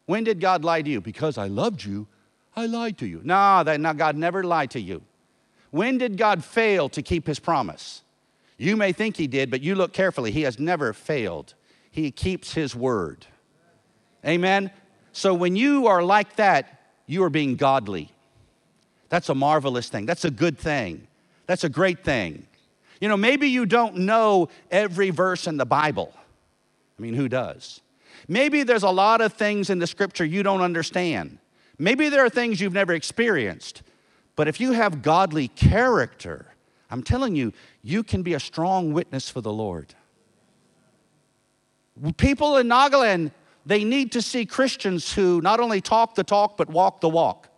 When 0.06 0.24
did 0.24 0.40
God 0.40 0.64
lie 0.64 0.82
to 0.82 0.90
you? 0.90 1.00
Because 1.00 1.38
I 1.38 1.46
loved 1.46 1.84
you, 1.84 2.06
I 2.54 2.66
lied 2.66 2.98
to 2.98 3.06
you. 3.06 3.20
No, 3.24 3.62
that, 3.64 3.80
no, 3.80 3.94
God 3.94 4.16
never 4.16 4.42
lied 4.42 4.70
to 4.72 4.80
you. 4.80 5.02
When 5.70 5.96
did 5.96 6.18
God 6.18 6.44
fail 6.44 6.88
to 6.90 7.02
keep 7.02 7.26
his 7.26 7.38
promise? 7.38 8.02
You 8.58 8.76
may 8.76 8.92
think 8.92 9.16
he 9.16 9.26
did, 9.26 9.50
but 9.50 9.62
you 9.62 9.74
look 9.74 9.92
carefully. 9.92 10.30
He 10.30 10.42
has 10.42 10.58
never 10.58 10.92
failed. 10.92 11.54
He 11.90 12.10
keeps 12.10 12.52
his 12.52 12.76
word. 12.76 13.26
Amen? 14.24 14.70
So 15.12 15.34
when 15.34 15.56
you 15.56 15.86
are 15.86 16.02
like 16.02 16.36
that, 16.36 16.80
you 17.06 17.24
are 17.24 17.30
being 17.30 17.56
godly. 17.56 18.11
That's 19.12 19.28
a 19.28 19.34
marvelous 19.34 19.90
thing. 19.90 20.06
That's 20.06 20.24
a 20.24 20.30
good 20.30 20.56
thing. 20.56 21.06
That's 21.46 21.64
a 21.64 21.68
great 21.68 22.02
thing. 22.02 22.46
You 22.98 23.08
know, 23.08 23.16
maybe 23.18 23.46
you 23.48 23.66
don't 23.66 23.98
know 23.98 24.48
every 24.70 25.10
verse 25.10 25.46
in 25.46 25.58
the 25.58 25.66
Bible. 25.66 26.14
I 26.98 27.02
mean, 27.02 27.12
who 27.12 27.28
does? 27.28 27.82
Maybe 28.26 28.62
there's 28.62 28.84
a 28.84 28.90
lot 28.90 29.20
of 29.20 29.34
things 29.34 29.68
in 29.68 29.80
the 29.80 29.86
scripture 29.86 30.24
you 30.24 30.42
don't 30.42 30.62
understand. 30.62 31.36
Maybe 31.78 32.08
there 32.08 32.24
are 32.24 32.30
things 32.30 32.58
you've 32.58 32.72
never 32.72 32.94
experienced. 32.94 33.82
But 34.34 34.48
if 34.48 34.60
you 34.60 34.72
have 34.72 35.02
godly 35.02 35.48
character, 35.48 36.46
I'm 36.90 37.02
telling 37.02 37.36
you, 37.36 37.52
you 37.82 38.02
can 38.02 38.22
be 38.22 38.32
a 38.32 38.40
strong 38.40 38.94
witness 38.94 39.28
for 39.28 39.42
the 39.42 39.52
Lord. 39.52 39.94
People 42.16 42.56
in 42.56 42.66
Nagaland, 42.66 43.32
they 43.66 43.84
need 43.84 44.12
to 44.12 44.22
see 44.22 44.46
Christians 44.46 45.12
who 45.12 45.42
not 45.42 45.60
only 45.60 45.82
talk 45.82 46.14
the 46.14 46.24
talk, 46.24 46.56
but 46.56 46.70
walk 46.70 47.02
the 47.02 47.10
walk. 47.10 47.50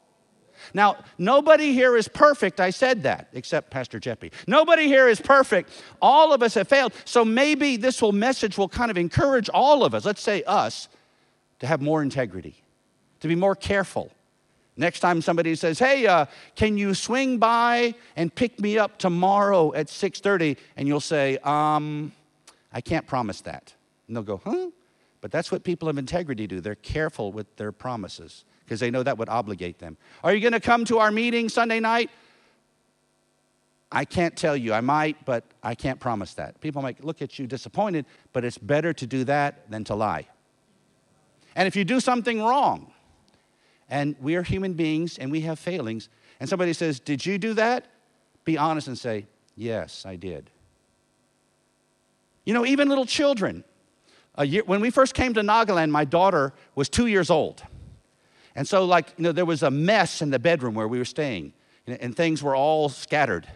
Now, 0.73 0.97
nobody 1.19 1.73
here 1.73 1.97
is 1.97 2.09
perfect. 2.09 2.61
I 2.61 2.71
said 2.71 3.03
that, 3.03 3.29
except 3.33 3.71
Pastor 3.71 4.01
Jeppy. 4.01 4.33
Nobody 4.47 4.87
here 4.87 5.09
is 5.09 5.21
perfect. 5.21 5.71
All 6.01 6.33
of 6.33 6.43
us 6.43 6.55
have 6.55 6.69
failed. 6.69 6.93
So 7.05 7.25
maybe 7.25 7.77
this 7.77 8.01
will 8.01 8.13
message 8.13 8.57
will 8.57 8.69
kind 8.69 8.91
of 8.91 8.97
encourage 8.97 9.49
all 9.49 9.85
of 9.85 9.95
us, 9.95 10.05
let's 10.05 10.23
say 10.23 10.43
us, 10.45 10.89
to 11.61 11.67
have 11.67 11.83
more 11.83 12.03
integrity, 12.03 12.55
to 13.21 13.29
be 13.29 13.35
more 13.35 13.55
careful. 13.55 14.11
Next 14.77 15.01
time 15.01 15.23
somebody 15.23 15.55
says, 15.55 15.79
"Hey, 15.79 16.07
uh, 16.07 16.27
can 16.57 16.77
you 16.77 16.95
swing 16.95 17.39
by 17.39 17.95
and 18.17 18.35
pick 18.35 18.59
me 18.59 18.77
up 18.77 18.99
tomorrow 18.99 19.73
at 19.75 19.89
6:30?" 19.89 20.57
and 20.77 20.89
you'll 20.89 21.01
say, 21.01 21.39
um, 21.45 22.13
"I 22.73 22.81
can't 22.81 23.07
promise 23.07 23.41
that." 23.43 23.73
And 24.09 24.17
they'll 24.17 24.25
go, 24.25 24.41
"Huh?" 24.45 24.71
But 25.21 25.31
that's 25.31 25.53
what 25.53 25.63
people 25.63 25.89
of 25.89 25.97
integrity 25.97 26.47
do. 26.47 26.61
They're 26.61 26.75
careful 26.75 27.31
with 27.31 27.57
their 27.57 27.73
promises 27.73 28.45
because 28.65 28.81
they 28.81 28.91
know 28.91 29.03
that 29.03 29.19
would 29.19 29.29
obligate 29.29 29.79
them. 29.79 29.97
Are 30.23 30.35
you 30.35 30.41
going 30.41 30.53
to 30.53 30.61
come 30.61 30.85
to 30.87 30.99
our 30.99 31.11
meeting 31.11 31.49
Sunday 31.49 31.81
night? 31.81 32.11
I 33.93 34.05
can't 34.05 34.37
tell 34.37 34.57
you. 34.57 34.73
I 34.73 34.81
might, 34.81 35.25
but 35.25 35.45
I 35.63 35.75
can't 35.75 36.01
promise 36.01 36.35
that. 36.35 36.61
People 36.61 36.83
might 36.83 37.05
look 37.05 37.23
at 37.23 37.39
you 37.39 37.47
disappointed, 37.47 38.07
but 38.33 38.45
it's 38.45 38.59
better 38.59 38.93
to 38.93 39.07
do 39.07 39.25
that 39.25 39.71
than 39.71 39.85
to 39.85 39.95
lie. 39.95 40.27
And 41.55 41.69
if 41.69 41.77
you 41.77 41.85
do 41.85 42.01
something 42.01 42.43
wrong, 42.43 42.91
and 43.89 44.17
we 44.21 44.35
are 44.35 44.43
human 44.43 44.73
beings 44.73 45.19
and 45.19 45.31
we 45.31 45.43
have 45.43 45.59
failings, 45.59 46.09
and 46.41 46.49
somebody 46.49 46.73
says, 46.73 46.99
Did 46.99 47.25
you 47.25 47.39
do 47.39 47.55
that? 47.55 47.87
Be 48.45 48.59
honest 48.59 48.89
and 48.89 48.99
say, 48.99 49.27
Yes, 49.55 50.05
I 50.05 50.17
did. 50.17 50.51
You 52.45 52.55
know, 52.55 52.67
even 52.67 52.89
little 52.89 53.07
children. 53.07 53.65
Year, 54.43 54.65
when 54.67 54.81
we 54.81 54.91
first 54.91 55.15
came 55.15 55.33
to 55.35 55.43
Nagaland, 55.43 55.91
my 55.91 56.05
daughter 56.05 56.53
was 56.75 56.89
two 56.89 57.07
years 57.07 57.31
old. 57.31 57.63
And 58.57 58.67
so, 58.69 58.85
like, 58.85 59.13
you 59.17 59.25
know, 59.25 59.33
there 59.33 59.45
was 59.45 59.63
a 59.63 59.71
mess 59.71 60.23
in 60.23 60.31
the 60.31 60.39
bedroom 60.39 60.75
where 60.75 60.87
we 60.87 60.99
were 60.99 61.05
staying, 61.05 61.53
and, 61.87 62.17
things 62.17 62.43
were 62.43 62.55
all 62.55 62.89
scattered. 62.89 63.49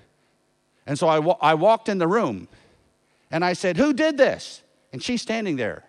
And 0.86 0.98
so 0.98 1.08
I, 1.08 1.18
I 1.50 1.54
walked 1.54 1.88
in 1.88 1.98
the 1.98 2.08
room, 2.08 2.48
and 3.30 3.44
I 3.44 3.52
said, 3.52 3.76
Who 3.76 3.92
did 3.92 4.16
this? 4.16 4.62
And 4.92 5.02
she's 5.02 5.22
standing 5.22 5.56
there. 5.56 5.84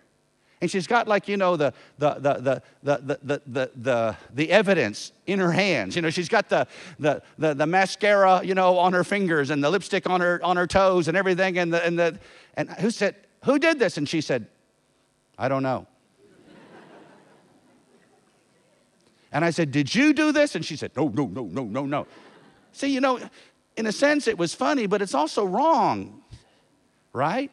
And 0.60 0.70
she's 0.70 0.86
got 0.86 1.08
like, 1.08 1.26
you 1.26 1.38
know, 1.38 1.56
the, 1.56 1.72
the, 1.98 2.14
the, 2.14 2.34
the, 2.34 2.62
the, 2.82 3.18
the, 3.22 3.42
the, 3.46 3.70
the, 3.74 4.16
the 4.34 4.50
evidence 4.50 5.12
in 5.26 5.38
her 5.38 5.52
hands. 5.52 5.96
You 5.96 6.02
know, 6.02 6.10
she's 6.10 6.28
got 6.28 6.50
the, 6.50 6.66
the, 6.98 7.22
the, 7.38 7.54
the 7.54 7.66
mascara, 7.66 8.42
you 8.44 8.54
know, 8.54 8.76
on 8.76 8.92
her 8.92 9.02
fingers 9.02 9.48
and 9.48 9.64
the 9.64 9.70
lipstick 9.70 10.08
on 10.08 10.20
her, 10.20 10.38
on 10.44 10.58
her 10.58 10.66
toes 10.66 11.08
and 11.08 11.16
everything. 11.16 11.58
And, 11.58 11.72
the, 11.72 11.84
and, 11.84 11.98
the, 11.98 12.18
and 12.54 12.68
who 12.72 12.90
said, 12.90 13.16
who 13.44 13.58
did 13.58 13.78
this? 13.78 13.96
And 13.96 14.06
she 14.06 14.20
said, 14.20 14.46
I 15.38 15.48
don't 15.48 15.62
know. 15.62 15.86
And 19.32 19.44
I 19.44 19.50
said, 19.50 19.70
Did 19.70 19.94
you 19.94 20.12
do 20.12 20.32
this? 20.32 20.54
And 20.54 20.64
she 20.64 20.76
said, 20.76 20.92
No, 20.96 21.08
no, 21.08 21.26
no, 21.26 21.44
no, 21.44 21.64
no, 21.64 21.86
no. 21.86 22.06
See, 22.72 22.88
you 22.88 23.00
know, 23.00 23.18
in 23.76 23.86
a 23.86 23.92
sense, 23.92 24.28
it 24.28 24.38
was 24.38 24.54
funny, 24.54 24.86
but 24.86 25.02
it's 25.02 25.14
also 25.14 25.44
wrong, 25.44 26.22
right? 27.12 27.50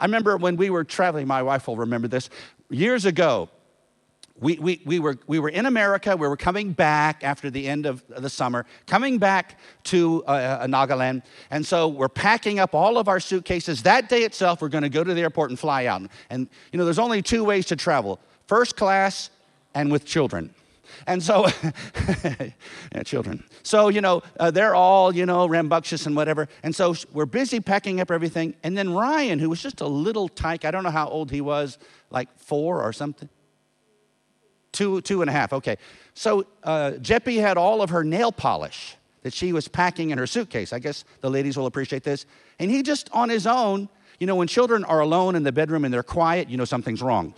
I 0.00 0.04
remember 0.04 0.36
when 0.36 0.56
we 0.56 0.70
were 0.70 0.84
traveling, 0.84 1.26
my 1.26 1.42
wife 1.42 1.66
will 1.66 1.76
remember 1.76 2.08
this, 2.08 2.30
years 2.70 3.04
ago. 3.04 3.48
We, 4.40 4.56
we, 4.58 4.80
we, 4.84 5.00
were, 5.00 5.18
we 5.26 5.40
were 5.40 5.48
in 5.48 5.66
America. 5.66 6.16
We 6.16 6.28
were 6.28 6.36
coming 6.36 6.72
back 6.72 7.24
after 7.24 7.50
the 7.50 7.66
end 7.66 7.86
of 7.86 8.04
the 8.06 8.30
summer, 8.30 8.66
coming 8.86 9.18
back 9.18 9.58
to 9.84 10.22
uh, 10.28 10.60
uh, 10.60 10.66
Nagaland. 10.68 11.24
And 11.50 11.66
so 11.66 11.88
we're 11.88 12.08
packing 12.08 12.60
up 12.60 12.72
all 12.72 12.98
of 12.98 13.08
our 13.08 13.18
suitcases. 13.18 13.82
That 13.82 14.08
day 14.08 14.22
itself, 14.22 14.62
we're 14.62 14.68
going 14.68 14.82
to 14.82 14.88
go 14.88 15.02
to 15.02 15.12
the 15.12 15.20
airport 15.22 15.50
and 15.50 15.58
fly 15.58 15.86
out. 15.86 16.02
And, 16.30 16.48
you 16.70 16.78
know, 16.78 16.84
there's 16.84 17.00
only 17.00 17.20
two 17.20 17.42
ways 17.42 17.66
to 17.66 17.76
travel 17.76 18.20
first 18.46 18.76
class 18.76 19.30
and 19.74 19.90
with 19.90 20.04
children. 20.04 20.54
And 21.06 21.22
so, 21.22 21.46
yeah, 22.24 23.02
children. 23.04 23.44
So, 23.62 23.88
you 23.88 24.00
know, 24.00 24.22
uh, 24.38 24.50
they're 24.50 24.74
all, 24.74 25.14
you 25.14 25.26
know, 25.26 25.46
rambunctious 25.46 26.06
and 26.06 26.16
whatever. 26.16 26.48
And 26.62 26.74
so 26.74 26.94
we're 27.12 27.26
busy 27.26 27.60
packing 27.60 28.00
up 28.00 28.10
everything. 28.10 28.54
And 28.62 28.76
then 28.76 28.92
Ryan, 28.92 29.38
who 29.38 29.48
was 29.50 29.62
just 29.62 29.80
a 29.80 29.86
little 29.86 30.28
tyke, 30.28 30.64
I 30.64 30.70
don't 30.70 30.84
know 30.84 30.90
how 30.90 31.08
old 31.08 31.30
he 31.30 31.40
was, 31.40 31.78
like 32.10 32.28
four 32.38 32.82
or 32.82 32.92
something. 32.92 33.28
Two, 34.72 35.00
two 35.00 35.22
and 35.22 35.30
a 35.30 35.32
half, 35.32 35.52
okay. 35.52 35.76
So 36.14 36.46
uh, 36.62 36.92
Jeppy 37.00 37.40
had 37.40 37.56
all 37.56 37.80
of 37.80 37.90
her 37.90 38.04
nail 38.04 38.32
polish 38.32 38.96
that 39.22 39.32
she 39.32 39.52
was 39.52 39.68
packing 39.68 40.10
in 40.10 40.18
her 40.18 40.26
suitcase. 40.26 40.72
I 40.72 40.78
guess 40.78 41.04
the 41.20 41.30
ladies 41.30 41.56
will 41.56 41.66
appreciate 41.66 42.04
this. 42.04 42.26
And 42.58 42.70
he 42.70 42.82
just 42.82 43.10
on 43.12 43.28
his 43.28 43.46
own, 43.46 43.88
you 44.20 44.26
know, 44.26 44.36
when 44.36 44.48
children 44.48 44.84
are 44.84 45.00
alone 45.00 45.36
in 45.36 45.42
the 45.42 45.52
bedroom 45.52 45.84
and 45.84 45.92
they're 45.92 46.02
quiet, 46.02 46.48
you 46.48 46.56
know 46.56 46.64
something's 46.64 47.02
wrong. 47.02 47.34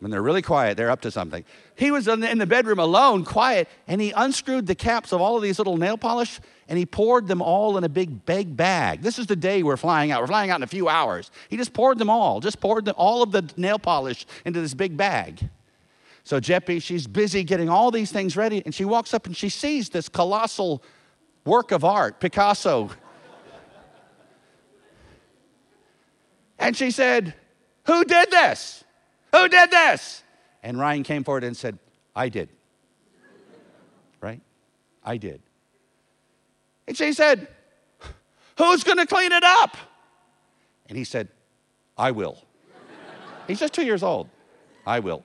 When 0.00 0.10
they're 0.10 0.22
really 0.22 0.42
quiet, 0.42 0.76
they're 0.76 0.90
up 0.90 1.02
to 1.02 1.10
something. 1.10 1.44
He 1.76 1.90
was 1.90 2.08
in 2.08 2.20
the, 2.20 2.30
in 2.30 2.38
the 2.38 2.46
bedroom 2.46 2.78
alone, 2.78 3.24
quiet, 3.24 3.68
and 3.86 4.00
he 4.00 4.12
unscrewed 4.12 4.66
the 4.66 4.74
caps 4.74 5.12
of 5.12 5.20
all 5.20 5.36
of 5.36 5.42
these 5.42 5.58
little 5.58 5.76
nail 5.76 5.98
polish 5.98 6.40
and 6.70 6.78
he 6.78 6.86
poured 6.86 7.26
them 7.26 7.42
all 7.42 7.76
in 7.76 7.84
a 7.84 7.88
big 7.88 8.24
big 8.24 8.56
bag. 8.56 9.02
This 9.02 9.18
is 9.18 9.26
the 9.26 9.34
day 9.34 9.64
we're 9.64 9.76
flying 9.76 10.12
out. 10.12 10.20
We're 10.20 10.28
flying 10.28 10.50
out 10.50 10.60
in 10.60 10.62
a 10.62 10.68
few 10.68 10.88
hours. 10.88 11.32
He 11.48 11.56
just 11.56 11.72
poured 11.72 11.98
them 11.98 12.08
all, 12.08 12.40
just 12.40 12.60
poured 12.60 12.84
them, 12.84 12.94
all 12.96 13.24
of 13.24 13.32
the 13.32 13.50
nail 13.56 13.78
polish 13.78 14.24
into 14.44 14.60
this 14.60 14.72
big 14.72 14.96
bag. 14.96 15.50
So 16.22 16.38
Jeppy, 16.38 16.80
she's 16.80 17.08
busy 17.08 17.42
getting 17.42 17.68
all 17.68 17.90
these 17.90 18.12
things 18.12 18.36
ready, 18.36 18.62
and 18.64 18.72
she 18.72 18.84
walks 18.84 19.12
up 19.12 19.26
and 19.26 19.36
she 19.36 19.48
sees 19.48 19.88
this 19.88 20.08
colossal 20.08 20.80
work 21.44 21.72
of 21.72 21.84
art, 21.84 22.20
Picasso. 22.20 22.90
and 26.60 26.76
she 26.76 26.92
said, 26.92 27.34
Who 27.86 28.04
did 28.04 28.30
this? 28.30 28.84
Who 29.32 29.48
did 29.48 29.70
this? 29.70 30.22
And 30.62 30.78
Ryan 30.78 31.02
came 31.02 31.24
forward 31.24 31.44
and 31.44 31.56
said, 31.56 31.78
I 32.14 32.28
did. 32.28 32.48
Right? 34.20 34.40
I 35.04 35.16
did. 35.16 35.40
And 36.86 36.96
she 36.96 37.12
said, 37.12 37.48
Who's 38.58 38.84
going 38.84 38.98
to 38.98 39.06
clean 39.06 39.32
it 39.32 39.44
up? 39.44 39.76
And 40.88 40.98
he 40.98 41.04
said, 41.04 41.28
I 41.96 42.10
will. 42.10 42.44
He's 43.46 43.60
just 43.60 43.72
two 43.72 43.84
years 43.84 44.02
old. 44.02 44.28
I 44.86 45.00
will. 45.00 45.24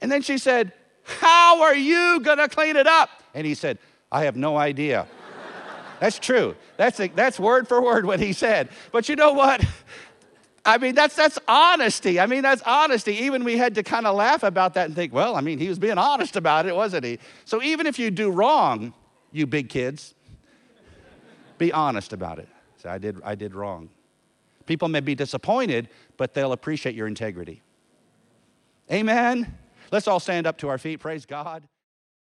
And 0.00 0.12
then 0.12 0.22
she 0.22 0.38
said, 0.38 0.72
How 1.02 1.62
are 1.62 1.74
you 1.74 2.20
going 2.20 2.38
to 2.38 2.48
clean 2.48 2.76
it 2.76 2.86
up? 2.86 3.10
And 3.34 3.46
he 3.46 3.54
said, 3.54 3.78
I 4.12 4.24
have 4.24 4.36
no 4.36 4.56
idea. 4.56 5.06
That's 6.00 6.18
true. 6.18 6.54
That's, 6.76 7.00
a, 7.00 7.08
that's 7.08 7.40
word 7.40 7.66
for 7.66 7.80
word 7.80 8.04
what 8.04 8.20
he 8.20 8.32
said. 8.32 8.68
But 8.92 9.08
you 9.08 9.16
know 9.16 9.32
what? 9.32 9.64
I 10.66 10.78
mean, 10.78 10.94
that's, 10.94 11.14
that's 11.14 11.38
honesty. 11.46 12.18
I 12.18 12.26
mean, 12.26 12.42
that's 12.42 12.62
honesty. 12.62 13.12
Even 13.24 13.44
we 13.44 13.58
had 13.58 13.74
to 13.74 13.82
kind 13.82 14.06
of 14.06 14.16
laugh 14.16 14.42
about 14.42 14.74
that 14.74 14.86
and 14.86 14.94
think, 14.94 15.12
well, 15.12 15.36
I 15.36 15.42
mean, 15.42 15.58
he 15.58 15.68
was 15.68 15.78
being 15.78 15.98
honest 15.98 16.36
about 16.36 16.66
it, 16.66 16.74
wasn't 16.74 17.04
he? 17.04 17.18
So 17.44 17.62
even 17.62 17.86
if 17.86 17.98
you 17.98 18.10
do 18.10 18.30
wrong, 18.30 18.94
you 19.30 19.46
big 19.46 19.68
kids, 19.68 20.14
be 21.58 21.70
honest 21.72 22.12
about 22.12 22.38
it. 22.38 22.48
Say, 22.78 22.88
I 22.88 22.98
did, 22.98 23.20
I 23.22 23.34
did 23.34 23.54
wrong. 23.54 23.90
People 24.66 24.88
may 24.88 25.00
be 25.00 25.14
disappointed, 25.14 25.88
but 26.16 26.32
they'll 26.32 26.52
appreciate 26.52 26.94
your 26.94 27.06
integrity. 27.06 27.60
Amen. 28.90 29.58
Let's 29.90 30.08
all 30.08 30.20
stand 30.20 30.46
up 30.46 30.56
to 30.58 30.68
our 30.68 30.78
feet. 30.78 31.00
Praise 31.00 31.26
God. 31.26 31.62